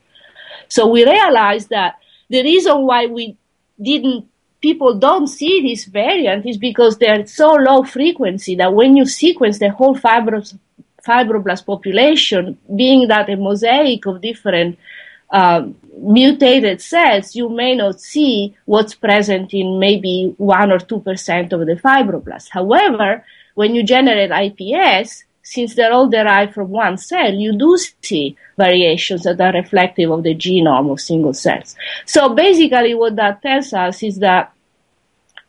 So 0.68 0.86
we 0.86 1.04
realized 1.04 1.70
that 1.70 1.96
the 2.28 2.42
reason 2.42 2.82
why 2.82 3.06
we 3.06 3.36
didn't 3.80 4.28
people 4.60 4.98
don't 4.98 5.28
see 5.28 5.62
this 5.62 5.84
variant 5.84 6.44
is 6.44 6.58
because 6.58 6.98
they're 6.98 7.24
so 7.26 7.52
low 7.52 7.84
frequency 7.84 8.56
that 8.56 8.74
when 8.74 8.96
you 8.96 9.06
sequence 9.06 9.60
the 9.60 9.70
whole 9.70 9.94
fibroblast 9.96 10.58
fibroblast 11.06 11.66
population, 11.66 12.58
being 12.74 13.08
that 13.08 13.28
a 13.30 13.36
mosaic 13.36 14.06
of 14.06 14.20
different 14.20 14.78
uh, 15.30 15.66
mutated 16.00 16.80
cells, 16.80 17.34
you 17.34 17.48
may 17.48 17.74
not 17.74 18.00
see 18.00 18.56
what's 18.64 18.94
present 18.94 19.52
in 19.52 19.78
maybe 19.78 20.34
1 20.38 20.72
or 20.72 20.78
2% 20.78 21.52
of 21.52 21.60
the 21.66 21.80
fibroblasts. 21.82 22.48
However, 22.50 23.24
when 23.54 23.74
you 23.74 23.82
generate 23.82 24.30
IPS, 24.30 25.24
since 25.42 25.74
they're 25.74 25.92
all 25.92 26.08
derived 26.08 26.54
from 26.54 26.68
one 26.68 26.98
cell, 26.98 27.32
you 27.32 27.56
do 27.56 27.76
see 28.02 28.36
variations 28.58 29.22
that 29.22 29.40
are 29.40 29.52
reflective 29.52 30.10
of 30.10 30.22
the 30.22 30.34
genome 30.34 30.92
of 30.92 31.00
single 31.00 31.32
cells. 31.32 31.74
So 32.04 32.34
basically 32.34 32.94
what 32.94 33.16
that 33.16 33.40
tells 33.40 33.72
us 33.72 34.02
is 34.02 34.18
that 34.18 34.52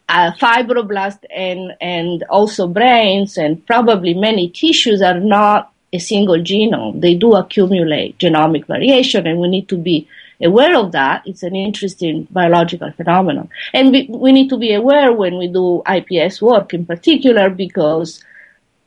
uh, 0.10 0.32
fibroblast 0.32 1.20
and, 1.30 1.72
and 1.80 2.24
also 2.24 2.68
brains 2.68 3.38
and 3.38 3.66
probably 3.66 4.16
many 4.16 4.50
tissues 4.50 5.02
are 5.02 5.20
not 5.20 5.72
a 5.94 6.00
single 6.00 6.38
genome. 6.38 7.00
They 7.00 7.16
do 7.16 7.36
accumulate 7.36 8.18
genomic 8.18 8.66
variation 8.66 9.28
and 9.28 9.40
we 9.40 9.48
need 9.48 9.70
to 9.70 9.78
be 9.78 10.08
aware 10.42 10.76
of 10.78 10.92
that. 10.94 11.22
It's 11.28 11.44
an 11.44 11.56
interesting 11.56 12.28
biological 12.32 12.92
phenomenon. 12.92 13.50
And 13.74 13.92
we, 13.92 14.08
we 14.10 14.32
need 14.32 14.50
to 14.50 14.58
be 14.58 14.74
aware 14.74 15.14
when 15.14 15.38
we 15.38 15.48
do 15.48 15.84
IPS 15.88 16.42
work 16.42 16.74
in 16.74 16.86
particular 16.86 17.52
because, 17.52 18.24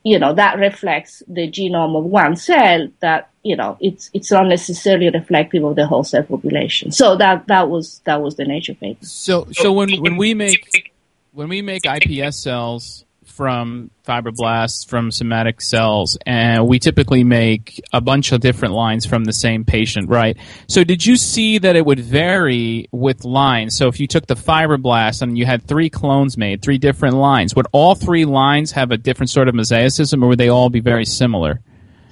you 0.02 0.18
know, 0.18 0.34
that 0.34 0.58
reflects 0.58 1.22
the 1.28 1.48
genome 1.48 1.96
of 1.96 2.04
one 2.04 2.34
cell 2.34 2.88
that, 2.98 3.30
you 3.44 3.54
know, 3.54 3.76
it's, 3.80 4.10
it's 4.12 4.32
not 4.32 4.48
necessarily 4.48 5.10
reflective 5.10 5.62
of 5.62 5.76
the 5.76 5.86
whole 5.86 6.04
cell 6.04 6.24
population. 6.24 6.90
So 6.90 7.16
that, 7.16 7.46
that 7.46 7.68
was, 7.68 8.00
that 8.04 8.20
was 8.20 8.36
the 8.36 8.44
nature 8.44 8.74
paper. 8.74 9.04
So, 9.04 9.46
so 9.52 9.72
when, 9.72 10.00
when 10.00 10.16
we 10.16 10.34
make 10.34 10.91
when 11.32 11.48
we 11.48 11.62
make 11.62 11.84
iPS 11.84 12.34
cells 12.34 13.06
from 13.24 13.90
fibroblasts 14.06 14.86
from 14.86 15.10
somatic 15.10 15.62
cells 15.62 16.18
and 16.26 16.68
we 16.68 16.78
typically 16.78 17.24
make 17.24 17.80
a 17.92 18.00
bunch 18.00 18.32
of 18.32 18.40
different 18.40 18.74
lines 18.74 19.06
from 19.06 19.24
the 19.24 19.32
same 19.32 19.64
patient 19.64 20.10
right? 20.10 20.36
So 20.68 20.84
did 20.84 21.06
you 21.06 21.16
see 21.16 21.56
that 21.58 21.74
it 21.74 21.86
would 21.86 22.00
vary 22.00 22.88
with 22.92 23.24
lines? 23.24 23.74
So 23.76 23.88
if 23.88 23.98
you 24.00 24.06
took 24.06 24.26
the 24.26 24.34
fibroblast 24.34 25.22
and 25.22 25.38
you 25.38 25.46
had 25.46 25.62
three 25.62 25.88
clones 25.88 26.36
made 26.36 26.60
three 26.60 26.78
different 26.78 27.16
lines 27.16 27.56
would 27.56 27.66
all 27.72 27.94
three 27.94 28.26
lines 28.26 28.72
have 28.72 28.90
a 28.90 28.98
different 28.98 29.30
sort 29.30 29.48
of 29.48 29.54
mosaicism 29.54 30.22
or 30.22 30.28
would 30.28 30.38
they 30.38 30.48
all 30.48 30.68
be 30.68 30.80
very 30.80 31.06
similar? 31.06 31.60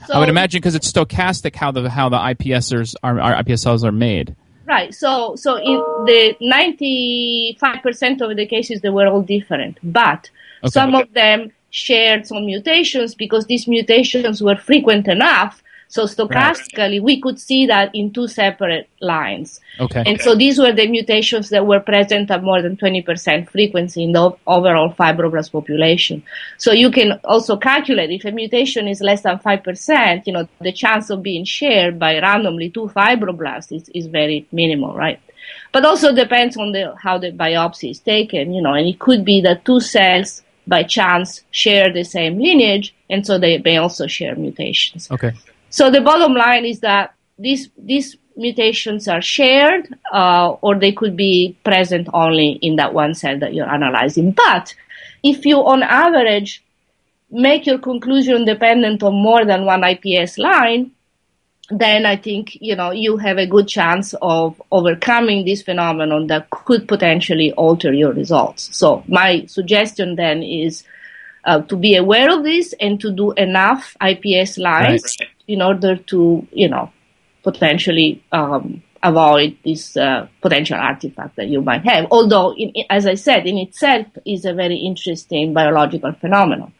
So, 0.06 0.14
i 0.14 0.18
would 0.18 0.30
imagine 0.30 0.60
because 0.60 0.74
it's 0.74 0.90
stochastic 0.90 1.54
how 1.54 1.72
the 1.72 1.90
how 1.90 2.08
the 2.08 2.16
iPSCs 2.16 2.94
are, 3.02 3.20
our 3.20 3.40
ips 3.40 3.62
cells 3.62 3.84
are 3.84 3.92
made 3.92 4.34
Right. 4.70 4.94
So, 4.94 5.34
so 5.34 5.56
in 5.56 5.78
the 6.06 6.36
95% 6.40 8.20
of 8.20 8.36
the 8.36 8.46
cases, 8.46 8.80
they 8.82 8.90
were 8.90 9.08
all 9.08 9.20
different, 9.20 9.78
but 9.82 10.30
okay. 10.62 10.70
some 10.70 10.94
of 10.94 11.12
them 11.12 11.50
shared 11.70 12.24
some 12.24 12.46
mutations 12.46 13.16
because 13.16 13.46
these 13.46 13.66
mutations 13.66 14.40
were 14.40 14.54
frequent 14.54 15.08
enough 15.08 15.60
so 15.90 16.04
stochastically, 16.04 16.78
right. 16.78 17.02
we 17.02 17.20
could 17.20 17.40
see 17.40 17.66
that 17.66 17.90
in 17.94 18.12
two 18.12 18.28
separate 18.28 18.88
lines. 19.00 19.60
Okay. 19.80 20.04
And 20.06 20.20
so 20.20 20.36
these 20.36 20.56
were 20.56 20.72
the 20.72 20.86
mutations 20.86 21.50
that 21.50 21.66
were 21.66 21.80
present 21.80 22.30
at 22.30 22.44
more 22.44 22.62
than 22.62 22.76
20% 22.76 23.50
frequency 23.50 24.04
in 24.04 24.12
the 24.12 24.30
overall 24.46 24.94
fibroblast 24.94 25.50
population. 25.50 26.22
So 26.58 26.70
you 26.70 26.92
can 26.92 27.18
also 27.24 27.56
calculate 27.56 28.10
if 28.10 28.24
a 28.24 28.30
mutation 28.30 28.86
is 28.86 29.00
less 29.00 29.22
than 29.22 29.40
5%, 29.40 30.26
you 30.26 30.32
know, 30.32 30.48
the 30.60 30.70
chance 30.70 31.10
of 31.10 31.24
being 31.24 31.44
shared 31.44 31.98
by 31.98 32.20
randomly 32.20 32.70
two 32.70 32.88
fibroblasts 32.94 33.72
is, 33.72 33.88
is 33.88 34.06
very 34.06 34.46
minimal, 34.52 34.94
right? 34.94 35.20
But 35.72 35.84
also 35.84 36.14
depends 36.14 36.56
on 36.56 36.70
the, 36.70 36.94
how 37.02 37.18
the 37.18 37.32
biopsy 37.32 37.90
is 37.90 37.98
taken, 37.98 38.54
you 38.54 38.62
know, 38.62 38.74
and 38.74 38.86
it 38.86 39.00
could 39.00 39.24
be 39.24 39.40
that 39.40 39.64
two 39.64 39.80
cells 39.80 40.42
by 40.68 40.84
chance 40.84 41.42
share 41.50 41.92
the 41.92 42.04
same 42.04 42.38
lineage, 42.38 42.94
and 43.08 43.26
so 43.26 43.38
they 43.40 43.58
may 43.58 43.76
also 43.78 44.06
share 44.06 44.36
mutations. 44.36 45.10
Okay. 45.10 45.32
So 45.70 45.90
the 45.90 46.00
bottom 46.00 46.34
line 46.34 46.64
is 46.64 46.80
that 46.80 47.14
these 47.38 47.70
these 47.78 48.16
mutations 48.36 49.06
are 49.08 49.22
shared, 49.22 49.88
uh, 50.12 50.50
or 50.60 50.78
they 50.78 50.92
could 50.92 51.16
be 51.16 51.56
present 51.64 52.08
only 52.12 52.52
in 52.62 52.76
that 52.76 52.92
one 52.92 53.14
cell 53.14 53.38
that 53.38 53.54
you're 53.54 53.68
analyzing. 53.68 54.32
But 54.32 54.74
if 55.22 55.46
you, 55.46 55.58
on 55.58 55.82
average, 55.82 56.64
make 57.30 57.66
your 57.66 57.78
conclusion 57.78 58.44
dependent 58.44 59.02
on 59.02 59.14
more 59.14 59.44
than 59.44 59.64
one 59.64 59.84
IPS 59.84 60.38
line, 60.38 60.92
then 61.70 62.04
I 62.04 62.16
think 62.16 62.58
you 62.60 62.74
know 62.74 62.90
you 62.90 63.16
have 63.18 63.38
a 63.38 63.46
good 63.46 63.68
chance 63.68 64.14
of 64.20 64.60
overcoming 64.72 65.44
this 65.44 65.62
phenomenon 65.62 66.26
that 66.26 66.50
could 66.50 66.88
potentially 66.88 67.52
alter 67.52 67.92
your 67.92 68.12
results. 68.12 68.76
So 68.76 69.04
my 69.06 69.46
suggestion 69.46 70.16
then 70.16 70.42
is 70.42 70.82
uh, 71.44 71.62
to 71.62 71.76
be 71.76 71.94
aware 71.94 72.36
of 72.36 72.42
this 72.42 72.74
and 72.80 73.00
to 73.00 73.12
do 73.12 73.32
enough 73.32 73.96
IPS 74.02 74.58
lines 74.58 75.16
right 75.20 75.28
in 75.50 75.60
order 75.60 75.96
to, 75.96 76.46
you 76.52 76.68
know, 76.68 76.90
potentially 77.42 78.22
um, 78.30 78.82
avoid 79.02 79.56
this 79.64 79.96
uh, 79.96 80.28
potential 80.40 80.76
artifact 80.78 81.36
that 81.36 81.48
you 81.48 81.60
might 81.60 81.84
have. 81.84 82.06
Although, 82.10 82.54
in, 82.54 82.72
as 82.88 83.06
I 83.06 83.14
said, 83.14 83.46
in 83.46 83.58
itself 83.58 84.06
is 84.24 84.44
a 84.44 84.52
very 84.52 84.76
interesting 84.76 85.52
biological 85.52 86.12
phenomenon, 86.12 86.72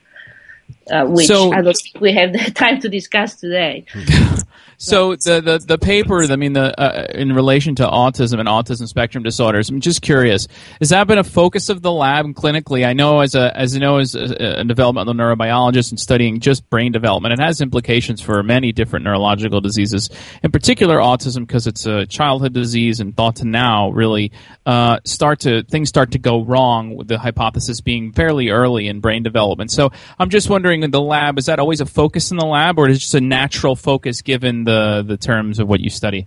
uh, 0.91 1.07
which 1.07 1.27
so, 1.27 1.53
I 1.53 1.63
don't 1.63 1.77
think 1.77 2.01
we 2.01 2.13
have 2.13 2.33
the 2.33 2.51
time 2.55 2.81
to 2.81 2.89
discuss 2.89 3.35
today. 3.35 3.85
So 4.79 5.15
the, 5.15 5.41
the, 5.41 5.59
the 5.59 5.79
paper, 5.79 6.23
I 6.23 6.37
mean, 6.37 6.55
the 6.55 6.79
uh, 6.81 7.07
in 7.15 7.33
relation 7.33 7.75
to 7.77 7.87
autism 7.87 8.41
and 8.41 8.49
autism 8.49 8.89
spectrum 8.89 9.23
disorders, 9.23 9.69
I'm 9.69 9.81
just 9.81 10.03
curious: 10.03 10.49
has 10.81 10.89
that 10.89 11.07
been 11.07 11.19
a 11.19 11.25
focus 11.25 11.69
of 11.69 11.83
the 11.83 11.93
lab 11.93 12.27
clinically? 12.35 12.87
I 12.87 12.95
know 12.95 13.21
as 13.21 13.35
a 13.35 13.57
as 13.57 13.75
you 13.75 13.81
know 13.81 13.99
as 13.99 14.15
a, 14.15 14.61
a 14.61 14.65
developmental 14.65 15.15
neurobiologist 15.15 15.91
and 15.91 16.01
studying 16.01 16.41
just 16.41 16.69
brain 16.71 16.93
development, 16.93 17.35
it 17.35 17.41
has 17.41 17.61
implications 17.61 18.21
for 18.21 18.43
many 18.43 18.73
different 18.73 19.05
neurological 19.05 19.61
diseases, 19.61 20.09
in 20.43 20.51
particular 20.51 20.97
autism, 20.97 21.47
because 21.47 21.67
it's 21.67 21.87
a 21.87 22.07
childhood 22.07 22.55
disease 22.55 23.01
and 23.01 23.17
thought 23.17 23.37
to 23.37 23.47
now 23.47 23.91
really 23.91 24.33
uh, 24.67 24.99
start 25.05 25.41
to 25.41 25.63
things 25.65 25.89
start 25.89 26.13
to 26.13 26.19
go 26.19 26.43
wrong 26.43 26.97
with 26.97 27.09
the 27.09 27.19
hypothesis 27.19 27.81
being 27.81 28.13
fairly 28.13 28.49
early 28.49 28.89
in 28.89 29.01
brain 29.01 29.23
development. 29.23 29.71
So 29.71 29.91
I'm 30.19 30.31
just 30.31 30.49
wondering, 30.49 30.83
in 30.83 30.91
the 30.91 31.01
lab, 31.01 31.39
is 31.39 31.47
that 31.47 31.59
always 31.59 31.81
a 31.81 31.87
focus 31.87 32.31
in 32.31 32.39
the 32.39 32.47
lab, 32.47 32.79
or 32.79 32.89
is 32.89 32.97
it 32.97 33.01
just 33.01 33.15
a 33.15 33.21
natural 33.21 33.77
focus 33.77 34.23
given 34.23 34.40
the 34.41 34.53
the 34.65 35.05
the 35.07 35.17
terms 35.17 35.59
of 35.59 35.69
what 35.69 35.81
you 35.81 35.91
study? 35.91 36.27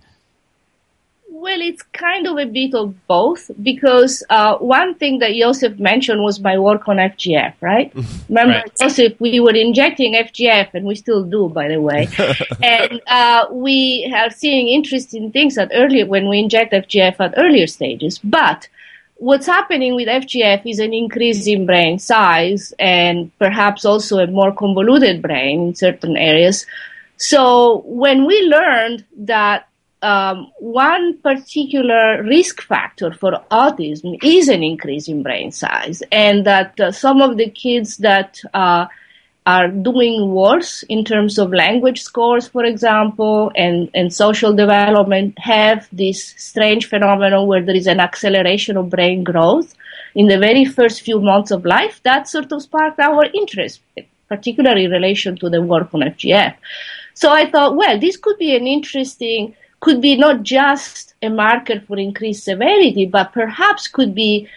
Well, 1.44 1.60
it's 1.60 1.82
kind 1.92 2.26
of 2.26 2.38
a 2.38 2.46
bit 2.46 2.74
of 2.74 3.06
both 3.06 3.50
because 3.62 4.24
uh, 4.30 4.56
one 4.56 4.94
thing 4.94 5.18
that 5.18 5.34
Joseph 5.34 5.78
mentioned 5.78 6.22
was 6.22 6.40
my 6.40 6.56
work 6.58 6.88
on 6.88 6.96
FGF, 6.96 7.52
right? 7.60 7.92
Remember, 8.30 8.54
right. 8.54 8.78
Joseph, 8.80 9.20
we 9.20 9.40
were 9.40 9.54
injecting 9.54 10.14
FGF, 10.14 10.72
and 10.72 10.86
we 10.86 10.94
still 10.94 11.22
do, 11.22 11.50
by 11.50 11.68
the 11.68 11.82
way. 11.82 12.08
and 12.62 12.98
uh, 13.08 13.44
we 13.50 14.10
are 14.16 14.30
seeing 14.30 14.68
interesting 14.68 15.32
things 15.32 15.58
at 15.58 15.70
earlier 15.74 16.06
when 16.06 16.30
we 16.30 16.38
inject 16.38 16.72
FGF 16.72 17.16
at 17.20 17.34
earlier 17.36 17.66
stages. 17.66 18.18
But 18.24 18.68
what's 19.16 19.46
happening 19.46 19.94
with 19.94 20.08
FGF 20.08 20.62
is 20.64 20.78
an 20.78 20.94
increase 20.94 21.46
in 21.46 21.66
brain 21.66 21.98
size 21.98 22.72
and 22.78 23.30
perhaps 23.38 23.84
also 23.84 24.18
a 24.18 24.26
more 24.26 24.52
convoluted 24.52 25.22
brain 25.22 25.68
in 25.68 25.74
certain 25.74 26.16
areas. 26.16 26.66
So 27.16 27.82
when 27.86 28.26
we 28.26 28.40
learned 28.42 29.04
that 29.18 29.68
um, 30.02 30.52
one 30.58 31.18
particular 31.18 32.22
risk 32.22 32.60
factor 32.60 33.12
for 33.12 33.40
autism 33.50 34.22
is 34.22 34.48
an 34.48 34.62
increase 34.62 35.08
in 35.08 35.22
brain 35.22 35.50
size, 35.50 36.02
and 36.12 36.44
that 36.44 36.78
uh, 36.78 36.92
some 36.92 37.22
of 37.22 37.38
the 37.38 37.48
kids 37.48 37.96
that 37.98 38.38
uh, 38.52 38.86
are 39.46 39.68
doing 39.68 40.32
worse 40.32 40.82
in 40.84 41.04
terms 41.04 41.38
of 41.38 41.52
language 41.52 42.02
scores, 42.02 42.48
for 42.48 42.64
example, 42.64 43.50
and, 43.56 43.90
and 43.94 44.12
social 44.12 44.54
development 44.54 45.38
have 45.38 45.88
this 45.92 46.34
strange 46.36 46.86
phenomenon 46.86 47.46
where 47.46 47.62
there 47.62 47.76
is 47.76 47.86
an 47.86 48.00
acceleration 48.00 48.76
of 48.76 48.90
brain 48.90 49.22
growth 49.22 49.74
in 50.14 50.26
the 50.26 50.38
very 50.38 50.64
first 50.64 51.02
few 51.02 51.20
months 51.20 51.50
of 51.50 51.64
life. 51.64 52.00
That 52.04 52.28
sort 52.28 52.52
of 52.52 52.62
sparked 52.62 53.00
our 53.00 53.24
interest, 53.34 53.80
particularly 54.28 54.84
in 54.84 54.90
relation 54.90 55.36
to 55.36 55.50
the 55.50 55.60
work 55.62 55.94
on 55.94 56.00
FGF. 56.00 56.54
So 57.14 57.30
I 57.30 57.50
thought, 57.50 57.76
well, 57.76 57.98
this 57.98 58.16
could 58.16 58.38
be 58.38 58.54
an 58.56 58.66
interesting, 58.66 59.54
could 59.80 60.00
be 60.00 60.16
not 60.16 60.42
just 60.42 61.14
a 61.22 61.28
marker 61.28 61.80
for 61.80 61.98
increased 61.98 62.44
severity, 62.44 63.06
but 63.06 63.32
perhaps 63.32 63.88
could 63.88 64.14
be 64.14 64.48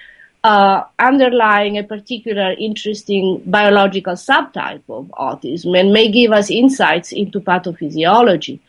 uh, 0.43 0.83
underlying 0.97 1.77
a 1.77 1.83
particular 1.83 2.55
interesting 2.57 3.43
biological 3.45 4.13
subtype 4.13 4.83
of 4.87 5.07
autism 5.19 5.77
and 5.77 5.91
may 5.91 6.09
give 6.09 6.31
us 6.31 6.49
insights 6.49 7.11
into 7.11 7.41
pathophysiology. 7.41 8.59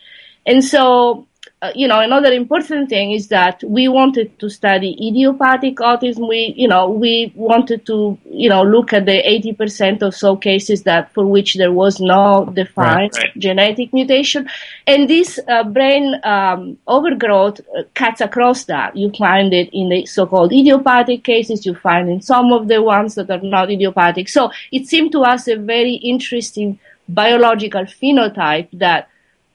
And 0.45 0.65
so 0.65 1.28
uh, 1.61 1.73
you 1.75 1.89
know, 1.89 1.99
another 1.99 2.33
important 2.33 2.89
thing 2.89 3.11
is 3.11 3.29
that 3.29 3.65
we 3.65 3.89
wanted 3.89 4.39
to 4.39 4.49
study 4.49 4.93
idiopathic 5.09 5.77
autism. 5.79 6.29
We, 6.29 6.55
you 6.57 6.69
know, 6.69 6.89
we 6.89 7.33
wanted 7.35 7.85
to, 7.87 8.17
you 8.31 8.49
know, 8.49 8.63
look 8.63 8.93
at 8.93 9.07
the 9.07 9.21
80% 9.59 10.03
or 10.03 10.13
so 10.13 10.37
cases 10.37 10.85
that 10.85 11.13
for 11.13 11.27
which 11.27 11.55
there 11.55 11.73
was 11.73 11.99
no 11.99 12.49
defined 12.55 13.11
right, 13.17 13.25
right. 13.25 13.39
genetic 13.39 13.93
mutation. 13.93 14.49
And 14.87 15.11
this 15.11 15.41
uh, 15.49 15.65
brain 15.65 16.21
um, 16.23 16.79
overgrowth 16.87 17.61
uh, 17.77 17.83
cuts 17.93 18.21
across 18.21 18.65
that. 18.67 18.95
You 18.95 19.11
find 19.11 19.53
it 19.53 19.69
in 19.73 19.89
the 19.89 20.07
so-called 20.07 20.53
idiopathic 20.53 21.25
cases. 21.25 21.67
You 21.67 21.75
find 21.75 22.09
in 22.09 22.23
some 22.23 22.53
of 22.53 22.69
the 22.69 22.81
ones 22.81 23.17
that 23.17 23.31
are 23.31 23.41
not 23.43 23.69
idiopathic. 23.69 24.29
So 24.29 24.53
it 24.71 24.87
seemed 24.87 25.11
to 25.11 25.23
us 25.23 25.49
a 25.49 25.57
very 25.57 25.95
interesting 25.95 26.79
biological 27.09 27.83
phenotype 27.83 28.69
that 28.75 29.09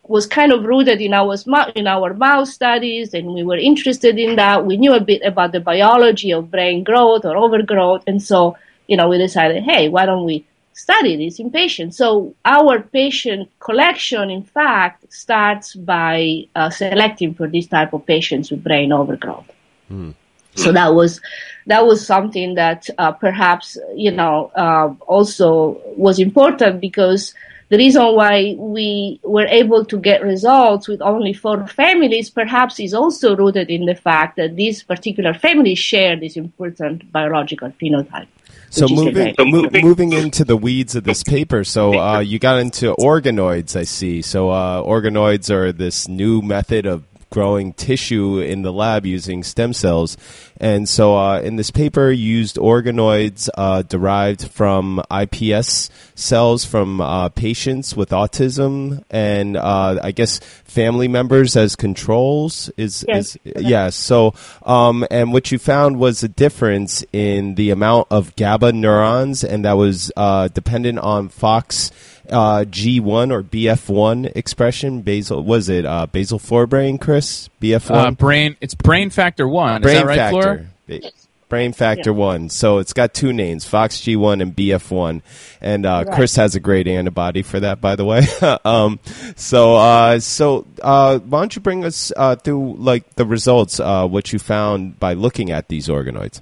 was 0.04 0.28
kind 0.28 0.52
of 0.52 0.64
rooted 0.64 1.00
in 1.02 1.14
our 1.14 1.36
in 1.76 1.88
our 1.88 2.14
mouse 2.14 2.54
studies, 2.54 3.14
and 3.14 3.34
we 3.34 3.44
were 3.44 3.58
interested 3.58 4.20
in 4.20 4.36
that. 4.36 4.66
We 4.66 4.78
knew 4.78 4.94
a 4.94 5.00
bit 5.00 5.22
about 5.24 5.52
the 5.52 5.60
biology 5.60 6.32
of 6.32 6.52
brain 6.52 6.84
growth 6.84 7.26
or 7.26 7.38
overgrowth, 7.38 8.04
and 8.08 8.22
so 8.22 8.58
you 8.88 8.98
know 8.98 9.08
we 9.08 9.18
decided, 9.18 9.64
hey, 9.64 9.90
why 9.90 10.06
don't 10.06 10.26
we 10.26 10.46
study 10.74 11.16
this 11.16 11.40
in 11.40 11.52
patients? 11.52 11.98
So 11.98 12.36
our 12.44 12.82
patient 12.82 13.50
collection, 13.60 14.30
in 14.30 14.44
fact, 14.44 15.12
starts 15.14 15.76
by 15.76 16.48
uh, 16.56 16.70
selecting 16.70 17.34
for 17.34 17.48
this 17.48 17.68
type 17.68 17.94
of 17.94 18.06
patients 18.06 18.52
with 18.52 18.64
brain 18.64 18.92
overgrowth. 18.92 19.50
Mm. 19.90 20.16
So 20.56 20.72
that 20.72 20.94
was 20.94 21.22
that 21.66 21.86
was 21.86 22.06
something 22.06 22.56
that 22.56 22.90
uh, 22.98 23.12
perhaps 23.12 23.78
you 23.96 24.12
know 24.12 24.52
uh, 24.56 24.94
also 25.08 25.82
was 25.98 26.20
important 26.20 26.82
because 26.82 27.34
the 27.74 27.80
reason 27.80 28.04
why 28.14 28.56
we 28.56 29.20
were 29.24 29.48
able 29.48 29.84
to 29.84 29.98
get 29.98 30.22
results 30.22 30.88
with 30.88 31.02
only 31.02 31.34
four 31.34 31.66
families 31.66 32.30
perhaps 32.30 32.80
is 32.80 32.94
also 32.94 33.36
rooted 33.36 33.72
in 33.72 33.88
the 33.88 33.96
fact 33.96 34.38
that 34.38 34.56
these 34.56 34.84
particular 34.84 35.34
families 35.34 35.80
share 35.80 36.16
this 36.16 36.38
important 36.38 37.12
biological 37.12 37.72
phenotype. 37.82 38.28
So 38.70 38.88
moving, 38.88 39.34
mo- 39.40 39.70
moving 39.72 40.14
into 40.14 40.46
the 40.46 40.56
weeds 40.56 40.96
of 40.96 41.04
this 41.04 41.24
paper, 41.24 41.64
so 41.64 41.98
uh, 42.00 42.20
you 42.20 42.38
got 42.38 42.60
into 42.60 42.94
organoids, 43.00 43.76
I 43.76 43.86
see. 43.86 44.22
So 44.22 44.52
uh, 44.52 44.84
organoids 44.84 45.50
are 45.50 45.72
this 45.72 46.08
new 46.08 46.44
method 46.44 46.86
of 46.86 47.04
growing 47.34 47.74
tissue 47.74 48.38
in 48.38 48.62
the 48.62 48.72
lab 48.72 49.08
using 49.08 49.42
stem 49.42 49.74
cells. 49.74 50.16
And 50.58 50.88
so, 50.88 51.18
uh, 51.18 51.40
in 51.40 51.56
this 51.56 51.72
paper, 51.72 52.12
used 52.12 52.58
organoids 52.58 53.50
uh, 53.58 53.82
derived 53.82 54.50
from 54.50 55.02
iPS 55.10 55.90
cells 56.14 56.64
from 56.64 57.02
uh, 57.02 57.30
patients 57.30 57.96
with 57.96 58.12
autism, 58.12 59.04
and 59.10 59.58
uh, 59.58 60.00
I 60.04 60.12
guess 60.12 60.38
family 60.64 61.08
members 61.08 61.58
as 61.58 61.76
controls. 61.76 62.70
Is 62.78 63.04
yes, 63.08 63.36
is, 63.44 63.64
yes. 63.64 63.96
So, 63.96 64.36
um, 64.62 65.04
and 65.10 65.34
what 65.34 65.52
you 65.52 65.58
found 65.58 65.98
was 65.98 66.24
a 66.24 66.30
difference 66.30 67.04
in 67.12 67.56
the 67.56 67.72
amount 67.72 68.10
of 68.12 68.36
GABA 68.36 68.74
neurons, 68.74 69.44
and 69.44 69.66
that 69.66 69.74
was 69.74 70.12
uh, 70.16 70.50
dependent 70.50 71.00
on 71.00 71.30
FOX 71.30 71.92
uh, 72.30 72.66
G1 72.66 73.32
or 73.32 73.44
BF1 73.44 74.36
expression. 74.36 75.02
Basal 75.02 75.44
was 75.44 75.70
it 75.70 75.86
uh, 75.86 76.08
basal 76.08 76.40
forebrain, 76.40 77.00
Chris? 77.00 77.50
BF1 77.62 77.92
uh, 77.92 78.12
brain. 78.12 78.58
It's 78.62 78.76
brain 78.76 79.10
factor 79.10 79.48
one. 79.48 79.82
Brain 79.82 79.96
Is 79.96 80.02
that 80.02 80.08
right, 80.08 80.18
factor. 80.18 80.42
Flora? 80.88 81.12
Brain 81.54 81.72
Factor 81.72 82.10
Yeah. 82.10 82.16
One. 82.16 82.50
So 82.50 82.80
it's 82.80 82.94
got 82.94 83.14
two 83.14 83.32
names, 83.32 83.64
Fox 83.64 83.98
G1 83.98 84.42
and 84.42 84.56
BF1. 84.56 85.22
And 85.62 85.86
uh, 85.86 86.04
Right. 86.08 86.16
Chris 86.16 86.36
has 86.36 86.56
a 86.56 86.60
great 86.60 86.88
antibody 86.88 87.44
for 87.44 87.60
that, 87.60 87.80
by 87.80 87.96
the 87.96 88.04
way. 88.04 88.24
um, 88.66 89.00
so, 89.36 89.76
uh, 89.76 90.20
so 90.20 90.66
uh, 90.82 91.20
why 91.20 91.42
don't 91.42 91.56
you 91.56 91.62
bring 91.62 91.86
us 91.86 92.12
uh, 92.18 92.38
through 92.38 92.78
like 92.80 93.08
the 93.18 93.26
results, 93.26 93.80
uh, 93.80 94.08
what 94.08 94.34
you 94.34 94.40
found 94.40 95.00
by 95.00 95.14
looking 95.14 95.52
at 95.52 95.68
these 95.68 95.90
organoids? 95.90 96.42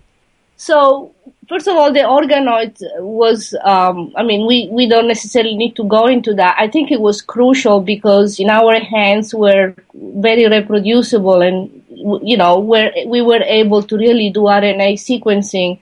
So, 0.56 1.14
first 1.52 1.68
of 1.68 1.76
all, 1.76 1.92
the 1.92 2.00
organoid 2.00 2.74
was, 3.02 3.54
um, 3.66 4.14
I 4.16 4.24
mean, 4.24 4.48
we, 4.48 4.70
we 4.72 4.88
don't 4.88 5.10
necessarily 5.10 5.56
need 5.56 5.76
to 5.76 5.84
go 5.84 6.08
into 6.08 6.34
that. 6.36 6.56
I 6.58 6.70
think 6.70 6.92
it 6.92 7.02
was 7.02 7.22
crucial 7.22 7.82
because 7.82 8.40
in 8.40 8.50
our 8.50 8.80
hands 8.80 9.36
were 9.36 9.76
very 9.94 10.48
reproducible 10.48 11.42
and, 11.42 11.84
you 12.24 12.38
know, 12.38 12.58
where 12.58 12.94
we 13.06 13.22
were 13.22 13.44
able 13.44 13.84
to 13.84 13.98
really 13.98 14.30
do 14.30 14.44
RNA 14.44 14.94
sequencing, 14.94 15.80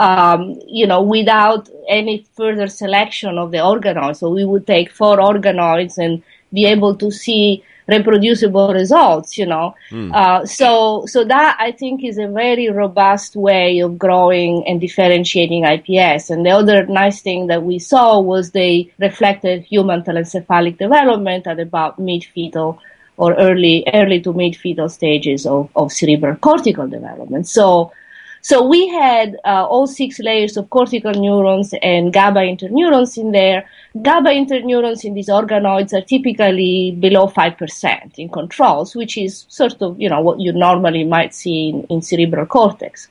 um, 0.00 0.60
you 0.66 0.84
know, 0.84 1.00
without 1.00 1.68
any 1.88 2.26
further 2.36 2.66
selection 2.66 3.38
of 3.38 3.52
the 3.52 3.58
organoids. 3.58 4.16
So 4.16 4.30
we 4.30 4.44
would 4.44 4.66
take 4.66 4.90
four 4.90 5.18
organoids 5.18 5.96
and 5.96 6.24
be 6.52 6.64
able 6.66 6.96
to 6.96 7.12
see 7.12 7.62
reproducible 7.86 8.72
results, 8.72 9.36
you 9.36 9.46
know. 9.46 9.74
Uh, 10.12 10.44
so, 10.46 11.04
so 11.06 11.24
that 11.24 11.56
I 11.60 11.72
think 11.72 12.04
is 12.04 12.18
a 12.18 12.28
very 12.28 12.70
robust 12.70 13.36
way 13.36 13.80
of 13.80 13.98
growing 13.98 14.66
and 14.66 14.80
differentiating 14.80 15.64
IPS. 15.64 16.30
And 16.30 16.44
the 16.46 16.50
other 16.50 16.86
nice 16.86 17.20
thing 17.20 17.48
that 17.48 17.62
we 17.62 17.78
saw 17.78 18.20
was 18.20 18.50
they 18.50 18.92
reflected 18.98 19.62
human 19.62 20.02
telencephalic 20.02 20.78
development 20.78 21.46
at 21.46 21.60
about 21.60 21.98
mid-fetal 21.98 22.80
or 23.16 23.34
early, 23.34 23.84
early 23.92 24.20
to 24.22 24.32
mid-fetal 24.32 24.88
stages 24.88 25.46
of, 25.46 25.70
of 25.76 25.92
cerebral 25.92 26.36
cortical 26.36 26.88
development. 26.88 27.46
So, 27.46 27.92
so 28.44 28.62
we 28.62 28.88
had 28.88 29.38
uh, 29.46 29.64
all 29.64 29.86
six 29.86 30.18
layers 30.18 30.58
of 30.58 30.68
cortical 30.68 31.12
neurons 31.12 31.72
and 31.80 32.12
GABA 32.12 32.40
interneurons 32.40 33.16
in 33.16 33.32
there. 33.32 33.66
GABA 34.02 34.28
interneurons 34.28 35.02
in 35.02 35.14
these 35.14 35.30
organoids 35.30 35.94
are 35.94 36.02
typically 36.02 36.90
below 36.90 37.26
5% 37.26 38.18
in 38.18 38.28
controls, 38.28 38.94
which 38.94 39.16
is 39.16 39.46
sort 39.48 39.80
of, 39.80 39.98
you 39.98 40.10
know, 40.10 40.20
what 40.20 40.40
you 40.40 40.52
normally 40.52 41.04
might 41.04 41.34
see 41.34 41.70
in, 41.70 41.84
in 41.84 42.02
cerebral 42.02 42.44
cortex. 42.44 43.08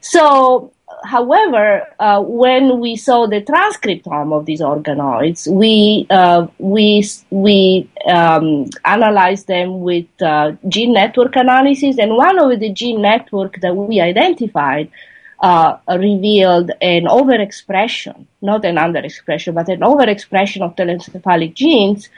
So, 0.00 0.72
however, 1.04 1.86
uh, 1.98 2.20
when 2.22 2.80
we 2.80 2.96
saw 2.96 3.26
the 3.26 3.40
transcriptome 3.42 4.32
of 4.32 4.46
these 4.46 4.60
organoids, 4.60 5.46
we 5.46 6.06
uh, 6.10 6.46
we 6.58 7.04
we 7.30 7.90
um, 8.06 8.66
analyzed 8.84 9.46
them 9.46 9.80
with 9.80 10.06
uh, 10.22 10.52
gene 10.68 10.92
network 10.92 11.36
analysis, 11.36 11.98
and 11.98 12.16
one 12.16 12.38
of 12.38 12.58
the 12.58 12.72
gene 12.72 13.02
network 13.02 13.60
that 13.60 13.74
we 13.74 14.00
identified 14.00 14.90
uh, 15.40 15.76
revealed 15.88 16.70
an 16.80 17.04
overexpression, 17.04 18.26
not 18.40 18.64
an 18.64 18.76
underexpression, 18.76 19.54
but 19.54 19.68
an 19.68 19.80
overexpression 19.80 20.62
of 20.62 20.76
telencephalic 20.76 21.54
genes, 21.54 22.08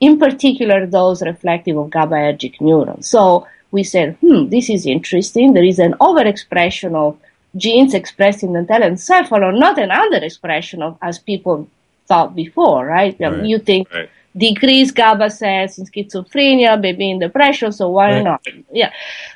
in 0.00 0.18
particular 0.18 0.86
those 0.86 1.22
reflective 1.22 1.76
of 1.76 1.90
GABAergic 1.90 2.60
neurons. 2.60 3.08
So 3.08 3.46
we 3.70 3.82
said, 3.82 4.16
hmm, 4.20 4.48
this 4.48 4.70
is 4.70 4.86
interesting. 4.86 5.52
There 5.52 5.64
is 5.64 5.78
an 5.78 5.94
overexpression 5.94 6.94
of 6.94 7.18
genes 7.56 7.94
expressed 7.94 8.42
in 8.42 8.52
the 8.52 8.60
telencephalon, 8.60 9.58
not 9.58 9.78
an 9.78 9.90
underexpression 9.90 10.82
of 10.82 10.96
as 11.02 11.18
people 11.18 11.68
thought 12.06 12.34
before, 12.34 12.86
right? 12.86 13.20
Um, 13.22 13.34
Right. 13.38 13.44
You 13.44 13.58
think 13.58 13.92
Right. 13.92 14.08
decrease 14.36 14.90
GABA 14.92 15.30
cells 15.30 15.78
in 15.78 15.84
schizophrenia, 15.86 16.80
maybe 16.80 17.10
in 17.10 17.18
depression, 17.18 17.72
so 17.72 17.88
why 17.90 18.12
Right. 18.12 18.24
not? 18.24 18.40
Yeah. 18.72 18.90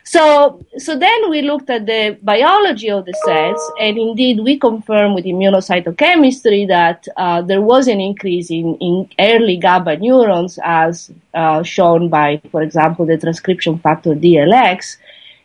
So, 0.04 0.60
so 0.76 0.96
then 0.96 1.30
we 1.30 1.42
looked 1.42 1.70
at 1.70 1.86
the 1.86 2.16
biology 2.22 2.90
of 2.90 3.04
the 3.06 3.14
cells, 3.14 3.60
and 3.80 3.98
indeed 3.98 4.40
we 4.40 4.58
confirmed 4.58 5.14
with 5.14 5.24
immunocytochemistry 5.24 6.68
that 6.68 7.08
uh, 7.16 7.40
there 7.42 7.60
was 7.62 7.88
an 7.88 8.00
increase 8.00 8.50
in, 8.50 8.76
in 8.76 9.08
early 9.18 9.56
GABA 9.56 9.96
neurons, 9.98 10.58
as 10.62 11.10
uh, 11.34 11.62
shown 11.62 12.08
by, 12.08 12.40
for 12.50 12.62
example, 12.62 13.06
the 13.06 13.16
transcription 13.18 13.78
factor 13.78 14.14
DLX 14.14 14.98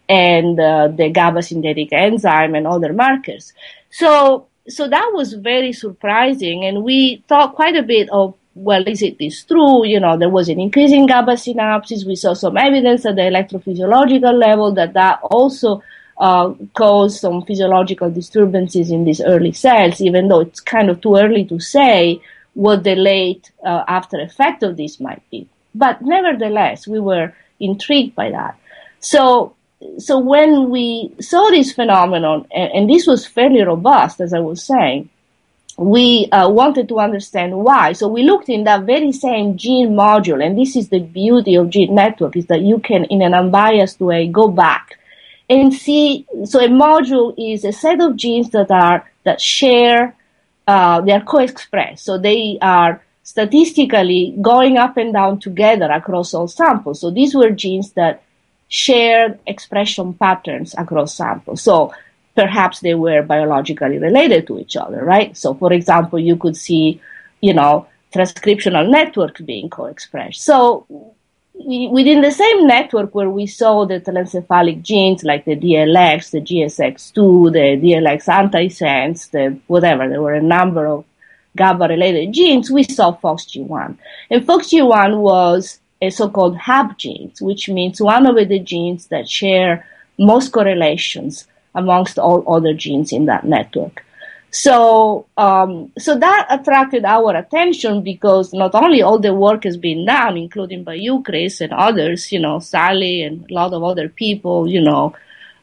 and 0.09 0.59
uh, 0.59 0.87
the 0.87 1.09
GABA 1.09 1.41
synthetic 1.41 1.91
enzyme 1.91 2.55
and 2.55 2.65
other 2.65 2.93
markers. 2.93 3.53
So, 3.89 4.47
so 4.67 4.87
that 4.87 5.11
was 5.13 5.33
very 5.33 5.73
surprising, 5.73 6.65
and 6.65 6.83
we 6.83 7.23
thought 7.27 7.55
quite 7.55 7.75
a 7.75 7.83
bit 7.83 8.09
of 8.09 8.35
well, 8.57 8.83
is 8.87 9.03
it 9.03 9.19
this 9.19 9.43
true? 9.43 9.85
You 9.85 9.99
know, 9.99 10.17
there 10.17 10.29
was 10.29 10.49
an 10.49 10.59
increase 10.59 10.91
in 10.91 11.05
GABA 11.05 11.33
synapses. 11.33 12.07
We 12.07 12.15
saw 12.15 12.33
some 12.33 12.57
evidence 12.57 13.05
at 13.05 13.15
the 13.15 13.21
electrophysiological 13.21 14.33
level 14.33 14.73
that 14.73 14.93
that 14.93 15.19
also 15.21 15.83
uh, 16.17 16.53
caused 16.73 17.19
some 17.19 17.43
physiological 17.43 18.09
disturbances 18.09 18.89
in 18.89 19.05
these 19.05 19.21
early 19.21 19.51
cells, 19.51 20.01
even 20.01 20.27
though 20.27 20.39
it's 20.39 20.59
kind 20.59 20.89
of 20.89 21.01
too 21.01 21.15
early 21.15 21.45
to 21.45 21.59
say 21.59 22.19
what 22.53 22.83
the 22.83 22.95
late 22.95 23.51
uh, 23.63 23.83
after 23.87 24.19
effect 24.19 24.63
of 24.63 24.77
this 24.77 24.99
might 24.99 25.21
be. 25.29 25.47
But 25.75 26.01
nevertheless, 26.01 26.87
we 26.87 26.99
were 26.99 27.33
intrigued 27.59 28.15
by 28.15 28.31
that. 28.31 28.57
So, 28.99 29.55
so 29.99 30.19
when 30.19 30.69
we 30.69 31.13
saw 31.19 31.49
this 31.49 31.71
phenomenon, 31.71 32.47
and, 32.51 32.71
and 32.71 32.89
this 32.89 33.05
was 33.05 33.25
fairly 33.25 33.61
robust, 33.61 34.19
as 34.21 34.33
I 34.33 34.39
was 34.39 34.63
saying, 34.63 35.09
we 35.77 36.27
uh, 36.31 36.49
wanted 36.49 36.87
to 36.89 36.99
understand 36.99 37.55
why. 37.55 37.93
So 37.93 38.07
we 38.07 38.23
looked 38.23 38.49
in 38.49 38.63
that 38.63 38.83
very 38.83 39.11
same 39.11 39.57
gene 39.57 39.89
module, 39.89 40.43
and 40.43 40.57
this 40.57 40.75
is 40.75 40.89
the 40.89 40.99
beauty 40.99 41.55
of 41.55 41.69
gene 41.69 41.93
network 41.93 42.35
is 42.35 42.47
that 42.47 42.61
you 42.61 42.79
can, 42.79 43.05
in 43.05 43.21
an 43.21 43.35
unbiased 43.35 43.99
way, 43.99 44.27
go 44.27 44.47
back 44.47 44.97
and 45.49 45.71
see. 45.73 46.25
So 46.45 46.59
a 46.59 46.67
module 46.67 47.35
is 47.37 47.63
a 47.63 47.71
set 47.71 48.01
of 48.01 48.15
genes 48.15 48.49
that 48.49 48.71
are 48.71 49.09
that 49.23 49.39
share, 49.39 50.15
uh, 50.65 51.01
they 51.01 51.11
are 51.11 51.21
co-expressed. 51.21 52.03
So 52.03 52.17
they 52.17 52.57
are 52.61 53.03
statistically 53.21 54.35
going 54.41 54.77
up 54.77 54.97
and 54.97 55.13
down 55.13 55.39
together 55.39 55.91
across 55.91 56.33
all 56.33 56.47
samples. 56.47 57.01
So 57.01 57.11
these 57.11 57.35
were 57.35 57.51
genes 57.51 57.91
that 57.91 58.23
shared 58.67 59.39
expression 59.47 60.13
patterns 60.13 60.75
across 60.77 61.15
samples. 61.15 61.61
So 61.61 61.93
perhaps 62.35 62.79
they 62.81 62.93
were 62.93 63.23
biologically 63.23 63.97
related 63.97 64.45
to 64.47 64.59
each 64.59 64.75
other, 64.77 65.03
right? 65.03 65.35
So, 65.35 65.53
for 65.55 65.73
example, 65.73 66.19
you 66.19 66.35
could 66.37 66.55
see, 66.55 67.01
you 67.41 67.53
know, 67.53 67.87
transcriptional 68.13 68.89
networks 68.89 69.41
being 69.41 69.69
co-expressed. 69.69 70.43
So, 70.43 70.85
within 71.65 72.21
the 72.21 72.31
same 72.31 72.67
network 72.67 73.15
where 73.15 73.29
we 73.29 73.47
saw 73.47 73.85
the 73.85 73.99
telencephalic 73.99 74.83
genes 74.83 75.23
like 75.23 75.45
the 75.45 75.55
DLX, 75.55 76.29
the 76.29 76.41
GSX2, 76.41 77.51
the 77.51 77.67
DLX 77.83 78.27
antisense, 78.41 79.31
the 79.31 79.59
whatever, 79.65 80.07
there 80.07 80.21
were 80.21 80.35
a 80.35 80.41
number 80.41 80.85
of 80.85 81.05
GABA-related 81.55 82.33
genes, 82.33 82.69
we 82.69 82.83
saw 82.83 83.17
FOXG1. 83.17 83.97
And 84.29 84.45
FOXG1 84.45 85.17
was 85.17 85.79
a 86.01 86.09
so-called 86.09 86.57
hub 86.57 86.97
genes, 86.97 87.41
which 87.41 87.69
means 87.69 88.01
one 88.01 88.25
of 88.25 88.35
the 88.35 88.59
genes 88.59 89.07
that 89.07 89.29
share 89.29 89.85
most 90.19 90.51
correlations 90.51 91.47
amongst 91.75 92.17
all 92.19 92.43
other 92.53 92.73
genes 92.73 93.11
in 93.11 93.25
that 93.25 93.45
network. 93.45 94.03
So, 94.49 95.25
um, 95.37 95.91
so 95.99 96.17
that 96.17 96.47
attracted 96.49 97.03
our 97.05 97.35
attention 97.35 98.01
because 98.01 98.53
not 98.53 98.73
only 98.73 99.01
all 99.01 99.19
the 99.19 99.33
work 99.33 99.65
has 99.65 99.77
been 99.77 100.05
done, 100.05 100.37
including 100.37 100.83
by 100.83 100.95
you, 100.95 101.21
Chris, 101.21 101.61
and 101.61 101.73
others, 101.73 102.31
you 102.31 102.39
know, 102.39 102.59
Sally 102.59 103.23
and 103.23 103.49
a 103.51 103.53
lot 103.53 103.73
of 103.73 103.83
other 103.83 104.07
people, 104.07 104.67
you 104.67 104.81
know, 104.81 105.13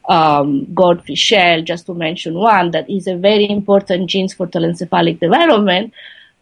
um, 0.07 0.67
Fishell, 0.67 1.63
just 1.63 1.87
to 1.87 1.93
mention 1.93 2.35
one, 2.35 2.71
that 2.71 2.89
is 2.89 3.07
a 3.07 3.15
very 3.15 3.49
important 3.49 4.07
gene 4.09 4.29
for 4.29 4.47
telencephalic 4.47 5.19
development 5.19 5.93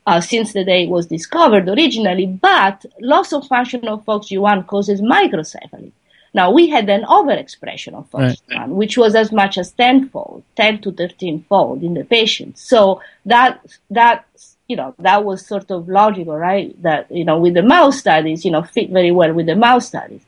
uh, 0.06 0.20
since 0.22 0.54
the 0.54 0.64
day 0.64 0.84
it 0.84 0.90
was 0.90 1.08
discovered 1.08 1.68
originally. 1.70 2.26
But 2.26 2.86
loss 3.00 3.32
of 3.34 3.48
function 3.48 3.88
of 3.88 4.04
FOXG1 4.06 4.68
causes 4.68 5.02
microcephaly. 5.02 5.92
Now 6.36 6.50
we 6.52 6.68
had 6.68 6.90
an 6.90 7.04
overexpression 7.04 7.94
of 7.94 8.10
FOXG1, 8.12 8.38
Right. 8.60 8.70
which 8.70 8.98
was 8.98 9.14
as 9.16 9.32
much 9.32 9.58
as 9.58 9.72
tenfold, 9.72 10.44
ten 10.56 10.82
to 10.82 10.92
thirteen 10.92 11.46
fold 11.48 11.84
in 11.84 11.94
the 11.94 12.04
patient. 12.04 12.58
So 12.58 13.02
that 13.26 13.64
that 13.92 14.26
you 14.68 14.76
know 14.76 14.96
that 15.00 15.24
was 15.24 15.46
sort 15.46 15.70
of 15.70 15.88
logical, 15.88 16.36
right? 16.36 16.70
That 16.82 17.12
you 17.12 17.24
know 17.24 17.38
with 17.40 17.54
the 17.54 17.62
mouse 17.62 18.00
studies, 18.00 18.44
you 18.46 18.52
know, 18.52 18.64
fit 18.64 18.90
very 18.90 19.12
well 19.12 19.32
with 19.34 19.46
the 19.46 19.56
mouse 19.56 19.88
studies. 19.88 20.24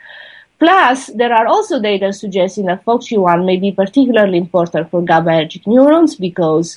Plus, 0.59 1.07
there 1.07 1.33
are 1.33 1.47
also 1.47 1.81
data 1.81 2.13
suggesting 2.13 2.65
that 2.67 2.85
FOXG1 2.85 3.45
may 3.45 3.57
be 3.57 3.71
particularly 3.71 4.37
important 4.37 4.89
for 4.89 5.01
GABAergic 5.01 5.67
neurons 5.67 6.15
because 6.15 6.75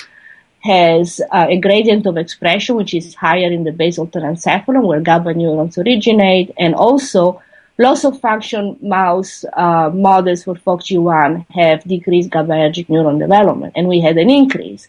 has 0.60 1.20
uh, 1.30 1.46
a 1.48 1.58
gradient 1.58 2.06
of 2.06 2.16
expression 2.16 2.76
which 2.76 2.94
is 2.94 3.14
higher 3.14 3.50
in 3.50 3.64
the 3.64 3.72
basal 3.72 4.06
telencephalon 4.06 4.86
where 4.86 5.00
GABA 5.00 5.34
neurons 5.34 5.78
originate, 5.78 6.52
and 6.58 6.74
also 6.74 7.40
loss 7.78 8.04
of 8.04 8.20
function 8.20 8.76
mouse 8.82 9.44
uh, 9.52 9.90
models 9.90 10.44
for 10.44 10.54
FOXG1 10.56 11.46
have 11.50 11.84
decreased 11.84 12.30
GABAergic 12.30 12.88
neuron 12.88 13.18
development, 13.18 13.72
and 13.76 13.86
we 13.88 14.00
had 14.00 14.16
an 14.18 14.28
increase. 14.28 14.88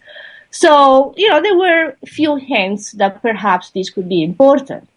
So, 0.52 1.14
you 1.16 1.30
know, 1.30 1.42
there 1.42 1.58
were 1.58 1.96
few 2.08 2.38
hints 2.38 2.94
that 2.94 3.22
perhaps 3.22 3.70
this 3.70 3.92
could 3.92 4.10
be 4.10 4.24
important. 4.24 4.90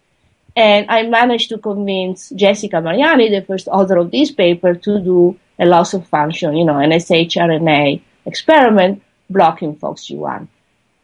And 0.55 0.89
I 0.89 1.03
managed 1.03 1.49
to 1.49 1.57
convince 1.57 2.29
Jessica 2.29 2.81
Mariani, 2.81 3.29
the 3.29 3.45
first 3.45 3.67
author 3.67 3.97
of 3.97 4.11
this 4.11 4.31
paper, 4.31 4.73
to 4.73 4.99
do 4.99 5.39
a 5.59 5.65
loss 5.65 5.93
of 5.93 6.07
function, 6.07 6.55
you 6.55 6.65
know, 6.65 6.79
an 6.79 6.91
shRNA 6.91 8.01
experiment 8.25 9.03
blocking 9.29 9.75
FOXG1. 9.75 10.47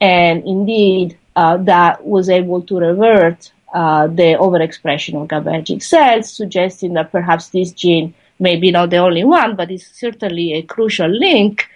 And 0.02 0.44
indeed, 0.46 1.18
uh, 1.36 1.58
that 1.58 2.06
was 2.06 2.30
able 2.30 2.62
to 2.64 2.78
revert 2.78 3.52
uh, 3.74 4.08
the 4.08 4.36
overexpression 4.40 5.22
of 5.22 5.28
GABAergic 5.28 5.84
cells, 5.84 6.32
suggesting 6.32 6.94
that 6.94 7.12
perhaps 7.12 7.50
this 7.50 7.72
gene 7.72 8.14
may 8.40 8.56
be 8.56 8.72
not 8.72 8.90
the 8.90 8.98
only 8.98 9.24
one, 9.24 9.56
but 9.56 9.70
is 9.70 9.86
certainly 9.86 10.54
a 10.54 10.62
crucial 10.62 11.10
link 11.10 11.68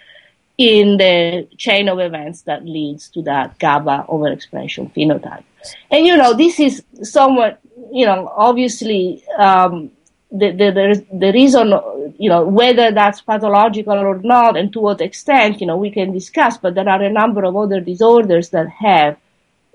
in 0.56 0.96
the 0.96 1.46
chain 1.56 1.88
of 1.88 1.98
events 1.98 2.42
that 2.42 2.64
leads 2.64 3.08
to 3.10 3.22
that 3.22 3.58
GABA 3.58 4.06
overexpression 4.08 4.92
phenotype. 4.94 5.44
And 5.90 6.06
you 6.06 6.16
know, 6.16 6.34
this 6.34 6.60
is 6.60 6.82
somewhat, 7.02 7.60
you 7.92 8.06
know, 8.06 8.32
obviously 8.36 9.24
um, 9.38 9.90
the, 10.34 10.50
the, 10.50 11.06
the, 11.16 11.32
reason, 11.32 11.72
you 12.18 12.28
know, 12.28 12.44
whether 12.44 12.90
that's 12.90 13.20
pathological 13.20 13.94
or 13.94 14.18
not 14.18 14.56
and 14.56 14.72
to 14.72 14.80
what 14.80 15.00
extent, 15.00 15.60
you 15.60 15.66
know, 15.66 15.76
we 15.76 15.92
can 15.92 16.12
discuss, 16.12 16.58
but 16.58 16.74
there 16.74 16.88
are 16.88 17.02
a 17.02 17.12
number 17.12 17.44
of 17.44 17.56
other 17.56 17.80
disorders 17.80 18.48
that 18.50 18.68
have 18.68 19.16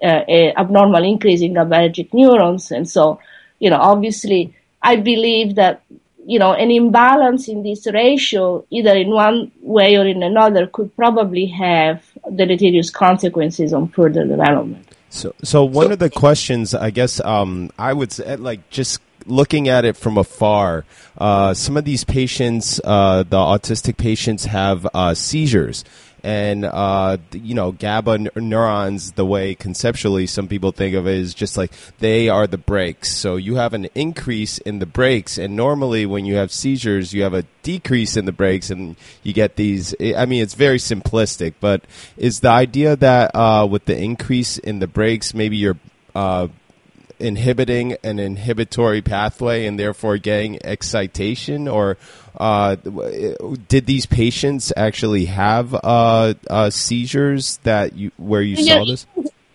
uh, 0.03 0.22
a 0.28 0.53
abnormal 0.57 1.03
increase 1.03 1.41
in 1.41 1.53
GABAergic 1.53 2.14
neurons. 2.14 2.72
And 2.72 2.89
so, 2.89 3.22
you 3.60 3.70
know, 3.70 3.78
obviously, 3.78 4.53
I 4.82 4.97
believe 4.97 5.55
that 5.55 5.82
you 6.26 6.38
know, 6.38 6.53
an 6.53 6.70
imbalance 6.70 7.47
in 7.47 7.64
this 7.64 7.88
ratio, 7.91 8.64
either 8.70 8.95
in 8.95 9.10
one 9.10 9.51
way 9.62 9.97
or 9.97 10.05
in 10.05 10.22
another, 10.22 10.68
could 10.68 10.95
probably 10.95 11.47
have 11.47 12.05
deleterious 12.36 12.91
consequences 12.91 13.74
on 13.74 13.88
further 13.88 14.26
development. 14.28 14.86
So, 15.10 15.34
so 15.41 15.64
one 15.64 15.88
so, 15.88 15.93
of 15.93 15.99
the 15.99 16.12
questions, 16.12 16.76
I 16.76 16.91
guess, 16.91 17.20
um, 17.22 17.72
I 17.80 17.93
would 17.93 18.12
say, 18.12 18.36
like, 18.36 18.70
just 18.70 19.01
looking 19.26 19.70
at 19.70 19.86
it 19.86 19.97
from 19.97 20.17
afar, 20.17 20.86
uh, 21.17 21.53
some 21.53 21.78
of 21.78 21.86
these 21.86 22.03
patients, 22.03 22.80
uh, 22.84 23.24
the 23.24 23.38
autistic 23.38 23.97
patients, 23.97 24.45
have 24.45 24.88
uh, 24.93 25.13
seizures 25.13 25.84
and 26.24 26.65
uh, 26.65 27.17
you 27.32 27.55
know 27.55 27.72
GABA 27.72 28.30
neurons. 28.36 29.13
The 29.13 29.26
way 29.26 29.55
conceptually 29.55 30.28
some 30.28 30.47
people 30.47 30.72
think 30.72 30.95
of 30.95 31.07
it 31.07 31.17
is 31.17 31.34
just 31.34 31.57
like 31.57 31.72
they 31.99 32.30
are 32.30 32.47
the 32.47 32.57
brakes. 32.57 33.11
So 33.11 33.36
you 33.36 33.55
have 33.55 33.74
an 33.74 33.86
increase 33.95 34.57
in 34.59 34.80
the 34.80 34.86
brakes, 34.86 35.38
and 35.38 35.55
normally 35.55 36.05
when 36.05 36.26
you 36.26 36.36
have 36.36 36.51
seizures, 36.51 37.13
you 37.13 37.24
have 37.24 37.34
a 37.34 37.45
decrease 37.63 38.17
in 38.17 38.26
the 38.26 38.32
brakes, 38.32 38.70
and 38.70 38.95
you 39.24 39.34
get 39.34 39.55
these. 39.55 39.95
I 39.99 40.26
mean, 40.26 40.43
it's 40.43 40.55
very 40.55 40.78
simplistic, 40.78 41.55
but 41.59 41.84
is 42.17 42.41
the 42.41 42.49
idea 42.49 42.95
that 42.97 43.32
uh, 43.34 43.67
with 43.70 43.86
the 43.86 43.97
increase 43.97 44.57
in 44.57 44.80
the 44.80 44.88
brakes, 44.88 45.34
maybe 45.34 45.57
you're 45.57 45.78
uh, 46.15 46.47
inhibiting 47.20 47.97
an 48.03 48.20
inhibitory 48.20 49.01
pathway 49.01 49.65
and 49.65 49.80
therefore 49.80 50.17
getting 50.17 50.63
excitation 50.65 51.67
or 51.67 51.97
uh, 52.38 52.76
did 53.67 53.86
these 53.86 54.05
patients 54.05 54.72
actually 54.78 55.26
have 55.26 55.74
uh, 55.74 56.34
uh, 56.49 56.70
seizures 56.70 57.57
that 57.63 57.93
you 57.95 58.11
where 58.17 58.41
you 58.41 58.55
saw 58.55 58.86
this? 58.86 59.05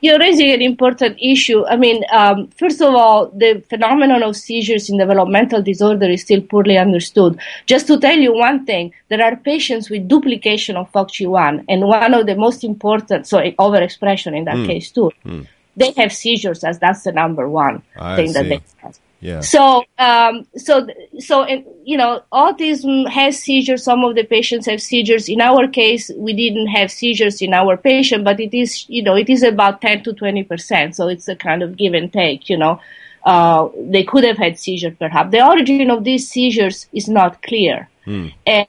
You're 0.00 0.18
raising 0.18 0.52
an 0.52 0.60
important 0.60 1.16
issue. 1.18 1.64
I 1.64 1.76
mean, 1.76 2.04
um, 2.12 2.48
first 2.58 2.82
of 2.82 2.94
all, 2.94 3.28
the 3.28 3.64
phenomenon 3.70 4.22
of 4.22 4.36
seizures 4.36 4.90
in 4.90 4.98
developmental 4.98 5.62
disorder 5.62 6.10
is 6.10 6.20
still 6.20 6.42
poorly 6.42 6.76
understood. 6.76 7.40
Just 7.64 7.86
to 7.86 7.98
tell 7.98 8.18
you 8.18 8.34
one 8.34 8.66
thing, 8.66 8.92
there 9.08 9.24
are 9.24 9.34
patients 9.34 9.88
with 9.88 10.06
duplication 10.06 10.76
of 10.76 10.92
FOXG1, 10.92 11.64
and 11.70 11.86
one 11.86 12.12
of 12.12 12.26
the 12.26 12.36
most 12.36 12.64
important, 12.64 13.26
so 13.26 13.38
overexpression 13.38 14.36
in 14.36 14.44
that 14.44 14.56
mm. 14.56 14.66
case 14.66 14.90
too. 14.90 15.10
Mm 15.24 15.46
they 15.76 15.92
have 15.92 16.12
seizures 16.12 16.64
as 16.64 16.78
that's 16.78 17.02
the 17.02 17.12
number 17.12 17.48
one 17.48 17.82
I 17.96 18.16
thing 18.16 18.28
see. 18.28 18.32
that 18.34 18.48
they 18.48 18.60
have. 18.78 18.98
Yeah. 19.24 19.40
So, 19.40 19.84
um, 19.98 20.46
so, 20.54 20.86
so, 21.18 21.46
you 21.82 21.96
know, 21.96 22.22
autism 22.30 23.08
has 23.08 23.38
seizures. 23.38 23.82
Some 23.82 24.04
of 24.04 24.16
the 24.16 24.24
patients 24.24 24.66
have 24.66 24.82
seizures. 24.82 25.30
In 25.30 25.40
our 25.40 25.66
case, 25.66 26.10
we 26.14 26.34
didn't 26.34 26.66
have 26.66 26.92
seizures 26.92 27.40
in 27.40 27.54
our 27.54 27.78
patient, 27.78 28.22
but 28.22 28.38
it 28.38 28.54
is, 28.54 28.84
you 28.86 29.02
know, 29.02 29.16
it 29.16 29.30
is 29.30 29.42
about 29.42 29.80
10 29.80 30.02
to 30.02 30.12
20%. 30.12 30.94
So 30.94 31.08
it's 31.08 31.26
a 31.26 31.36
kind 31.36 31.62
of 31.62 31.74
give 31.78 31.94
and 31.94 32.12
take, 32.12 32.50
you 32.50 32.58
know. 32.58 32.80
Uh, 33.24 33.70
they 33.78 34.04
could 34.04 34.24
have 34.24 34.36
had 34.36 34.58
seizures 34.58 34.94
perhaps. 34.98 35.30
The 35.30 35.42
origin 35.42 35.90
of 35.90 36.04
these 36.04 36.28
seizures 36.28 36.86
is 36.92 37.08
not 37.08 37.42
clear. 37.42 37.88
Hmm. 38.04 38.28
And, 38.46 38.66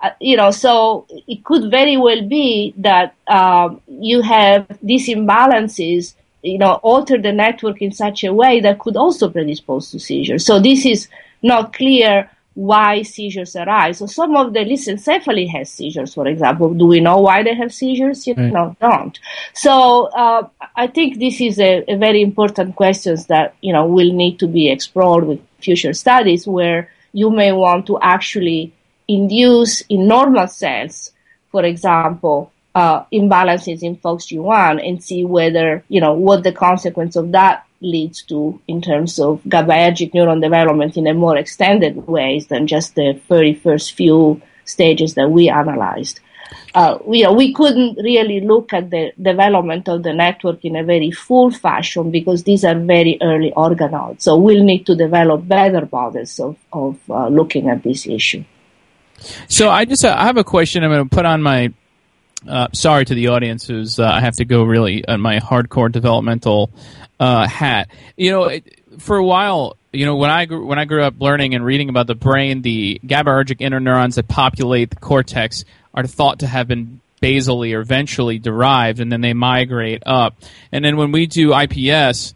uh, 0.00 0.10
you 0.20 0.36
know, 0.36 0.52
so 0.52 1.06
it 1.26 1.44
could 1.44 1.68
very 1.68 1.96
well 1.96 2.22
be 2.22 2.72
that 2.76 3.16
um, 3.26 3.80
you 3.88 4.22
have 4.22 4.78
these 4.80 5.08
imbalances 5.08 6.14
you 6.46 6.58
know, 6.58 6.74
alter 6.82 7.18
the 7.18 7.32
network 7.32 7.82
in 7.82 7.92
such 7.92 8.24
a 8.24 8.32
way 8.32 8.60
that 8.60 8.78
could 8.78 8.96
also 8.96 9.28
predispose 9.28 9.90
to 9.90 9.98
seizures. 9.98 10.46
So 10.46 10.60
this 10.60 10.86
is 10.86 11.08
not 11.42 11.72
clear 11.72 12.30
why 12.54 13.02
seizures 13.02 13.54
arise. 13.54 13.98
So 13.98 14.06
some 14.06 14.34
of 14.34 14.54
the 14.54 14.60
lissencephaly 14.60 15.46
has 15.50 15.70
seizures, 15.70 16.14
for 16.14 16.26
example. 16.26 16.72
Do 16.72 16.86
we 16.86 17.00
know 17.00 17.18
why 17.18 17.42
they 17.42 17.54
have 17.54 17.72
seizures? 17.72 18.26
You 18.26 18.34
right. 18.34 18.50
know, 18.50 18.76
don't. 18.80 19.18
So 19.52 20.06
uh, 20.06 20.48
I 20.74 20.86
think 20.86 21.18
this 21.18 21.40
is 21.40 21.58
a, 21.58 21.84
a, 21.86 21.96
very 21.96 22.22
important 22.22 22.74
question 22.74 23.18
that 23.28 23.56
you 23.60 23.74
know 23.74 23.86
will 23.86 24.12
need 24.12 24.38
to 24.38 24.46
be 24.46 24.70
explored 24.70 25.24
with 25.26 25.40
future 25.60 25.92
studies, 25.92 26.46
where 26.46 26.90
you 27.12 27.30
may 27.30 27.52
want 27.52 27.86
to 27.88 27.98
actually 28.00 28.72
induce 29.06 29.82
in 29.82 30.08
normal 30.08 30.48
cells, 30.48 31.12
for 31.52 31.62
example, 31.62 32.52
uh, 32.76 33.04
imbalances 33.10 33.82
in 33.82 33.96
FOXG1 33.96 34.86
and 34.86 35.02
see 35.02 35.24
whether, 35.24 35.82
you 35.88 35.98
know, 35.98 36.12
what 36.12 36.44
the 36.44 36.52
consequence 36.52 37.16
of 37.16 37.32
that 37.32 37.64
leads 37.80 38.22
to 38.24 38.60
in 38.68 38.82
terms 38.82 39.18
of 39.18 39.42
GABAergic 39.44 40.12
neuron 40.12 40.42
development 40.42 40.98
in 40.98 41.06
a 41.06 41.14
more 41.14 41.38
extended 41.38 42.06
ways 42.06 42.48
than 42.48 42.66
just 42.66 42.94
the 42.94 43.18
very 43.30 43.54
first 43.54 43.94
few 43.94 44.42
stages 44.66 45.14
that 45.14 45.30
we 45.30 45.48
analyzed. 45.48 46.20
Uh, 46.74 46.98
we, 47.06 47.26
we 47.28 47.54
couldn't 47.54 47.96
really 48.04 48.40
look 48.40 48.74
at 48.74 48.90
the 48.90 49.10
development 49.22 49.88
of 49.88 50.02
the 50.02 50.12
network 50.12 50.62
in 50.62 50.76
a 50.76 50.84
very 50.84 51.10
full 51.10 51.50
fashion 51.50 52.10
because 52.10 52.42
these 52.42 52.62
are 52.62 52.78
very 52.78 53.16
early 53.22 53.52
organoids. 53.56 54.20
So 54.20 54.36
we'll 54.36 54.64
need 54.64 54.84
to 54.84 54.94
develop 54.94 55.48
better 55.48 55.88
models 55.90 56.38
of, 56.38 56.58
of 56.74 56.98
uh, 57.08 57.28
looking 57.28 57.70
at 57.70 57.82
this 57.82 58.06
issue. 58.06 58.44
So 59.48 59.70
I 59.70 59.86
just 59.86 60.04
uh, 60.04 60.14
I 60.14 60.24
have 60.24 60.36
a 60.36 60.44
question. 60.44 60.84
I'm 60.84 60.90
going 60.90 61.08
to 61.08 61.16
put 61.16 61.24
on 61.24 61.42
my 61.42 61.72
uh, 62.48 62.68
sorry 62.72 63.04
to 63.04 63.14
the 63.14 63.28
audience 63.28 63.66
who's 63.66 63.98
uh, 63.98 64.06
I 64.06 64.20
have 64.20 64.36
to 64.36 64.44
go 64.44 64.64
really 64.64 65.06
on 65.06 65.20
my 65.20 65.38
hardcore 65.38 65.90
developmental 65.90 66.70
uh, 67.18 67.46
hat. 67.46 67.88
You 68.16 68.30
know, 68.30 68.44
it, 68.44 68.80
for 68.98 69.16
a 69.16 69.24
while, 69.24 69.76
you 69.92 70.06
know, 70.06 70.16
when 70.16 70.30
I 70.30 70.44
grew, 70.44 70.66
when 70.66 70.78
I 70.78 70.84
grew 70.84 71.02
up 71.02 71.14
learning 71.20 71.54
and 71.54 71.64
reading 71.64 71.88
about 71.88 72.06
the 72.06 72.14
brain, 72.14 72.62
the 72.62 73.00
GABAergic 73.04 73.58
interneurons 73.58 74.14
that 74.16 74.28
populate 74.28 74.90
the 74.90 74.96
cortex 74.96 75.64
are 75.94 76.06
thought 76.06 76.40
to 76.40 76.46
have 76.46 76.68
been 76.68 77.00
basally 77.20 77.72
or 77.72 77.84
ventrally 77.84 78.40
derived, 78.40 79.00
and 79.00 79.10
then 79.10 79.20
they 79.20 79.32
migrate 79.32 80.02
up. 80.04 80.36
And 80.70 80.84
then 80.84 80.96
when 80.96 81.12
we 81.12 81.26
do 81.26 81.54
IPS, 81.54 82.34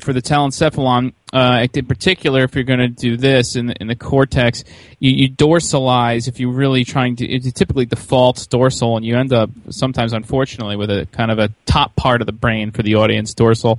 for 0.00 0.12
the 0.12 0.22
telencephalon, 0.22 1.12
uh, 1.32 1.66
in 1.72 1.86
particular, 1.86 2.44
if 2.44 2.54
you're 2.54 2.64
going 2.64 2.78
to 2.80 2.88
do 2.88 3.16
this 3.16 3.56
in 3.56 3.66
the, 3.66 3.74
in 3.80 3.86
the 3.86 3.96
cortex, 3.96 4.64
you, 4.98 5.10
you 5.10 5.28
dorsalize 5.30 6.28
if 6.28 6.40
you're 6.40 6.52
really 6.52 6.84
trying 6.84 7.16
to. 7.16 7.26
It 7.26 7.42
typically 7.54 7.86
defaults 7.86 8.46
dorsal, 8.46 8.96
and 8.96 9.04
you 9.04 9.16
end 9.16 9.32
up 9.32 9.50
sometimes, 9.70 10.12
unfortunately, 10.12 10.76
with 10.76 10.90
a 10.90 11.06
kind 11.12 11.30
of 11.30 11.38
a 11.38 11.50
top 11.66 11.96
part 11.96 12.22
of 12.22 12.26
the 12.26 12.32
brain 12.32 12.70
for 12.70 12.82
the 12.82 12.94
audience, 12.94 13.34
dorsal. 13.34 13.78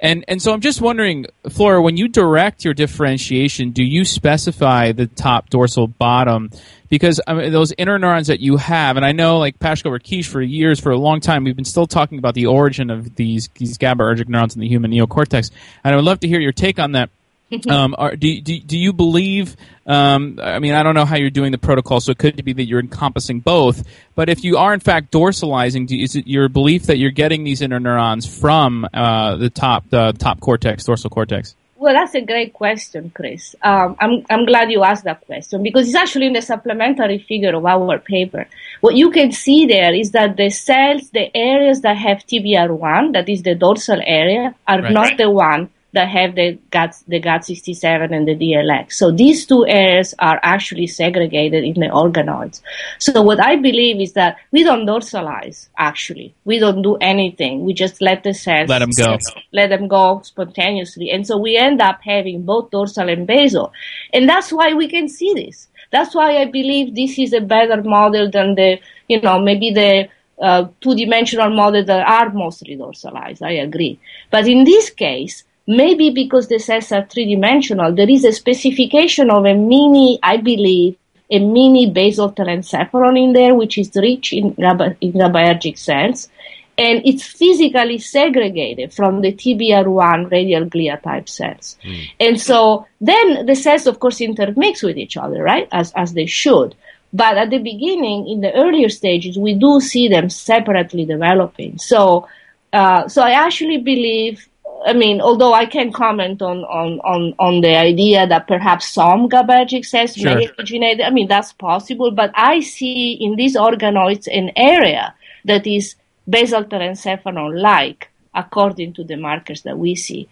And 0.00 0.24
and 0.28 0.40
so 0.40 0.52
I'm 0.52 0.62
just 0.62 0.80
wondering, 0.80 1.26
Flora, 1.50 1.82
when 1.82 1.96
you 1.96 2.08
direct 2.08 2.64
your 2.64 2.74
differentiation, 2.74 3.70
do 3.70 3.84
you 3.84 4.04
specify 4.04 4.92
the 4.92 5.06
top 5.06 5.50
dorsal 5.50 5.86
bottom? 5.86 6.50
Because 6.90 7.20
I 7.26 7.34
mean, 7.34 7.52
those 7.52 7.72
interneurons 7.72 8.26
that 8.26 8.40
you 8.40 8.56
have, 8.58 8.96
and 8.96 9.06
I 9.06 9.12
know 9.12 9.38
like 9.38 9.58
Pasko 9.58 9.96
Rakic 9.96 10.26
for 10.26 10.42
years, 10.42 10.80
for 10.80 10.90
a 10.90 10.98
long 10.98 11.20
time, 11.20 11.44
we've 11.44 11.56
been 11.56 11.64
still 11.64 11.86
talking 11.86 12.18
about 12.18 12.34
the 12.34 12.46
origin 12.46 12.90
of 12.90 13.14
these 13.14 13.48
these 13.54 13.78
GABAergic 13.78 14.28
neurons 14.28 14.54
in 14.54 14.60
the 14.60 14.68
human 14.68 14.90
neocortex, 14.90 15.50
and 15.84 15.94
I 15.94 15.96
would 15.96 16.04
love 16.04 16.20
to 16.20 16.28
hear 16.28 16.40
your 16.40 16.52
take 16.52 16.78
on 16.78 16.92
that. 16.92 17.10
um, 17.68 17.96
are, 17.98 18.14
do, 18.14 18.40
do, 18.40 18.60
do 18.60 18.78
you 18.78 18.92
believe? 18.92 19.56
Um, 19.84 20.38
I 20.40 20.60
mean, 20.60 20.74
I 20.74 20.84
don't 20.84 20.94
know 20.94 21.04
how 21.04 21.16
you're 21.16 21.30
doing 21.30 21.50
the 21.50 21.58
protocol, 21.58 22.00
so 22.00 22.12
it 22.12 22.18
could 22.18 22.44
be 22.44 22.52
that 22.52 22.64
you're 22.64 22.78
encompassing 22.78 23.40
both. 23.40 23.82
But 24.14 24.28
if 24.28 24.44
you 24.44 24.56
are 24.56 24.72
in 24.72 24.78
fact 24.78 25.10
dorsalizing, 25.10 25.88
do, 25.88 25.96
is 25.98 26.14
it 26.14 26.28
your 26.28 26.48
belief 26.48 26.84
that 26.84 26.98
you're 26.98 27.10
getting 27.10 27.42
these 27.42 27.60
interneurons 27.60 28.28
from 28.28 28.86
uh, 28.94 29.36
the 29.36 29.50
top 29.50 29.88
the 29.90 30.12
top 30.12 30.40
cortex, 30.40 30.84
dorsal 30.84 31.10
cortex? 31.10 31.56
Well, 31.80 31.94
that's 31.94 32.14
a 32.14 32.20
great 32.20 32.52
question, 32.52 33.10
Chris. 33.14 33.56
Um, 33.62 33.96
I'm, 33.98 34.22
I'm 34.28 34.44
glad 34.44 34.70
you 34.70 34.84
asked 34.84 35.04
that 35.04 35.24
question 35.24 35.62
because 35.62 35.86
it's 35.86 35.96
actually 35.96 36.26
in 36.26 36.34
the 36.34 36.42
supplementary 36.42 37.16
figure 37.26 37.56
of 37.56 37.64
our 37.64 37.98
paper. 37.98 38.46
What 38.82 38.96
you 38.96 39.10
can 39.10 39.32
see 39.32 39.64
there 39.64 39.94
is 39.94 40.10
that 40.10 40.36
the 40.36 40.50
cells, 40.50 41.08
the 41.08 41.34
areas 41.34 41.80
that 41.80 41.96
have 41.96 42.18
TBR1, 42.18 43.14
that 43.14 43.30
is 43.30 43.42
the 43.42 43.54
dorsal 43.54 43.98
area, 44.04 44.54
are 44.68 44.82
right. 44.82 44.92
not 44.92 45.16
the 45.16 45.30
one 45.30 45.70
that 45.92 46.08
have 46.08 46.34
the 46.34 46.58
GAD, 46.70 46.94
the 47.08 47.20
GAD67 47.20 48.14
and 48.14 48.28
the 48.28 48.36
DLX. 48.36 48.92
So 48.92 49.10
these 49.10 49.46
two 49.46 49.66
areas 49.66 50.14
are 50.18 50.38
actually 50.42 50.86
segregated 50.86 51.64
in 51.64 51.74
the 51.74 51.88
organoids. 51.88 52.60
So 52.98 53.22
what 53.22 53.40
I 53.40 53.56
believe 53.56 54.00
is 54.00 54.12
that 54.12 54.36
we 54.52 54.62
don't 54.62 54.86
dorsalize, 54.86 55.68
actually. 55.76 56.34
We 56.44 56.58
don't 56.58 56.82
do 56.82 56.96
anything. 56.96 57.64
We 57.64 57.74
just 57.74 58.00
let 58.00 58.22
the 58.22 58.34
cells 58.34 58.68
let 58.68 58.78
them 58.78 58.90
go, 58.90 59.18
let 59.52 59.68
them 59.68 59.88
go 59.88 60.20
spontaneously. 60.22 61.10
And 61.10 61.26
so 61.26 61.38
we 61.38 61.56
end 61.56 61.80
up 61.80 62.00
having 62.02 62.42
both 62.44 62.70
dorsal 62.70 63.08
and 63.08 63.26
basal. 63.26 63.72
And 64.12 64.28
that's 64.28 64.52
why 64.52 64.74
we 64.74 64.88
can 64.88 65.08
see 65.08 65.34
this. 65.34 65.68
That's 65.90 66.14
why 66.14 66.36
I 66.36 66.44
believe 66.44 66.94
this 66.94 67.18
is 67.18 67.32
a 67.32 67.40
better 67.40 67.82
model 67.82 68.30
than 68.30 68.54
the, 68.54 68.78
you 69.08 69.20
know, 69.20 69.40
maybe 69.40 69.72
the 69.72 70.08
uh, 70.40 70.68
two-dimensional 70.80 71.50
model 71.50 71.84
that 71.84 72.06
are 72.06 72.30
mostly 72.32 72.76
dorsalized. 72.76 73.42
I 73.42 73.52
agree. 73.52 73.98
But 74.30 74.46
in 74.46 74.64
this 74.64 74.90
case, 74.90 75.44
maybe 75.70 76.10
because 76.10 76.48
the 76.48 76.58
cells 76.58 76.90
are 76.90 77.06
three-dimensional, 77.06 77.94
there 77.94 78.10
is 78.10 78.24
a 78.24 78.32
specification 78.32 79.30
of 79.30 79.46
a 79.46 79.54
mini, 79.54 80.18
I 80.22 80.36
believe, 80.36 80.96
a 81.30 81.38
mini 81.38 81.88
basal 81.90 82.32
telencephalon 82.32 83.16
in 83.22 83.32
there, 83.32 83.54
which 83.54 83.78
is 83.78 83.90
rich 83.94 84.32
in, 84.32 84.46
in 84.46 85.12
GABAergic 85.12 85.78
cells. 85.78 86.28
And 86.76 87.02
it's 87.04 87.24
physically 87.24 87.98
segregated 87.98 88.92
from 88.92 89.20
the 89.20 89.32
TBR1 89.32 90.30
radial 90.30 90.64
glia 90.64 91.00
type 91.00 91.28
cells. 91.28 91.76
Mm. 91.84 92.08
And 92.18 92.40
so 92.40 92.86
then 93.00 93.46
the 93.46 93.54
cells, 93.54 93.86
of 93.86 94.00
course, 94.00 94.20
intermix 94.20 94.82
with 94.82 94.96
each 94.96 95.16
other, 95.16 95.42
right? 95.42 95.68
As, 95.70 95.92
as 95.94 96.14
they 96.14 96.26
should. 96.26 96.74
But 97.12 97.36
at 97.38 97.50
the 97.50 97.58
beginning, 97.58 98.28
in 98.28 98.40
the 98.40 98.52
earlier 98.54 98.88
stages, 98.88 99.38
we 99.38 99.54
do 99.54 99.80
see 99.80 100.08
them 100.08 100.30
separately 100.30 101.04
developing. 101.04 101.78
So, 101.78 102.26
uh, 102.72 103.08
so 103.08 103.22
I 103.22 103.32
actually 103.32 103.78
believe 103.78 104.48
I 104.86 104.92
mean, 104.94 105.20
although 105.20 105.52
I 105.52 105.66
can 105.66 105.92
comment 105.92 106.40
on, 106.40 106.64
on, 106.64 107.00
on, 107.00 107.34
on 107.38 107.60
the 107.60 107.76
idea 107.76 108.26
that 108.26 108.46
perhaps 108.46 108.88
some 108.88 109.28
GABAergic 109.28 109.84
cells 109.84 110.14
sure. 110.14 110.34
may 110.34 110.48
originate, 110.58 111.02
I 111.02 111.10
mean, 111.10 111.28
that's 111.28 111.52
possible, 111.52 112.10
but 112.10 112.30
I 112.34 112.60
see 112.60 113.12
in 113.12 113.36
these 113.36 113.56
organoids 113.56 114.26
an 114.32 114.50
area 114.56 115.14
that 115.44 115.66
is 115.66 115.96
basal 116.28 116.64
telencephalon 116.64 117.60
like, 117.60 118.08
according 118.34 118.94
to 118.94 119.04
the 119.04 119.16
markers 119.16 119.62
that 119.62 119.78
we 119.78 119.94
see. 119.94 120.28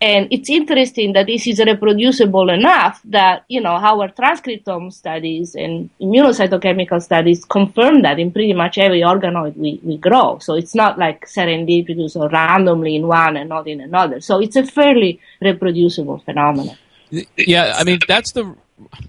And 0.00 0.28
it's 0.30 0.50
interesting 0.50 1.12
that 1.14 1.26
this 1.26 1.46
is 1.46 1.60
reproducible 1.60 2.50
enough 2.50 3.00
that, 3.06 3.44
you 3.48 3.60
know, 3.60 3.72
our 3.72 4.08
transcriptome 4.08 4.92
studies 4.92 5.54
and 5.54 5.88
immunocytochemical 6.00 7.00
studies 7.00 7.44
confirm 7.44 8.02
that 8.02 8.18
in 8.18 8.30
pretty 8.30 8.52
much 8.52 8.76
every 8.76 9.00
organoid 9.00 9.56
we, 9.56 9.80
we 9.82 9.96
grow. 9.96 10.38
So 10.40 10.54
it's 10.54 10.74
not 10.74 10.98
like 10.98 11.26
serendipitous 11.26 12.16
or 12.16 12.28
randomly 12.28 12.96
in 12.96 13.06
one 13.06 13.36
and 13.36 13.48
not 13.48 13.66
in 13.66 13.80
another. 13.80 14.20
So 14.20 14.40
it's 14.40 14.56
a 14.56 14.66
fairly 14.66 15.20
reproducible 15.40 16.18
phenomenon. 16.18 16.76
Yeah, 17.36 17.74
I 17.76 17.84
mean, 17.84 18.00
that's 18.06 18.32
the 18.32 18.56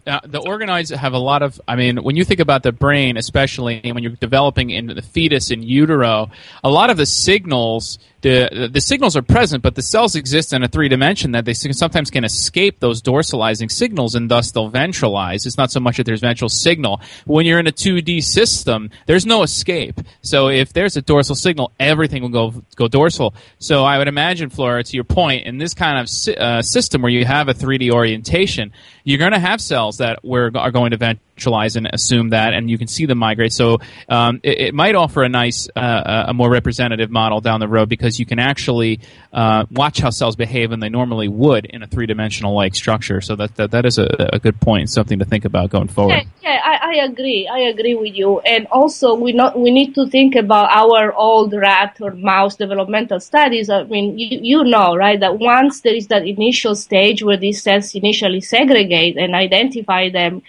uh, 0.05 0.19
the 0.23 0.39
organoids 0.39 0.95
have 0.95 1.13
a 1.13 1.17
lot 1.17 1.41
of 1.41 1.59
i 1.67 1.75
mean 1.75 1.97
when 2.03 2.15
you 2.15 2.23
think 2.23 2.39
about 2.39 2.61
the 2.61 2.71
brain 2.71 3.17
especially 3.17 3.81
when 3.83 4.03
you're 4.03 4.11
developing 4.11 4.69
in 4.69 4.86
the 4.86 5.01
fetus 5.01 5.49
in 5.49 5.63
utero 5.63 6.29
a 6.63 6.69
lot 6.69 6.91
of 6.91 6.97
the 6.97 7.05
signals 7.05 7.97
the 8.26 8.69
the 8.73 8.82
signals 8.82 9.15
are 9.15 9.21
present, 9.21 9.61
but 9.61 9.76
the 9.76 9.84
cells 9.84 10.15
exist 10.15 10.51
in 10.51 10.63
a 10.63 10.67
three 10.67 10.89
dimension 10.89 11.34
that 11.34 11.45
they 11.45 11.53
sometimes 11.53 12.09
can 12.09 12.23
escape 12.23 12.80
those 12.80 12.99
dorsalizing 12.99 13.71
signals, 13.71 14.15
and 14.15 14.32
thus 14.32 14.51
they'll 14.51 14.71
ventralize. 14.71 15.45
It's 15.45 15.59
not 15.59 15.69
so 15.69 15.80
much 15.80 15.97
that 15.97 16.05
there's 16.05 16.21
ventral 16.21 16.49
signal. 16.49 17.01
When 17.26 17.45
you're 17.45 17.59
in 17.59 17.67
a 17.67 17.71
2D 17.71 18.23
system, 18.23 18.89
there's 19.05 19.28
no 19.28 19.43
escape. 19.43 20.01
So 20.23 20.49
if 20.49 20.73
there's 20.73 20.97
a 20.97 21.03
dorsal 21.03 21.36
signal, 21.36 21.71
everything 21.80 22.23
will 22.23 22.30
go 22.30 22.63
go 22.76 22.88
dorsal. 22.88 23.36
So 23.59 23.86
I 23.86 23.99
would 23.99 24.07
imagine, 24.07 24.49
Flora, 24.49 24.84
to 24.84 24.95
your 24.95 25.03
point, 25.03 25.45
in 25.45 25.59
this 25.59 25.76
kind 25.76 25.99
of 25.99 26.36
uh, 26.36 26.63
system 26.63 27.03
where 27.03 27.11
you 27.11 27.26
have 27.26 27.47
a 27.47 27.53
3D 27.53 27.91
orientation, 27.91 28.73
you're 29.03 29.19
going 29.19 29.34
to 29.34 29.39
have 29.39 29.61
cells 29.61 29.99
that 29.99 30.17
are 30.26 30.71
going 30.71 30.91
to 30.91 30.97
vent 30.97 31.19
conceptualize 31.36 31.75
and 31.75 31.88
assume 31.91 32.29
that, 32.29 32.53
and 32.53 32.69
you 32.69 32.77
can 32.77 32.88
see 32.88 33.05
them 33.05 33.17
migrate. 33.17 33.53
So 33.53 33.79
um, 34.09 34.39
it, 34.43 34.59
it, 34.59 34.73
might 34.73 34.95
offer 34.95 35.23
a 35.23 35.29
nice, 35.29 35.67
uh, 35.75 36.25
a 36.27 36.33
more 36.33 36.49
representative 36.49 37.09
model 37.09 37.41
down 37.41 37.59
the 37.59 37.67
road 37.67 37.89
because 37.89 38.19
you 38.19 38.25
can 38.25 38.39
actually 38.39 38.99
uh, 39.33 39.65
watch 39.71 39.99
how 39.99 40.09
cells 40.09 40.36
behave 40.36 40.71
and 40.71 40.81
they 40.81 40.89
normally 40.89 41.27
would 41.27 41.65
in 41.65 41.83
a 41.83 41.88
three 41.88 42.05
dimensional 42.05 42.53
like 42.53 42.75
structure. 42.75 43.21
So 43.21 43.36
that, 43.36 43.55
that 43.55 43.71
that 43.71 43.86
is 43.86 43.97
a, 43.97 44.29
a 44.33 44.39
good 44.39 44.59
point, 44.59 44.89
something 44.89 45.19
to 45.19 45.25
think 45.25 45.45
about 45.45 45.69
going 45.69 45.88
forward. 45.88 46.15
Yeah, 46.15 46.23
yeah 46.43 46.61
I, 46.63 46.99
I, 46.99 47.05
agree. 47.05 47.47
I 47.47 47.59
agree 47.59 47.95
with 47.95 48.15
you. 48.15 48.39
And 48.39 48.67
also, 48.67 49.15
we 49.15 49.33
not 49.33 49.57
we 49.59 49.71
need 49.71 49.95
to 49.95 50.07
think 50.07 50.36
about 50.36 50.69
our 50.71 51.13
old 51.13 51.53
rat 51.53 51.97
or 52.01 52.11
mouse 52.11 52.55
developmental 52.55 53.19
studies. 53.19 53.69
I 53.69 53.83
mean, 53.83 54.17
you, 54.17 54.39
you 54.41 54.63
know, 54.63 54.95
right, 54.95 55.19
that 55.19 55.39
once 55.39 55.81
there 55.81 55.95
is 55.95 56.07
that 56.07 56.25
initial 56.25 56.75
stage 56.75 57.23
where 57.23 57.38
these 57.38 57.61
cells 57.61 57.93
initially 57.95 58.41
segregate 58.41 59.17
and 59.17 59.36
identify 59.36 60.09
them 60.09 60.41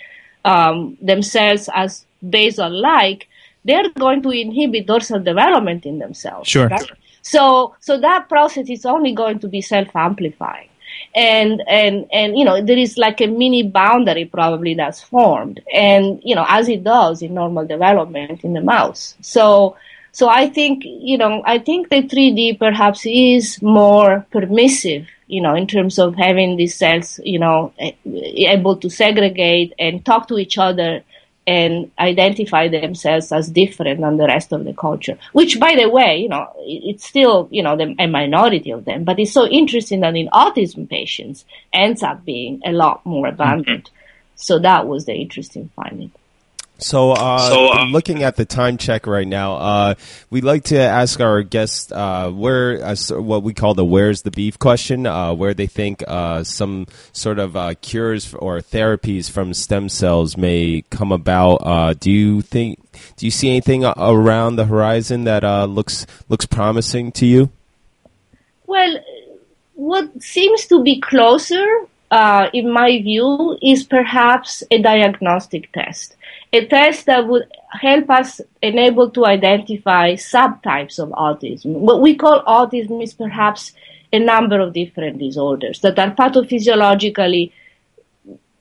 um, 0.46 0.96
themselves 1.02 1.68
as 1.74 2.06
basal-like, 2.26 3.28
they're 3.64 3.90
going 3.90 4.22
to 4.22 4.30
inhibit 4.30 4.86
dorsal 4.86 5.20
development 5.20 5.84
in 5.84 5.98
themselves. 5.98 6.48
Sure. 6.48 6.68
Right? 6.68 6.90
So, 7.22 7.74
so 7.80 7.98
that 7.98 8.28
process 8.28 8.70
is 8.70 8.86
only 8.86 9.12
going 9.12 9.40
to 9.40 9.48
be 9.48 9.60
self-amplifying. 9.60 10.68
And, 11.14 11.62
and, 11.66 12.06
and, 12.12 12.38
you 12.38 12.44
know, 12.44 12.62
there 12.62 12.78
is 12.78 12.96
like 12.96 13.20
a 13.20 13.26
mini 13.26 13.64
boundary 13.64 14.24
probably 14.24 14.74
that's 14.74 15.02
formed. 15.02 15.60
And, 15.74 16.20
you 16.22 16.36
know, 16.36 16.46
as 16.48 16.68
it 16.68 16.84
does 16.84 17.22
in 17.22 17.34
normal 17.34 17.66
development 17.66 18.44
in 18.44 18.52
the 18.52 18.60
mouse. 18.60 19.16
So, 19.20 19.76
so 20.12 20.28
I 20.28 20.48
think, 20.48 20.84
you 20.84 21.18
know, 21.18 21.42
I 21.44 21.58
think 21.58 21.88
the 21.90 22.02
3D 22.02 22.58
perhaps 22.58 23.04
is 23.04 23.60
more 23.60 24.24
permissive 24.30 25.08
you 25.26 25.40
know, 25.40 25.54
in 25.54 25.66
terms 25.66 25.98
of 25.98 26.14
having 26.14 26.56
these 26.56 26.74
cells, 26.74 27.20
you 27.24 27.38
know, 27.38 27.72
able 28.04 28.76
to 28.76 28.88
segregate 28.88 29.72
and 29.78 30.04
talk 30.04 30.28
to 30.28 30.38
each 30.38 30.58
other 30.58 31.02
and 31.48 31.92
identify 31.98 32.66
themselves 32.66 33.30
as 33.30 33.48
different 33.48 34.00
than 34.00 34.16
the 34.16 34.26
rest 34.26 34.52
of 34.52 34.64
the 34.64 34.72
culture. 34.72 35.16
Which, 35.32 35.60
by 35.60 35.76
the 35.76 35.88
way, 35.88 36.18
you 36.18 36.28
know, 36.28 36.52
it's 36.58 37.06
still, 37.06 37.48
you 37.52 37.62
know, 37.62 37.78
a 37.98 38.06
minority 38.06 38.72
of 38.72 38.84
them. 38.84 39.04
But 39.04 39.20
it's 39.20 39.32
so 39.32 39.46
interesting 39.46 40.00
that 40.00 40.16
in 40.16 40.28
autism 40.28 40.88
patients 40.88 41.44
ends 41.72 42.02
up 42.02 42.24
being 42.24 42.62
a 42.64 42.72
lot 42.72 43.06
more 43.06 43.28
abundant. 43.28 43.84
Mm-hmm. 43.84 44.36
So 44.36 44.58
that 44.58 44.88
was 44.88 45.06
the 45.06 45.14
interesting 45.14 45.70
finding. 45.76 46.10
So, 46.78 47.12
uh, 47.12 47.38
so 47.38 47.72
uh, 47.72 47.84
looking 47.86 48.22
at 48.22 48.36
the 48.36 48.44
time 48.44 48.76
check 48.76 49.06
right 49.06 49.26
now, 49.26 49.54
uh, 49.54 49.94
we'd 50.28 50.44
like 50.44 50.64
to 50.64 50.78
ask 50.78 51.20
our 51.20 51.42
guests 51.42 51.90
uh, 51.90 52.30
where 52.30 52.84
uh, 52.84 52.96
what 53.12 53.42
we 53.42 53.54
call 53.54 53.72
the 53.72 53.84
"Where's 53.84 54.22
the 54.22 54.30
beef?" 54.30 54.58
question, 54.58 55.06
uh, 55.06 55.32
where 55.32 55.54
they 55.54 55.66
think 55.66 56.04
some 56.42 56.86
sort 57.12 57.38
of 57.38 57.80
cures 57.80 58.34
or 58.34 58.60
therapies 58.60 59.30
from 59.30 59.54
stem 59.54 59.88
cells 59.88 60.36
may 60.36 60.84
come 60.90 61.12
about. 61.12 61.98
do 61.98 62.10
you 62.10 62.42
think? 62.42 62.78
Do 63.16 63.24
you 63.26 63.30
see 63.30 63.48
anything 63.48 63.84
around 63.84 64.56
the 64.56 64.66
horizon 64.66 65.24
that 65.24 65.44
looks 65.68 66.06
looks 66.28 66.44
promising 66.44 67.10
to 67.12 67.26
you? 67.26 67.50
Well, 68.66 68.98
what 69.74 70.22
seems 70.22 70.66
to 70.66 70.82
be 70.82 71.00
closer, 71.00 71.66
in 72.52 72.70
my 72.70 73.00
view, 73.00 73.56
is 73.62 73.84
perhaps 73.84 74.62
a 74.70 74.82
diagnostic 74.82 75.72
test 75.72 76.15
a 76.52 76.66
test 76.66 77.06
that 77.06 77.26
would 77.26 77.44
help 77.70 78.08
us 78.10 78.40
enable 78.62 79.10
to 79.10 79.26
identify 79.26 80.14
subtypes 80.14 80.98
of 80.98 81.10
autism. 81.10 81.72
What 81.72 82.00
we 82.00 82.14
call 82.14 82.42
autism 82.44 83.02
is 83.02 83.14
perhaps 83.14 83.72
a 84.12 84.18
number 84.18 84.60
of 84.60 84.72
different 84.72 85.18
disorders 85.18 85.80
that 85.80 85.98
are 85.98 86.12
pathophysiologically 86.12 87.52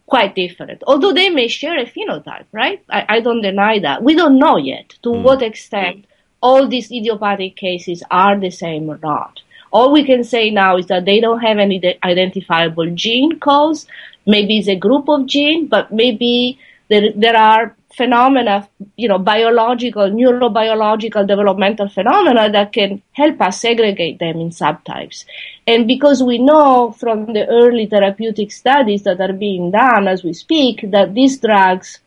quite 0.07 0.35
different, 0.35 0.83
although 0.85 1.13
they 1.13 1.29
may 1.29 1.47
share 1.47 1.77
a 1.79 1.85
phenotype, 1.85 2.45
right? 2.51 2.83
I, 2.89 3.05
I 3.09 3.19
don't 3.21 3.41
deny 3.41 3.79
that. 3.79 4.03
We 4.03 4.15
don't 4.15 4.39
know 4.39 4.57
yet 4.57 4.89
to 5.03 5.09
mm. 5.09 5.21
what 5.21 5.41
extent 5.41 6.05
all 6.41 6.67
these 6.67 6.91
idiopathic 6.91 7.55
cases 7.55 8.03
are 8.11 8.39
the 8.39 8.51
same 8.51 8.89
or 8.89 8.99
not. 9.01 9.41
All 9.71 9.91
we 9.91 10.05
can 10.05 10.23
say 10.23 10.51
now 10.51 10.77
is 10.77 10.87
that 10.87 11.05
they 11.05 11.19
don't 11.19 11.41
have 11.41 11.57
any 11.57 11.81
identifiable 12.03 12.93
gene 12.93 13.39
cause. 13.39 13.87
Maybe 14.25 14.59
it's 14.59 14.67
a 14.67 14.75
group 14.75 15.09
of 15.09 15.25
genes, 15.25 15.69
but 15.69 15.91
maybe 15.91 16.59
there, 16.89 17.11
there 17.15 17.35
are 17.35 17.75
phenomena, 17.95 18.67
you 18.97 19.07
know, 19.07 19.17
biological, 19.17 20.09
neurobiological 20.09 21.27
developmental 21.27 21.87
phenomena 21.87 22.51
that 22.51 22.73
can 22.73 23.01
help 23.13 23.41
us 23.41 23.61
segregate 23.61 24.19
them 24.19 24.39
in 24.39 24.49
subtypes. 24.49 25.25
And 25.65 25.87
because 25.87 26.21
we 26.21 26.37
know 26.37 26.91
from 26.91 27.33
the 27.33 27.47
early 27.47 27.85
therapeutic 27.85 28.51
studies 28.51 29.03
that 29.03 29.21
are 29.21 29.33
being 29.33 29.71
done 29.71 30.07
as 30.07 30.23
we 30.23 30.33
speak 30.33 30.91
that 30.91 31.13
these 31.13 31.39
drugs, 31.39 31.99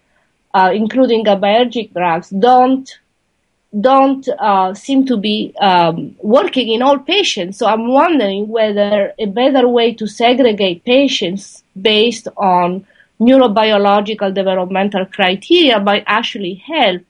uh, 0.54 0.70
including 0.74 1.24
GABAergic 1.24 1.92
drugs, 1.92 2.28
don't 2.30 2.88
don't 3.78 4.26
uh, 4.38 4.72
seem 4.72 5.04
to 5.04 5.18
be 5.18 5.54
um, 5.60 6.16
working 6.22 6.72
in 6.72 6.80
all 6.80 6.98
patients. 6.98 7.58
So 7.58 7.66
I'm 7.66 7.88
wondering 7.88 8.48
whether 8.48 9.12
a 9.18 9.26
better 9.26 9.68
way 9.68 9.92
to 9.92 10.06
segregate 10.06 10.84
patients 10.84 11.62
based 11.78 12.28
on 12.38 12.86
neurobiological 13.20 14.32
developmental 14.34 15.06
criteria 15.06 15.80
might 15.80 16.04
actually 16.06 16.54
help 16.54 17.02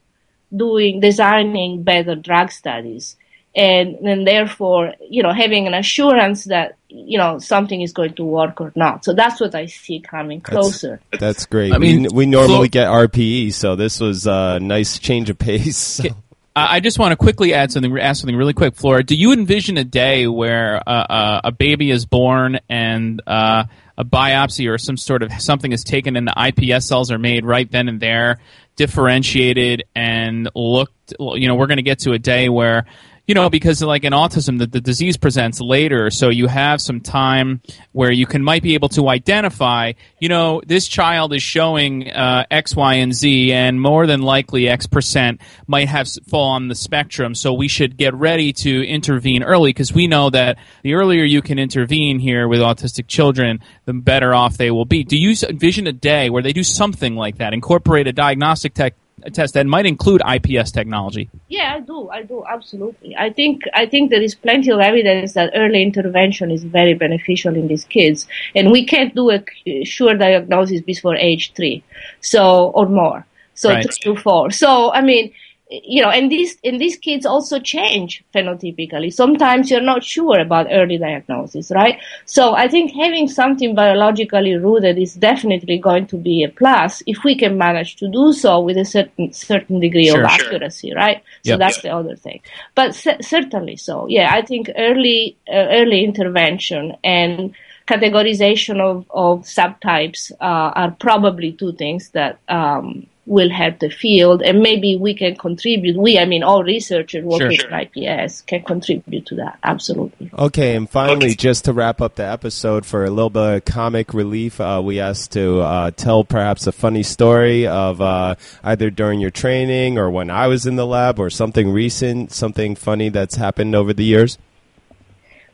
doing 0.55 0.99
designing 0.99 1.83
better 1.83 2.15
drug 2.15 2.51
studies. 2.51 3.15
and 3.55 3.97
then 4.03 4.25
therefore, 4.25 4.93
you 5.09 5.23
know, 5.23 5.33
having 5.33 5.65
an 5.65 5.73
assurance 5.73 6.45
that 6.45 6.77
you 6.87 7.17
know 7.17 7.39
something 7.39 7.81
is 7.81 7.93
going 7.93 8.13
to 8.13 8.23
work 8.23 8.61
or 8.61 8.71
not. 8.75 9.03
So 9.03 9.13
that's 9.13 9.41
what 9.41 9.55
I 9.55 9.65
see 9.65 9.99
coming 9.99 10.39
closer. 10.41 10.99
That's, 11.11 11.21
that's 11.21 11.45
great. 11.45 11.73
I 11.73 11.77
mean, 11.77 12.03
we, 12.03 12.09
we 12.09 12.25
normally 12.25 12.69
get 12.69 12.87
RPE, 12.87 13.53
so 13.53 13.75
this 13.75 13.99
was 13.99 14.27
a 14.27 14.59
nice 14.59 14.99
change 14.99 15.29
of 15.29 15.37
pace. 15.37 15.77
So. 15.77 16.09
I 16.55 16.79
just 16.79 16.99
want 16.99 17.11
to 17.11 17.15
quickly 17.15 17.53
add 17.53 17.71
something, 17.71 17.97
ask 17.99 18.19
something 18.19 18.35
really 18.35 18.53
quick, 18.53 18.75
Flora. 18.75 19.03
Do 19.03 19.15
you 19.15 19.31
envision 19.31 19.77
a 19.77 19.83
day 19.83 20.27
where 20.27 20.77
uh, 20.85 20.91
uh, 20.91 21.41
a 21.45 21.51
baby 21.51 21.89
is 21.89 22.05
born 22.05 22.59
and 22.67 23.21
uh, 23.25 23.65
a 23.99 24.05
biopsy 24.05 24.67
or 24.67 24.77
some 24.77 24.97
sort 24.97 25.21
of 25.21 25.31
something 25.39 25.71
is 25.71 25.83
taken 25.83 26.15
and 26.15 26.25
the 26.25 26.33
iPS 26.35 26.83
cells 26.83 27.11
are 27.11 27.19
made 27.19 27.45
right 27.45 27.69
then 27.69 27.87
and 27.89 27.99
there, 27.99 28.39
differentiated 28.75 29.83
and 29.93 30.49
looked? 30.55 31.13
You 31.19 31.47
know, 31.47 31.55
we're 31.55 31.67
going 31.67 31.77
to 31.77 31.83
get 31.83 31.99
to 31.99 32.13
a 32.13 32.19
day 32.19 32.49
where 32.49 32.85
you 33.29 33.35
know, 33.35 33.47
because 33.47 33.83
like 33.83 34.05
in 34.05 34.11
autism, 34.11 34.57
the, 34.57 34.65
the 34.65 34.81
disease 34.81 35.15
presents 35.15 35.61
later, 35.61 36.09
so 36.09 36.29
you 36.29 36.47
have 36.47 36.81
some 36.81 36.99
time 36.99 37.61
where 37.91 38.11
you 38.11 38.25
can 38.25 38.43
might 38.43 38.63
be 38.63 38.73
able 38.73 38.89
to 38.89 39.07
identify, 39.07 39.93
you 40.19 40.27
know, 40.27 40.63
this 40.65 40.87
child 40.87 41.31
is 41.35 41.43
showing 41.43 42.09
uh, 42.09 42.45
X, 42.49 42.75
Y, 42.75 42.95
and 42.95 43.13
Z, 43.13 43.53
and 43.53 43.79
more 43.79 44.07
than 44.07 44.23
likely 44.23 44.67
X 44.67 44.87
percent 44.87 45.41
might 45.67 45.87
have 45.89 46.09
fall 46.27 46.49
on 46.49 46.69
the 46.69 46.73
spectrum. 46.73 47.35
So 47.35 47.53
we 47.53 47.67
should 47.67 47.97
get 47.97 48.15
ready 48.15 48.51
to 48.51 48.83
intervene 48.83 49.43
early 49.43 49.69
because 49.69 49.93
we 49.93 50.07
know 50.07 50.31
that 50.31 50.57
the 50.81 50.95
earlier 50.95 51.23
you 51.23 51.43
can 51.43 51.59
intervene 51.59 52.17
here 52.17 52.47
with 52.47 52.61
autistic 52.61 53.05
children, 53.05 53.59
the 53.85 53.93
better 53.93 54.33
off 54.33 54.57
they 54.57 54.71
will 54.71 54.85
be. 54.85 55.03
Do 55.03 55.15
you 55.15 55.35
envision 55.47 55.85
a 55.85 55.93
day 55.93 56.31
where 56.31 56.41
they 56.41 56.51
do 56.51 56.63
something 56.63 57.15
like 57.15 57.37
that, 57.37 57.53
incorporate 57.53 58.07
a 58.07 58.11
diagnostic 58.11 58.73
tech? 58.73 58.95
Test 59.33 59.53
that 59.53 59.65
might 59.65 59.85
include 59.85 60.21
IPS 60.25 60.71
technology. 60.71 61.29
Yeah, 61.47 61.75
I 61.75 61.79
do. 61.81 62.09
I 62.09 62.23
do 62.23 62.43
absolutely. 62.49 63.15
I 63.15 63.29
think 63.31 63.63
I 63.73 63.85
think 63.85 64.09
there 64.09 64.21
is 64.21 64.35
plenty 64.35 64.71
of 64.71 64.79
evidence 64.79 65.33
that 65.33 65.51
early 65.55 65.81
intervention 65.81 66.51
is 66.51 66.63
very 66.63 66.93
beneficial 66.93 67.55
in 67.55 67.67
these 67.67 67.85
kids, 67.85 68.27
and 68.55 68.71
we 68.71 68.85
can't 68.85 69.13
do 69.15 69.31
a 69.31 69.43
sure 69.83 70.15
diagnosis 70.15 70.81
before 70.81 71.15
age 71.15 71.53
three, 71.53 71.83
so 72.21 72.69
or 72.69 72.87
more, 72.87 73.25
so 73.53 73.69
right. 73.69 73.83
three 73.83 74.15
to 74.15 74.21
four. 74.21 74.51
So 74.51 74.91
I 74.91 75.01
mean, 75.01 75.31
you 75.69 76.01
know, 76.01 76.09
and 76.09 76.31
these 76.31 76.57
and 76.63 76.81
these 76.81 76.97
kids 76.97 77.27
also 77.27 77.59
change 77.59 78.23
phenotypically. 78.33 79.13
Sometimes 79.13 79.69
you're 79.69 79.81
not 79.81 80.03
sure 80.03 80.39
about 80.39 80.65
early 80.71 80.97
diagnosis, 80.97 81.69
right? 81.69 81.99
So 82.25 82.55
I 82.55 82.67
think 82.67 82.91
having 82.91 83.27
something 83.27 83.75
biologically 83.75 84.55
rooted 84.55 84.97
is 84.97 85.13
definitely 85.13 85.77
going 85.77 86.07
to 86.07 86.17
be 86.17 86.43
a 86.43 86.49
plus 86.49 87.03
if 87.05 87.23
we 87.23 87.37
can 87.37 87.55
manage 87.57 87.97
to 87.97 88.07
do 88.07 88.33
so 88.33 88.59
with 88.59 88.77
a 88.77 88.85
certain 88.85 89.31
certain 89.31 89.79
degree 89.79 90.07
sure, 90.07 90.23
of 90.23 90.25
accuracy, 90.25 90.89
sure. 90.89 90.97
right? 90.97 91.23
So 91.45 91.51
yep. 91.51 91.59
that's 91.59 91.81
the 91.83 91.89
other 91.89 92.15
thing. 92.15 92.41
But 92.73 92.95
c- 92.95 93.21
certainly 93.21 93.75
so. 93.75 94.07
Yeah, 94.07 94.33
I 94.33 94.41
think 94.41 94.71
early 94.75 95.37
uh, 95.47 95.67
early 95.69 96.03
intervention 96.03 96.97
and 97.03 97.53
categorization 97.87 98.79
of, 98.79 99.05
of 99.09 99.41
subtypes 99.41 100.31
uh, 100.41 100.71
are 100.75 100.91
probably 100.99 101.51
two 101.51 101.73
things 101.73 102.09
that 102.09 102.39
um, 102.47 103.07
will 103.29 103.49
help 103.51 103.77
the 103.77 103.91
field 103.91 104.41
and 104.41 104.59
maybe 104.59 104.95
we 104.95 105.13
can 105.13 105.35
contribute 105.35 105.95
we 105.95 106.17
i 106.17 106.25
mean 106.25 106.41
all 106.41 106.63
researchers 106.63 107.23
working 107.23 107.51
sure, 107.51 107.69
sure. 107.69 107.79
ips 107.79 108.41
can 108.41 108.63
contribute 108.63 109.23
to 109.23 109.35
that 109.35 109.59
absolutely 109.63 110.31
okay 110.35 110.75
and 110.75 110.89
finally 110.89 111.27
okay. 111.27 111.35
just 111.35 111.65
to 111.65 111.71
wrap 111.71 112.01
up 112.01 112.15
the 112.15 112.23
episode 112.25 112.87
for 112.87 113.05
a 113.05 113.09
little 113.11 113.29
bit 113.29 113.57
of 113.57 113.65
comic 113.65 114.15
relief 114.15 114.59
uh, 114.59 114.81
we 114.83 114.99
asked 114.99 115.31
to 115.31 115.59
uh, 115.59 115.91
tell 115.91 116.23
perhaps 116.23 116.65
a 116.65 116.71
funny 116.71 117.03
story 117.03 117.67
of 117.67 118.01
uh, 118.01 118.33
either 118.63 118.89
during 118.89 119.19
your 119.19 119.29
training 119.29 119.99
or 119.99 120.09
when 120.09 120.31
i 120.31 120.47
was 120.47 120.65
in 120.65 120.75
the 120.75 120.85
lab 120.85 121.19
or 121.19 121.29
something 121.29 121.69
recent 121.71 122.31
something 122.31 122.75
funny 122.75 123.09
that's 123.09 123.35
happened 123.35 123.75
over 123.75 123.93
the 123.93 124.03
years 124.03 124.39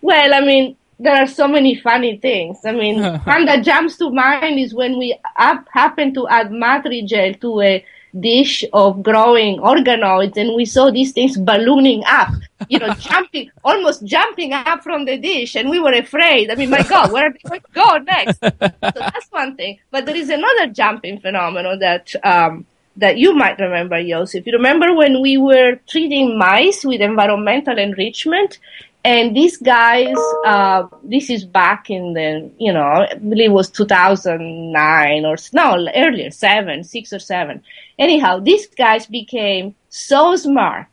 well 0.01 0.33
i 0.33 0.39
mean 0.39 0.77
there 0.99 1.15
are 1.15 1.27
so 1.27 1.47
many 1.47 1.75
funny 1.75 2.17
things. 2.17 2.59
I 2.65 2.71
mean, 2.71 3.03
one 3.23 3.45
that 3.45 3.63
jumps 3.63 3.97
to 3.97 4.09
mind 4.09 4.59
is 4.59 4.73
when 4.73 4.97
we 4.97 5.17
up, 5.37 5.65
happened 5.71 6.13
to 6.15 6.27
add 6.27 6.51
Matrigel 6.51 7.39
to 7.41 7.61
a 7.61 7.85
dish 8.19 8.63
of 8.71 9.03
growing 9.03 9.59
organoids 9.59 10.37
and 10.37 10.55
we 10.55 10.65
saw 10.65 10.89
these 10.89 11.11
things 11.11 11.37
ballooning 11.37 12.03
up, 12.07 12.29
you 12.69 12.79
know, 12.79 12.93
jumping, 12.99 13.51
almost 13.63 14.05
jumping 14.05 14.53
up 14.53 14.81
from 14.83 15.05
the 15.05 15.17
dish 15.17 15.55
and 15.55 15.69
we 15.69 15.79
were 15.79 15.91
afraid. 15.91 16.49
I 16.49 16.55
mean, 16.55 16.69
my 16.69 16.81
God, 16.83 17.11
where 17.11 17.27
are 17.27 17.33
they 17.33 17.49
going 17.49 17.61
to 17.61 17.67
go 17.73 17.97
next? 17.97 18.39
so 18.39 18.49
that's 18.81 19.31
one 19.31 19.55
thing. 19.55 19.79
But 19.91 20.05
there 20.05 20.15
is 20.15 20.29
another 20.29 20.67
jumping 20.67 21.19
phenomenon 21.19 21.79
that, 21.79 22.13
um, 22.23 22.65
that 22.97 23.17
you 23.17 23.35
might 23.35 23.59
remember, 23.59 24.01
Joseph. 24.01 24.45
You 24.45 24.53
remember 24.53 24.93
when 24.93 25.21
we 25.21 25.37
were 25.37 25.79
treating 25.87 26.37
mice 26.37 26.85
with 26.85 27.01
environmental 27.01 27.77
enrichment 27.77 28.59
and 29.05 29.35
these 29.35 29.57
guys, 29.57 30.15
uh, 30.47 30.87
this 31.03 31.29
is 31.29 31.45
back 31.45 31.91
in 31.91 32.13
the, 32.13 32.49
you 32.57 32.73
know, 32.73 32.81
I 32.81 33.13
believe 33.13 33.51
it 33.51 33.53
was 33.53 33.69
2009 33.69 35.25
or 35.25 35.35
no, 35.53 35.87
earlier, 35.95 36.31
seven, 36.31 36.83
six 36.83 37.13
or 37.13 37.19
seven. 37.19 37.61
Anyhow, 37.99 38.39
these 38.39 38.65
guys 38.65 39.05
became 39.05 39.75
so 39.89 40.35
smart 40.35 40.87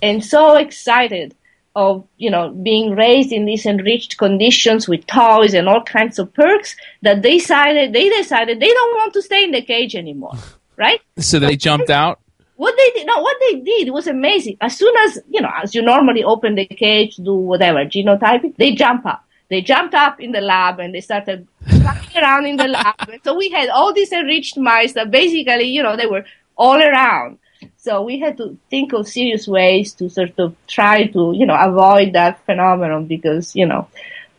and 0.00 0.24
so 0.24 0.56
excited 0.56 1.34
of, 1.76 2.08
you 2.16 2.30
know, 2.30 2.48
being 2.48 2.96
raised 2.96 3.32
in 3.32 3.44
these 3.44 3.66
enriched 3.66 4.16
conditions 4.16 4.88
with 4.88 5.06
toys 5.06 5.52
and 5.52 5.68
all 5.68 5.82
kinds 5.82 6.18
of 6.18 6.32
perks 6.32 6.74
that 7.02 7.20
they 7.20 7.36
decided, 7.36 7.92
they 7.92 8.08
decided 8.08 8.60
they 8.60 8.72
don't 8.72 8.96
want 8.96 9.12
to 9.12 9.20
stay 9.20 9.44
in 9.44 9.50
the 9.50 9.62
cage 9.62 9.94
anymore. 9.94 10.32
Right? 10.78 11.00
So 11.18 11.40
they 11.40 11.56
jumped 11.56 11.90
out? 11.90 12.20
What 12.58 12.76
they 12.76 12.90
did, 12.90 13.06
no, 13.06 13.20
what 13.20 13.36
they 13.40 13.60
did 13.60 13.90
was 13.90 14.08
amazing. 14.08 14.56
As 14.60 14.76
soon 14.76 14.92
as, 15.04 15.20
you 15.30 15.40
know, 15.40 15.50
as 15.62 15.76
you 15.76 15.80
normally 15.80 16.24
open 16.24 16.56
the 16.56 16.66
cage, 16.66 17.14
do 17.14 17.32
whatever, 17.34 17.84
genotyping, 17.84 18.56
they 18.56 18.72
jump 18.72 19.06
up. 19.06 19.24
They 19.48 19.62
jumped 19.62 19.94
up 19.94 20.20
in 20.20 20.32
the 20.32 20.40
lab 20.40 20.80
and 20.80 20.92
they 20.92 21.00
started 21.00 21.46
running 21.70 22.16
around 22.16 22.46
in 22.46 22.56
the 22.56 22.66
lab. 22.66 23.08
And 23.08 23.20
so 23.22 23.36
we 23.36 23.48
had 23.48 23.68
all 23.68 23.94
these 23.94 24.10
enriched 24.10 24.58
mice 24.58 24.94
that 24.94 25.12
basically, 25.12 25.68
you 25.68 25.84
know, 25.84 25.96
they 25.96 26.06
were 26.06 26.24
all 26.56 26.82
around. 26.82 27.38
So 27.76 28.02
we 28.02 28.18
had 28.18 28.36
to 28.38 28.58
think 28.70 28.92
of 28.92 29.06
serious 29.06 29.46
ways 29.46 29.94
to 29.94 30.10
sort 30.10 30.36
of 30.40 30.56
try 30.66 31.06
to, 31.06 31.32
you 31.36 31.46
know, 31.46 31.56
avoid 31.56 32.14
that 32.14 32.44
phenomenon 32.44 33.06
because, 33.06 33.54
you 33.54 33.66
know, 33.66 33.86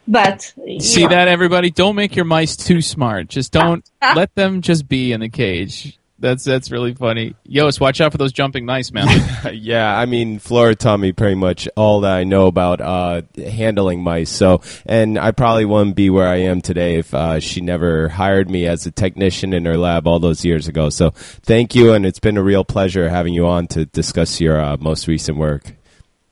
but 0.09 0.53
see 0.79 1.03
know. 1.03 1.09
that 1.09 1.29
everybody, 1.29 1.71
don't 1.71 1.95
make 1.95 2.17
your 2.17 2.25
mice 2.25 2.57
too 2.57 2.81
smart. 2.81 3.29
Just 3.29 3.53
don't 3.53 3.89
let 4.01 4.35
them 4.35 4.61
just 4.61 4.89
be 4.89 5.13
in 5.13 5.21
the 5.21 5.29
cage. 5.29 5.98
That's 6.19 6.43
that's 6.43 6.69
really 6.69 6.93
funny. 6.93 7.35
Yost, 7.45 7.79
watch 7.79 8.01
out 8.01 8.11
for 8.11 8.17
those 8.17 8.33
jumping 8.33 8.65
mice, 8.65 8.91
man. 8.91 9.07
yeah, 9.53 9.97
I 9.97 10.05
mean, 10.05 10.39
Flora 10.39 10.75
taught 10.75 10.99
me 10.99 11.13
pretty 11.13 11.35
much 11.35 11.67
all 11.77 12.01
that 12.01 12.13
I 12.13 12.25
know 12.25 12.47
about 12.47 12.81
uh, 12.81 13.21
handling 13.37 14.03
mice. 14.03 14.29
So, 14.29 14.61
and 14.85 15.17
I 15.17 15.31
probably 15.31 15.65
wouldn't 15.65 15.95
be 15.95 16.09
where 16.09 16.27
I 16.27 16.37
am 16.37 16.61
today 16.61 16.95
if 16.95 17.13
uh, 17.13 17.39
she 17.39 17.61
never 17.61 18.09
hired 18.09 18.49
me 18.49 18.67
as 18.67 18.85
a 18.85 18.91
technician 18.91 19.53
in 19.53 19.65
her 19.65 19.77
lab 19.77 20.07
all 20.07 20.19
those 20.19 20.43
years 20.43 20.67
ago. 20.67 20.89
So, 20.89 21.11
thank 21.11 21.73
you, 21.73 21.93
and 21.93 22.05
it's 22.05 22.19
been 22.19 22.37
a 22.37 22.43
real 22.43 22.65
pleasure 22.65 23.09
having 23.09 23.33
you 23.33 23.47
on 23.47 23.67
to 23.67 23.85
discuss 23.85 24.41
your 24.41 24.59
uh, 24.59 24.75
most 24.77 25.07
recent 25.07 25.37
work. 25.37 25.73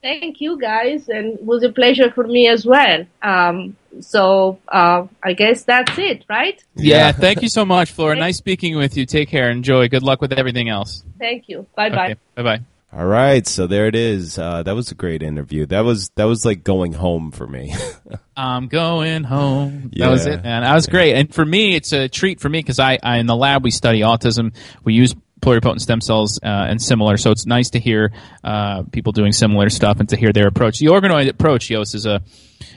Thank 0.01 0.41
you, 0.41 0.59
guys, 0.59 1.09
and 1.09 1.33
it 1.33 1.43
was 1.43 1.63
a 1.63 1.69
pleasure 1.71 2.11
for 2.11 2.25
me 2.25 2.47
as 2.47 2.65
well. 2.65 3.05
Um, 3.21 3.75
so 3.99 4.59
uh, 4.67 5.07
I 5.23 5.33
guess 5.33 5.63
that's 5.63 5.97
it, 5.97 6.23
right? 6.29 6.63
Yeah. 6.75 7.11
thank 7.11 7.41
you 7.41 7.49
so 7.49 7.65
much, 7.65 7.91
Flora. 7.91 8.15
Nice 8.15 8.37
speaking 8.37 8.77
with 8.77 8.95
you. 8.95 9.05
Take 9.05 9.29
care. 9.29 9.49
Enjoy. 9.49 9.87
Good 9.87 10.03
luck 10.03 10.21
with 10.21 10.33
everything 10.33 10.69
else. 10.69 11.03
Thank 11.19 11.49
you. 11.49 11.65
Bye 11.75 11.89
bye. 11.89 12.05
Okay, 12.11 12.15
bye 12.35 12.43
bye. 12.43 12.59
All 12.93 13.05
right, 13.05 13.45
so 13.45 13.67
there 13.67 13.87
it 13.87 13.95
is. 13.95 14.39
Uh, 14.39 14.63
that 14.63 14.73
was 14.73 14.91
a 14.91 14.95
great 14.95 15.21
interview. 15.21 15.65
That 15.65 15.81
was 15.81 16.09
that 16.15 16.23
was 16.23 16.45
like 16.45 16.63
going 16.63 16.93
home 16.93 17.31
for 17.31 17.45
me. 17.45 17.75
I'm 18.37 18.67
going 18.67 19.23
home. 19.23 19.91
Yeah. 19.93 20.05
That 20.05 20.11
was 20.11 20.25
it, 20.25 20.43
man. 20.43 20.63
That 20.63 20.73
was 20.73 20.87
great. 20.87 21.15
And 21.15 21.33
for 21.33 21.45
me, 21.45 21.75
it's 21.75 21.91
a 21.91 22.07
treat 22.07 22.39
for 22.39 22.47
me 22.47 22.59
because 22.59 22.79
I, 22.79 22.97
I 23.03 23.17
in 23.17 23.25
the 23.25 23.35
lab 23.35 23.63
we 23.63 23.71
study 23.71 24.01
autism. 24.01 24.55
We 24.85 24.93
use 24.93 25.15
pluripotent 25.39 25.81
stem 25.81 26.01
cells 26.01 26.39
uh, 26.43 26.47
and 26.47 26.81
similar. 26.81 27.17
So 27.17 27.31
it's 27.31 27.45
nice 27.45 27.69
to 27.71 27.79
hear 27.79 28.11
uh, 28.43 28.83
people 28.91 29.11
doing 29.11 29.31
similar 29.31 29.69
stuff 29.69 29.99
and 29.99 30.09
to 30.09 30.17
hear 30.17 30.33
their 30.33 30.47
approach. 30.47 30.79
The 30.79 30.87
organoid 30.87 31.29
approach, 31.29 31.69
Yost, 31.69 31.95
is 31.95 32.05
a 32.05 32.21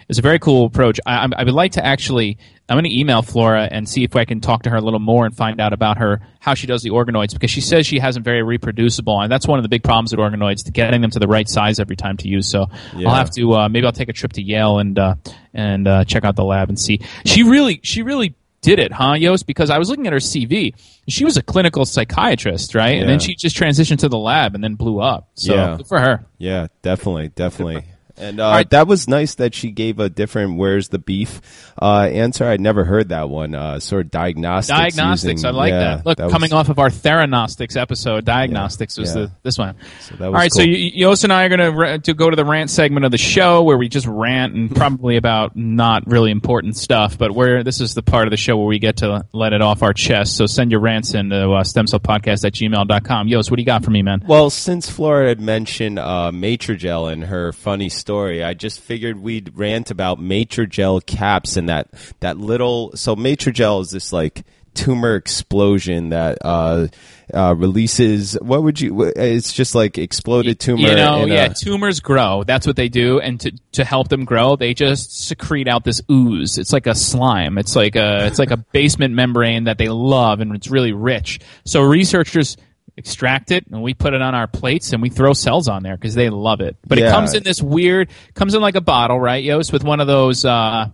is 0.08 0.18
a 0.18 0.22
very 0.22 0.38
cool 0.38 0.66
approach. 0.66 1.00
I, 1.06 1.28
I 1.36 1.44
would 1.44 1.54
like 1.54 1.72
to 1.72 1.84
actually. 1.84 2.38
I'm 2.68 2.76
going 2.76 2.84
to 2.84 2.96
email 2.96 3.20
Flora 3.20 3.68
and 3.68 3.88
see 3.88 4.04
if 4.04 4.14
I 4.14 4.24
can 4.24 4.40
talk 4.40 4.62
to 4.62 4.70
her 4.70 4.76
a 4.76 4.80
little 4.80 5.00
more 5.00 5.26
and 5.26 5.36
find 5.36 5.61
out 5.61 5.72
about 5.72 5.98
her 5.98 6.20
how 6.38 6.54
she 6.54 6.68
does 6.68 6.82
the 6.82 6.90
organoids 6.90 7.32
because 7.32 7.50
she 7.50 7.61
says 7.61 7.84
she 7.84 7.98
has 7.98 8.14
them 8.14 8.22
very 8.22 8.44
reproducible 8.44 9.20
and 9.20 9.32
that's 9.32 9.48
one 9.48 9.58
of 9.58 9.64
the 9.64 9.68
big 9.68 9.82
problems 9.82 10.12
with 10.12 10.20
organoids 10.20 10.64
to 10.66 10.70
getting 10.70 11.00
them 11.00 11.11
to 11.11 11.18
the 11.18 11.26
right 11.26 11.48
size 11.48 11.80
every 11.80 11.96
time 11.96 12.16
to 12.18 12.28
use. 12.28 12.48
So 12.48 12.66
yeah. 12.94 13.08
I'll 13.08 13.16
have 13.16 13.30
to 13.32 13.54
uh, 13.54 13.68
maybe 13.68 13.86
I'll 13.86 13.92
take 13.92 14.08
a 14.08 14.12
trip 14.12 14.34
to 14.34 14.42
Yale 14.42 14.78
and 14.78 14.96
uh, 15.00 15.16
and 15.52 15.88
uh, 15.88 16.04
check 16.04 16.24
out 16.24 16.36
the 16.36 16.44
lab 16.44 16.68
and 16.68 16.78
see. 16.78 17.00
She 17.24 17.42
really 17.42 17.80
she 17.82 18.02
really 18.02 18.36
did 18.62 18.78
it, 18.78 18.92
huh, 18.92 19.14
Yost? 19.14 19.46
Because 19.46 19.70
I 19.70 19.78
was 19.78 19.88
looking 19.88 20.06
at 20.06 20.12
her 20.12 20.18
CV. 20.18 20.74
She 21.08 21.24
was 21.24 21.36
a 21.36 21.42
clinical 21.42 21.84
psychiatrist, 21.84 22.74
right? 22.74 22.94
Yeah. 22.94 23.00
And 23.00 23.08
then 23.08 23.18
she 23.18 23.34
just 23.34 23.56
transitioned 23.56 24.00
to 24.00 24.08
the 24.08 24.18
lab 24.18 24.54
and 24.54 24.62
then 24.62 24.74
blew 24.74 25.00
up. 25.00 25.28
So 25.34 25.54
yeah. 25.54 25.76
good 25.76 25.86
for 25.86 25.98
her. 25.98 26.26
Yeah, 26.38 26.68
definitely, 26.82 27.28
definitely. 27.28 27.84
And 28.20 28.40
uh, 28.40 28.44
right. 28.44 28.70
that 28.70 28.86
was 28.86 29.08
nice 29.08 29.36
that 29.36 29.54
she 29.54 29.70
gave 29.70 29.98
a 29.98 30.10
different 30.10 30.56
"Where's 30.56 30.88
the 30.88 30.98
beef" 30.98 31.40
uh, 31.80 32.02
answer. 32.02 32.44
I'd 32.46 32.60
never 32.60 32.84
heard 32.84 33.08
that 33.08 33.28
one. 33.28 33.54
Uh, 33.54 33.80
sort 33.80 34.06
of 34.06 34.10
diagnostics. 34.10 34.78
Diagnostics. 34.78 35.42
Using, 35.42 35.48
I 35.48 35.50
like 35.52 35.72
yeah, 35.72 35.78
that. 35.78 36.06
Look, 36.06 36.18
that 36.18 36.30
coming 36.30 36.50
was, 36.50 36.52
off 36.52 36.68
of 36.68 36.78
our 36.78 36.90
Theranostics 36.90 37.80
episode, 37.80 38.24
diagnostics 38.24 38.96
Yeah, 38.98 39.02
was 39.02 39.16
yeah. 39.16 39.22
the 39.22 39.32
this 39.42 39.58
one. 39.58 39.76
So 40.00 40.16
that 40.16 40.30
was 40.30 40.34
right, 40.34 40.50
cool. 40.52 40.62
so 40.64 40.68
y- 40.68 40.90
Yos 40.94 41.24
and 41.24 41.32
I 41.32 41.44
are 41.44 41.48
going 41.48 41.76
to 41.76 41.98
to 42.00 42.14
go 42.14 42.28
to 42.28 42.36
the 42.36 42.44
rant 42.44 42.70
segment 42.70 43.04
of 43.06 43.10
the 43.10 43.18
show 43.18 43.62
where 43.62 43.78
we 43.78 43.88
just 43.88 44.06
rant 44.06 44.54
and 44.54 44.74
probably 44.76 45.16
about 45.16 45.56
not 45.56 46.06
really 46.06 46.30
important 46.30 46.76
stuff, 46.76 47.16
but 47.16 47.32
where 47.32 47.64
this 47.64 47.80
is 47.80 47.94
the 47.94 48.02
part 48.02 48.26
of 48.26 48.30
the 48.30 48.36
show 48.36 48.56
where 48.56 48.66
we 48.66 48.78
get 48.78 48.98
to 48.98 49.24
let 49.32 49.52
it 49.52 49.62
off 49.62 49.82
our 49.82 49.94
chest. 49.94 50.36
So 50.36 50.46
send 50.46 50.70
your 50.70 50.80
rants 50.80 51.14
in 51.14 51.30
to 51.30 51.52
uh, 51.52 51.64
stemcellpodcast 51.64 52.44
at 52.44 52.52
gmail.com. 52.52 53.28
Yos, 53.28 53.50
what 53.50 53.56
do 53.56 53.62
you 53.62 53.66
got 53.66 53.84
for 53.84 53.90
me, 53.90 54.02
man? 54.02 54.22
Well, 54.26 54.50
since 54.50 54.90
Flora 54.90 55.28
had 55.28 55.40
mentioned 55.40 55.98
uh, 55.98 56.30
Matrigel 56.32 57.10
in 57.12 57.22
her 57.22 57.52
funny 57.52 57.88
story, 57.88 58.09
I 58.18 58.54
just 58.54 58.80
figured 58.80 59.20
we'd 59.20 59.56
rant 59.56 59.90
about 59.90 60.18
Matrigel 60.18 61.04
caps 61.04 61.56
and 61.56 61.68
that 61.68 61.88
that 62.20 62.38
little. 62.38 62.92
So 62.96 63.16
Matrigel 63.16 63.80
is 63.80 63.90
this 63.90 64.12
like 64.12 64.44
tumor 64.74 65.16
explosion 65.16 66.11
that 66.11 66.38
uh, 66.42 66.86
uh, 67.34 67.54
releases. 67.56 68.34
What 68.40 68.62
would 68.62 68.80
you? 68.80 69.02
It's 69.16 69.52
just 69.52 69.74
like 69.74 69.98
exploded 69.98 70.61
tumor. 70.61 70.88
You 70.88 70.96
know, 70.96 71.22
in 71.24 71.30
a- 71.30 71.34
yeah, 71.34 71.48
tumors 71.48 72.00
grow. 72.00 72.44
That's 72.44 72.66
what 72.66 72.76
they 72.76 72.88
do, 72.88 73.20
and 73.20 73.40
to 73.40 73.52
to 73.72 73.84
help 73.84 74.08
them 74.08 74.24
grow, 74.24 74.56
they 74.56 74.74
just 74.74 75.26
secrete 75.26 75.68
out 75.68 75.84
this 75.84 76.00
ooze. 76.11 76.58
It's 76.58 76.72
like 76.72 76.86
a 76.86 76.94
slime. 76.94 77.58
It's 77.58 77.76
like 77.76 77.96
a 77.96 78.26
it's 78.26 78.38
like 78.38 78.50
a 78.50 78.56
basement 78.58 79.14
membrane 79.14 79.64
that 79.64 79.78
they 79.78 79.88
love, 79.88 80.40
and 80.40 80.54
it's 80.54 80.68
really 80.70 80.92
rich. 80.92 81.40
So 81.64 81.82
researchers 81.82 82.56
extract 82.97 83.51
it, 83.51 83.66
and 83.70 83.82
we 83.82 83.95
put 83.95 84.14
it 84.14 84.22
on 84.22 84.34
our 84.34 84.47
plates, 84.47 84.93
and 84.93 85.01
we 85.03 85.09
throw 85.11 85.32
cells 85.32 85.68
on 85.68 85.82
there 85.82 85.97
because 85.97 86.14
they 86.14 86.30
love 86.30 86.61
it. 86.61 86.76
But 86.86 86.99
it 86.99 87.11
comes 87.11 87.34
in 87.34 87.43
this 87.43 87.62
weird, 87.62 88.11
comes 88.34 88.55
in 88.55 88.61
like 88.61 88.76
a 88.76 88.80
bottle, 88.80 89.18
right, 89.20 89.43
Yost, 89.43 89.72
with 89.72 89.84
one 89.84 90.01
of 90.01 90.07
those. 90.07 90.45
uh 90.45 90.91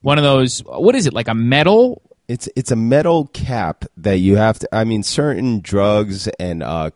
one 0.00 0.16
of 0.16 0.22
those, 0.22 0.60
what 0.60 0.94
is 0.94 1.06
it, 1.06 1.12
like 1.12 1.26
a 1.26 1.34
metal 1.34 2.00
It's 2.28 2.48
it's 2.54 2.70
a 2.70 2.76
metal 2.76 3.26
cap 3.32 3.84
that 3.96 4.18
you 4.18 4.36
have 4.36 4.60
to. 4.60 4.68
I 4.72 4.84
mean, 4.84 5.02
certain 5.02 5.60
drugs 5.60 6.28
and 6.38 6.62
uh, 6.62 6.90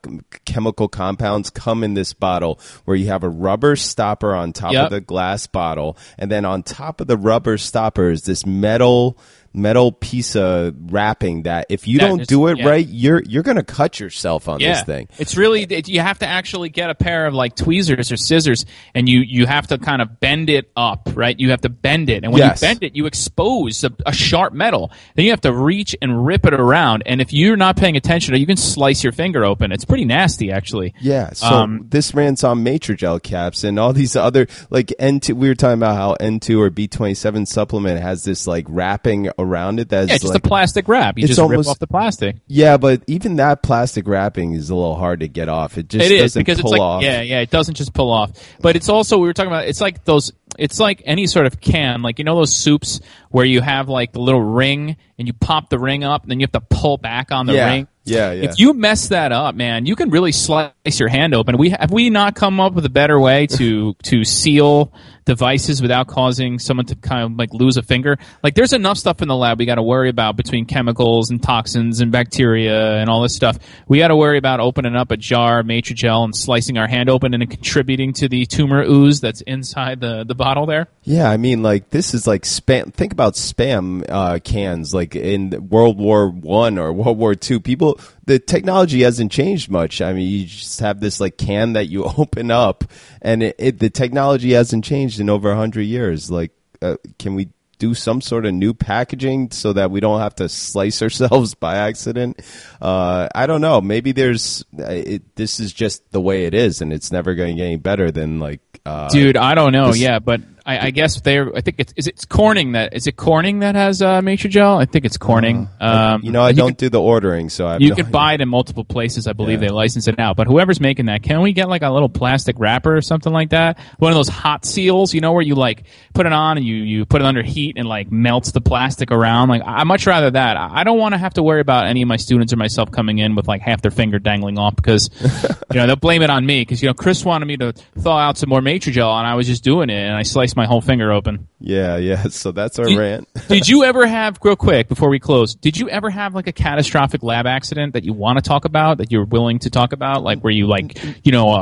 chemical 0.44 0.86
compounds 0.88 1.50
come 1.50 1.82
in 1.82 1.94
this 1.94 2.12
bottle 2.12 2.60
where 2.84 2.96
you 2.96 3.06
have 3.08 3.24
a 3.24 3.28
rubber 3.28 3.74
stopper 3.74 4.36
on 4.36 4.52
top 4.52 4.72
Yep. 4.72 4.84
of 4.84 4.90
the 4.92 5.00
glass 5.00 5.48
bottle, 5.48 5.96
and 6.16 6.30
then 6.30 6.44
on 6.44 6.62
top 6.62 7.00
of 7.00 7.08
the 7.08 7.16
rubber 7.16 7.58
stopper 7.58 8.10
is 8.10 8.22
this 8.22 8.46
metal 8.46 9.18
metal 9.54 9.92
piece 9.92 10.34
of 10.36 10.74
wrapping 10.92 11.42
that 11.42 11.66
if 11.68 11.86
you 11.86 11.98
That 11.98 12.08
don't 12.08 12.20
is- 12.22 12.26
do 12.26 12.46
it 12.48 12.58
yeah. 12.58 12.68
right, 12.68 12.86
you're 12.86 13.22
you're 13.22 13.42
gonna 13.42 13.62
cut 13.62 14.00
yourself 14.00 14.48
on 14.48 14.60
yeah. 14.60 14.72
this 14.74 14.82
thing. 14.84 15.08
It's 15.18 15.36
really 15.36 15.62
it, 15.64 15.88
you 15.88 16.00
have 16.00 16.18
to 16.20 16.26
actually 16.26 16.68
get 16.70 16.90
a 16.90 16.94
pair 16.94 17.26
of 17.26 17.34
like 17.34 17.54
tweezers 17.56 18.10
or 18.10 18.16
scissors, 18.16 18.64
and 18.94 19.08
you 19.08 19.20
you 19.20 19.46
have 19.46 19.66
to 19.68 19.78
kind 19.78 20.00
of 20.02 20.20
bend 20.20 20.48
it 20.50 20.70
up, 20.76 21.10
right? 21.14 21.38
You 21.38 21.50
have 21.50 21.60
to 21.62 21.68
bend 21.68 22.08
it, 22.10 22.24
and 22.24 22.32
when 22.32 22.40
Yes. 22.40 22.62
you 22.62 22.68
bend 22.68 22.82
it, 22.82 22.96
you 22.96 23.06
expose 23.06 23.84
a, 23.84 23.90
a 24.06 24.12
sharp 24.12 24.52
metal. 24.52 24.90
Then 25.14 25.24
you 25.26 25.30
have 25.32 25.40
to 25.42 25.52
reach 25.52 25.94
and 26.00 26.24
rip 26.26 26.46
it 26.46 26.54
around, 26.54 27.02
and 27.06 27.20
if 27.20 27.32
you're 27.32 27.56
not 27.56 27.76
paying 27.76 27.96
attention, 27.96 28.34
you 28.36 28.46
can 28.46 28.56
slice 28.56 29.02
your 29.04 29.12
finger 29.12 29.44
open. 29.44 29.72
It's 29.72 29.84
pretty 29.84 30.04
nasty, 30.04 30.50
actually. 30.50 30.94
Yeah, 31.00 31.32
so 31.32 31.46
Um, 31.46 31.86
this 31.90 32.14
rants 32.14 32.42
on 32.44 32.64
Matrigel 32.64 33.22
caps 33.22 33.64
and 33.64 33.78
all 33.78 33.92
these 33.92 34.16
other 34.16 34.46
like 34.70 34.92
N2. 34.98 35.34
We 35.34 35.48
were 35.48 35.54
talking 35.54 35.74
about 35.78 35.96
how 35.96 36.16
N2 36.20 36.58
or 36.60 36.70
B27 36.70 37.46
supplement 37.46 38.00
has 38.00 38.24
this 38.24 38.46
like 38.46 38.66
wrapping 38.68 39.28
around 39.42 39.80
it 39.80 39.88
that's 39.90 40.08
Yeah, 40.10 40.14
just 40.18 40.32
like 40.32 40.44
a 40.44 40.48
plastic 40.48 40.88
wrap. 40.88 41.18
You 41.18 41.24
It's 41.24 41.30
just 41.30 41.40
almost- 41.40 41.66
rip 41.66 41.72
off 41.72 41.78
the 41.78 41.86
plastic. 41.86 42.36
Yeah, 42.46 42.76
but 42.78 43.02
even 43.06 43.36
that 43.36 43.62
plastic 43.62 44.06
wrapping 44.08 44.54
is 44.54 44.70
a 44.70 44.74
little 44.74 44.94
hard 44.96 45.20
to 45.20 45.28
get 45.28 45.48
off. 45.48 45.76
It 45.76 45.88
just 45.88 46.04
It 46.06 46.12
is 46.12 46.20
doesn't 46.22 46.40
because 46.40 46.60
pull 46.60 46.72
it's 46.72 46.78
like 46.78 46.86
off. 46.86 47.02
yeah, 47.02 47.20
yeah. 47.22 47.40
It 47.40 47.50
doesn't 47.50 47.74
just 47.74 47.92
pull 47.92 48.10
off, 48.10 48.30
but 48.60 48.76
it's 48.76 48.88
also 48.88 49.18
we 49.18 49.26
were 49.26 49.32
talking 49.34 49.52
about. 49.52 49.66
It's 49.66 49.80
like 49.80 50.04
those. 50.04 50.32
It's 50.58 50.78
like 50.78 51.02
any 51.06 51.26
sort 51.26 51.46
of 51.46 51.60
can, 51.60 52.02
like 52.02 52.18
you 52.18 52.24
know 52.26 52.36
those 52.36 52.52
soups 52.52 53.00
where 53.30 53.44
you 53.46 53.60
have 53.62 53.88
like 53.88 54.12
the 54.12 54.20
little 54.20 54.42
ring 54.42 54.96
and 55.18 55.26
you 55.26 55.32
pop 55.32 55.70
the 55.70 55.78
ring 55.78 56.04
up, 56.04 56.22
and 56.22 56.30
then 56.30 56.40
you 56.40 56.44
have 56.44 56.52
to 56.52 56.60
pull 56.60 56.96
back 56.98 57.32
on 57.32 57.46
the 57.46 57.54
Yeah. 57.54 57.70
ring. 57.70 57.88
Yeah, 58.04 58.32
yeah. 58.32 58.50
If 58.50 58.58
you 58.58 58.74
mess 58.74 59.08
that 59.08 59.32
up, 59.32 59.54
man, 59.54 59.86
you 59.86 59.94
can 59.94 60.10
really 60.10 60.32
slice 60.32 60.72
your 60.98 61.08
hand 61.08 61.34
open. 61.34 61.56
We 61.56 61.70
have 61.70 61.90
we 61.92 62.10
not 62.10 62.34
come 62.34 62.60
up 62.60 62.74
with 62.74 62.84
a 62.84 62.90
better 62.90 63.18
way 63.20 63.46
to 63.58 63.94
to 63.94 64.24
seal 64.24 64.92
devices 65.24 65.80
without 65.80 66.08
causing 66.08 66.58
someone 66.58 66.86
to 66.86 66.96
kind 66.96 67.22
of 67.22 67.38
like 67.38 67.52
lose 67.52 67.76
a 67.76 67.82
finger. 67.82 68.18
Like 68.42 68.54
there's 68.54 68.72
enough 68.72 68.98
stuff 68.98 69.22
in 69.22 69.28
the 69.28 69.36
lab 69.36 69.58
we 69.58 69.66
got 69.66 69.76
to 69.76 69.82
worry 69.82 70.08
about 70.08 70.36
between 70.36 70.66
chemicals 70.66 71.30
and 71.30 71.42
toxins 71.42 72.00
and 72.00 72.10
bacteria 72.10 72.96
and 72.96 73.08
all 73.08 73.22
this 73.22 73.34
stuff. 73.34 73.58
We 73.86 73.98
got 73.98 74.08
to 74.08 74.16
worry 74.16 74.38
about 74.38 74.60
opening 74.60 74.96
up 74.96 75.10
a 75.10 75.16
jar 75.16 75.60
of 75.60 75.66
Matrigel 75.66 76.24
and 76.24 76.34
slicing 76.34 76.78
our 76.78 76.88
hand 76.88 77.08
open 77.08 77.34
and 77.34 77.48
contributing 77.48 78.12
to 78.14 78.28
the 78.28 78.46
tumor 78.46 78.82
ooze 78.82 79.20
that's 79.20 79.40
inside 79.42 80.00
the 80.00 80.24
the 80.24 80.34
bottle 80.34 80.66
there. 80.66 80.88
Yeah, 81.04 81.28
I 81.28 81.36
mean, 81.36 81.62
like 81.62 81.90
this 81.90 82.14
is 82.14 82.26
like 82.26 82.42
spam. 82.42 82.92
Think 82.92 83.12
about 83.12 83.34
spam 83.34 84.04
uh, 84.08 84.38
cans, 84.38 84.94
like 84.94 85.16
in 85.16 85.68
World 85.68 85.98
War 85.98 86.28
One 86.28 86.78
or 86.78 86.92
World 86.92 87.18
War 87.18 87.34
Two. 87.34 87.60
People, 87.60 87.91
the 88.24 88.38
technology 88.38 89.02
hasn't 89.02 89.32
changed 89.32 89.70
much. 89.70 90.00
I 90.00 90.12
mean, 90.12 90.28
you 90.28 90.46
just 90.46 90.80
have 90.80 91.00
this 91.00 91.20
like 91.20 91.36
can 91.38 91.72
that 91.74 91.86
you 91.86 92.04
open 92.18 92.50
up, 92.50 92.84
and 93.20 93.42
it, 93.42 93.56
it 93.58 93.78
the 93.78 93.90
technology 93.90 94.52
hasn't 94.52 94.84
changed 94.84 95.20
in 95.20 95.28
over 95.30 95.50
a 95.50 95.56
hundred 95.56 95.82
years. 95.82 96.30
Like, 96.30 96.52
uh, 96.80 96.96
can 97.18 97.34
we? 97.34 97.48
Do 97.78 97.94
some 97.94 98.20
sort 98.20 98.46
of 98.46 98.54
new 98.54 98.74
packaging 98.74 99.50
so 99.50 99.72
that 99.72 99.90
we 99.90 99.98
don't 99.98 100.20
have 100.20 100.36
to 100.36 100.48
slice 100.48 101.02
ourselves 101.06 101.54
by 101.56 101.78
accident. 101.78 102.40
Uh, 102.80 103.26
I 103.34 103.48
don't 103.48 103.60
know. 103.60 103.80
Maybe 103.80 104.12
there's. 104.12 104.64
uh, 104.78 104.84
It, 104.84 105.34
this 105.34 105.58
is 105.58 105.72
just 105.72 106.08
the 106.12 106.20
way 106.20 106.44
it 106.44 106.54
is, 106.54 106.80
and 106.80 106.92
it's 106.92 107.10
never 107.10 107.34
going 107.34 107.56
to 107.56 107.60
get 107.60 107.66
any 107.66 107.78
better 107.78 108.12
than 108.12 108.38
like. 108.38 108.60
Uh, 108.86 109.08
Dude, 109.08 109.36
I 109.36 109.56
don't 109.56 109.72
know. 109.72 109.88
this- 109.88 109.98
yeah, 109.98 110.20
but 110.20 110.42
I, 110.64 110.86
I 110.86 110.90
guess 110.90 111.20
they're. 111.20 111.54
I 111.56 111.60
think 111.60 111.76
it's 111.80 111.92
is 111.96 112.06
it 112.06 112.28
Corning 112.28 112.72
that 112.72 112.94
is 112.94 113.06
it 113.08 113.16
Corning 113.16 113.58
that 113.60 113.74
has 113.74 114.00
uh, 114.00 114.20
Matrigel? 114.20 114.80
I 114.80 114.84
think 114.84 115.04
it's 115.04 115.16
Corning. 115.16 115.68
um, 115.80 116.22
you 116.22 116.30
know, 116.30 116.42
I 116.42 116.52
don't 116.52 116.68
could- 116.70 116.76
do 116.76 116.88
the 116.88 117.00
ordering, 117.00 117.48
so 117.48 117.66
I 117.66 117.78
You 117.78 117.88
no 117.90 117.96
could 117.96 118.04
idea. 118.06 118.12
buy 118.12 118.34
it 118.34 118.40
in 118.40 118.48
multiple 118.48 118.84
places. 118.84 119.26
I 119.26 119.32
believe 119.32 119.60
Yeah. 119.60 119.68
they 119.68 119.74
license 119.74 120.06
it 120.06 120.20
out. 120.20 120.36
But 120.36 120.46
whoever's 120.46 120.80
making 120.80 121.06
that, 121.06 121.22
can 121.24 121.40
we 121.40 121.52
get 121.52 121.68
like 121.68 121.82
a 121.82 121.90
little 121.90 122.08
plastic 122.08 122.56
wrapper 122.60 122.96
or 122.96 123.00
something 123.02 123.32
like 123.32 123.50
that? 123.50 123.78
One 123.98 124.12
of 124.12 124.16
those 124.16 124.28
hot 124.28 124.64
seals, 124.64 125.12
you 125.14 125.20
know, 125.20 125.32
where 125.32 125.42
you 125.42 125.54
like 125.56 125.82
put 126.14 126.26
it 126.26 126.32
on 126.32 126.58
and 126.58 126.64
you, 126.66 126.76
you 126.76 127.04
put 127.06 127.20
it 127.22 127.24
under 127.26 127.42
heat 127.42 127.76
and 127.76 127.88
like 127.88 128.12
melts 128.12 128.52
the 128.52 128.60
plastic 128.60 129.10
around. 129.10 129.48
Like 129.48 129.62
I 129.66 129.82
much 129.84 130.06
rather 130.06 130.30
that. 130.30 130.56
I 130.56 130.80
I 130.82 130.84
don't 130.84 130.98
want 130.98 131.12
to 131.14 131.18
have 131.18 131.34
to 131.34 131.42
worry 131.42 131.60
about 131.60 131.86
any 131.86 132.02
of 132.02 132.08
my 132.08 132.16
students 132.16 132.52
or 132.52 132.56
myself 132.56 132.90
coming 132.92 133.18
in 133.18 133.34
with 133.34 133.48
like 133.48 133.62
half 133.62 133.82
their 133.82 133.90
finger 133.90 134.18
dangling 134.20 134.58
off 134.58 134.76
because 134.76 135.10
you 135.72 135.80
know 135.80 135.86
they'll 135.86 135.96
blame 135.96 136.22
it 136.22 136.30
on 136.30 136.46
me 136.46 136.60
because 136.62 136.82
you 136.82 136.88
know 136.88 136.94
Chris 136.94 137.24
wanted 137.24 137.46
me 137.46 137.56
to 137.56 137.72
thaw 137.98 138.18
out 138.18 138.38
some 138.38 138.48
more 138.48 138.60
Matrigel 138.60 139.12
and 139.18 139.26
I 139.26 139.34
was 139.34 139.46
just 139.48 139.64
doing 139.64 139.90
it 139.90 139.94
and 140.02 140.14
I 140.14 140.22
sliced 140.22 140.51
my 140.56 140.66
whole 140.66 140.80
finger 140.80 141.12
open. 141.12 141.48
Yeah, 141.60 141.96
yeah. 141.96 142.22
So 142.30 142.50
that's 142.52 142.78
our 142.78 142.86
Did- 142.86 142.98
rant. 142.98 143.28
Did 143.48 143.68
you 143.68 143.84
ever 143.84 144.06
have, 144.06 144.38
real 144.42 144.56
quick 144.56 144.88
before 144.88 145.08
we 145.10 145.18
close, 145.18 145.54
did 145.54 145.76
you 145.76 145.88
ever 145.88 146.10
have 146.10 146.34
like 146.34 146.46
a 146.46 146.52
catastrophic 146.52 147.22
lab 147.22 147.46
accident 147.46 147.92
that 147.92 148.04
you 148.04 148.12
want 148.12 148.38
to 148.38 148.42
talk 148.42 148.64
about, 148.64 148.98
that 148.98 149.12
you're 149.12 149.24
willing 149.24 149.58
to 149.60 149.70
talk 149.70 149.92
about? 149.92 150.22
Like 150.22 150.40
where 150.40 150.52
you 150.52 150.66
like, 150.66 150.98
you 151.24 151.32
know, 151.32 151.48
uh, 151.50 151.52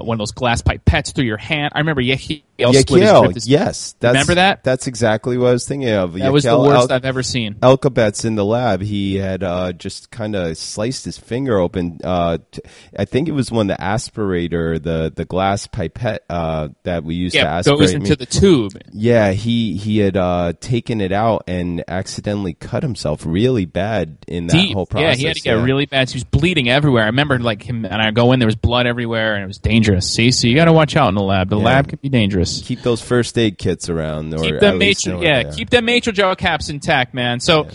uh, 0.00 0.02
one 0.02 0.14
of 0.14 0.18
those 0.18 0.32
glass 0.32 0.62
pipettes 0.62 1.14
through 1.14 1.24
your 1.24 1.36
hand? 1.38 1.72
I 1.74 1.80
remember 1.80 2.00
Yehiel 2.02 2.42
split 2.42 2.44
his, 2.70 2.84
Yehiel, 2.84 3.34
his- 3.34 3.48
yes. 3.48 3.94
That's, 4.00 4.14
Remember 4.14 4.34
that? 4.36 4.62
That's 4.64 4.86
exactly 4.86 5.36
what 5.38 5.48
I 5.48 5.52
was 5.52 5.66
thinking 5.66 5.88
of. 5.90 6.14
That 6.14 6.32
was 6.32 6.44
the 6.44 6.58
worst 6.58 6.90
Al- 6.90 6.96
I've 6.96 7.04
ever 7.04 7.22
seen. 7.22 7.54
Elkabetz 7.54 8.24
in 8.24 8.34
the 8.36 8.44
lab, 8.44 8.80
he 8.82 9.16
had 9.16 9.42
uh, 9.42 9.72
just 9.72 10.10
kind 10.10 10.36
of 10.36 10.56
sliced 10.56 11.04
his 11.04 11.18
finger 11.18 11.58
open. 11.58 11.98
Uh, 12.04 12.38
t- 12.50 12.60
I 12.98 13.04
think 13.04 13.28
it 13.28 13.32
was 13.32 13.50
when 13.50 13.66
the 13.66 13.74
aspirator, 13.76 14.82
the 14.82 15.12
the 15.14 15.24
glass 15.24 15.66
pipette 15.66 16.24
uh, 16.30 16.68
that 16.84 17.04
we 17.04 17.14
used 17.14 17.34
to 17.34 17.40
Yeah, 17.40 17.56
aspirate. 17.58 17.78
goes 17.80 17.92
into 17.92 18.10
meat- 18.10 18.18
the 18.18 18.26
tube. 18.26 18.72
yeah, 18.92 19.32
he 19.32 19.76
he 19.76 19.98
had 19.98 20.16
uh, 20.16 20.52
taken 20.60 21.00
it 21.00 21.12
out 21.12 21.44
and 21.46 21.82
accidentally 21.88 22.54
cut 22.54 22.82
himself 22.82 23.24
really 23.26 23.64
bad 23.64 24.18
in 24.28 24.46
that 24.48 24.52
Deep. 24.54 24.74
whole 24.74 24.86
process. 24.86 25.16
Yeah, 25.18 25.20
he 25.20 25.26
had 25.26 25.36
to 25.36 25.42
get 25.42 25.56
yeah. 25.56 25.62
really 25.64 25.86
bad. 25.86 26.10
He 26.10 26.16
was 26.16 26.24
bleeding 26.24 26.68
everywhere. 26.68 27.04
I 27.04 27.06
remember 27.06 27.38
like 27.38 27.62
him, 27.62 27.84
and 27.84 27.94
I 28.02 28.10
go 28.10 28.32
in, 28.32 28.38
there 28.40 28.46
was 28.46 28.56
blood 28.56 28.86
everywhere, 28.86 29.34
and 29.34 29.44
it 29.44 29.46
was 29.46 29.58
dangerous. 29.58 30.08
See, 30.10 30.30
so 30.30 30.46
you 30.48 30.54
got 30.56 30.66
to 30.66 30.72
watch 30.72 30.96
out 30.96 31.08
in 31.08 31.14
the 31.14 31.22
lab. 31.22 31.48
The 31.48 31.56
Yeah. 31.58 31.64
lab 31.64 31.88
can 31.88 31.98
be 32.02 32.08
dangerous. 32.08 32.51
Keep 32.60 32.82
those 32.82 33.00
first 33.00 33.38
aid 33.38 33.56
kits 33.56 33.88
around. 33.88 34.34
Or 34.34 34.42
keep 34.42 34.60
them 34.60 34.78
matri- 34.78 35.12
yeah, 35.12 35.18
where 35.18 35.42
they 35.44 35.48
are. 35.48 35.52
keep 35.52 35.70
them 35.70 35.86
Matrigel 35.86 36.36
caps 36.36 36.68
intact, 36.68 37.14
man. 37.14 37.40
So, 37.40 37.68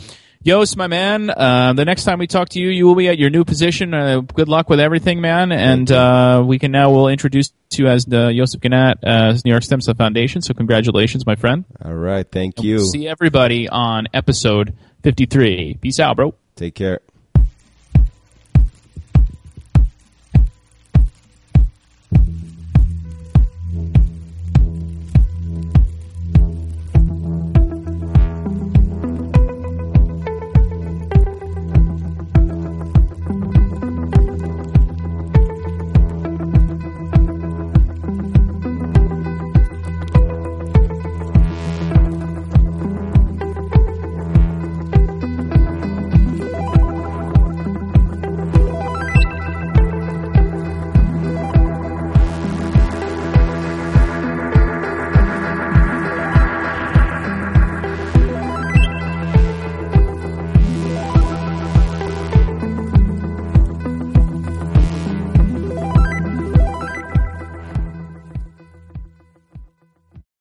Yost, 0.43 0.77
my 0.77 0.87
man, 0.87 1.29
uh, 1.29 1.73
the 1.73 1.83
next 1.83 2.03
time 2.03 2.19
we 2.19 2.27
talk 2.27 2.49
to 2.49 2.59
you, 2.59 2.69
you 2.69 2.85
will 2.85 2.95
be 2.95 3.07
at 3.09 3.17
your 3.17 3.29
new 3.29 3.43
position. 3.43 3.93
Uh, 3.93 4.21
good 4.21 4.47
luck 4.47 4.69
with 4.69 4.79
everything, 4.79 5.19
man. 5.19 5.51
And 5.51 5.91
uh, 5.91 6.43
we 6.45 6.59
can 6.59 6.71
now 6.71 6.91
we'll 6.91 7.07
introduce 7.07 7.51
you 7.73 7.87
as 7.87 8.05
the 8.05 8.31
Joseph 8.35 8.61
Ganat, 8.61 8.95
uh, 9.03 9.33
New 9.43 9.51
York 9.51 9.63
Stem 9.63 9.81
Cell 9.81 9.95
Foundation. 9.95 10.41
So, 10.41 10.53
congratulations, 10.53 11.25
my 11.25 11.35
friend. 11.35 11.65
All 11.83 11.93
right, 11.93 12.25
thank 12.31 12.57
We'll 12.57 12.65
you. 12.65 12.79
see 12.79 13.07
everybody 13.07 13.67
on 13.67 14.07
episode 14.13 14.73
fifty-three. 15.03 15.79
Peace 15.81 15.99
out, 15.99 16.15
bro. 16.15 16.35
Take 16.55 16.75
care. 16.75 17.01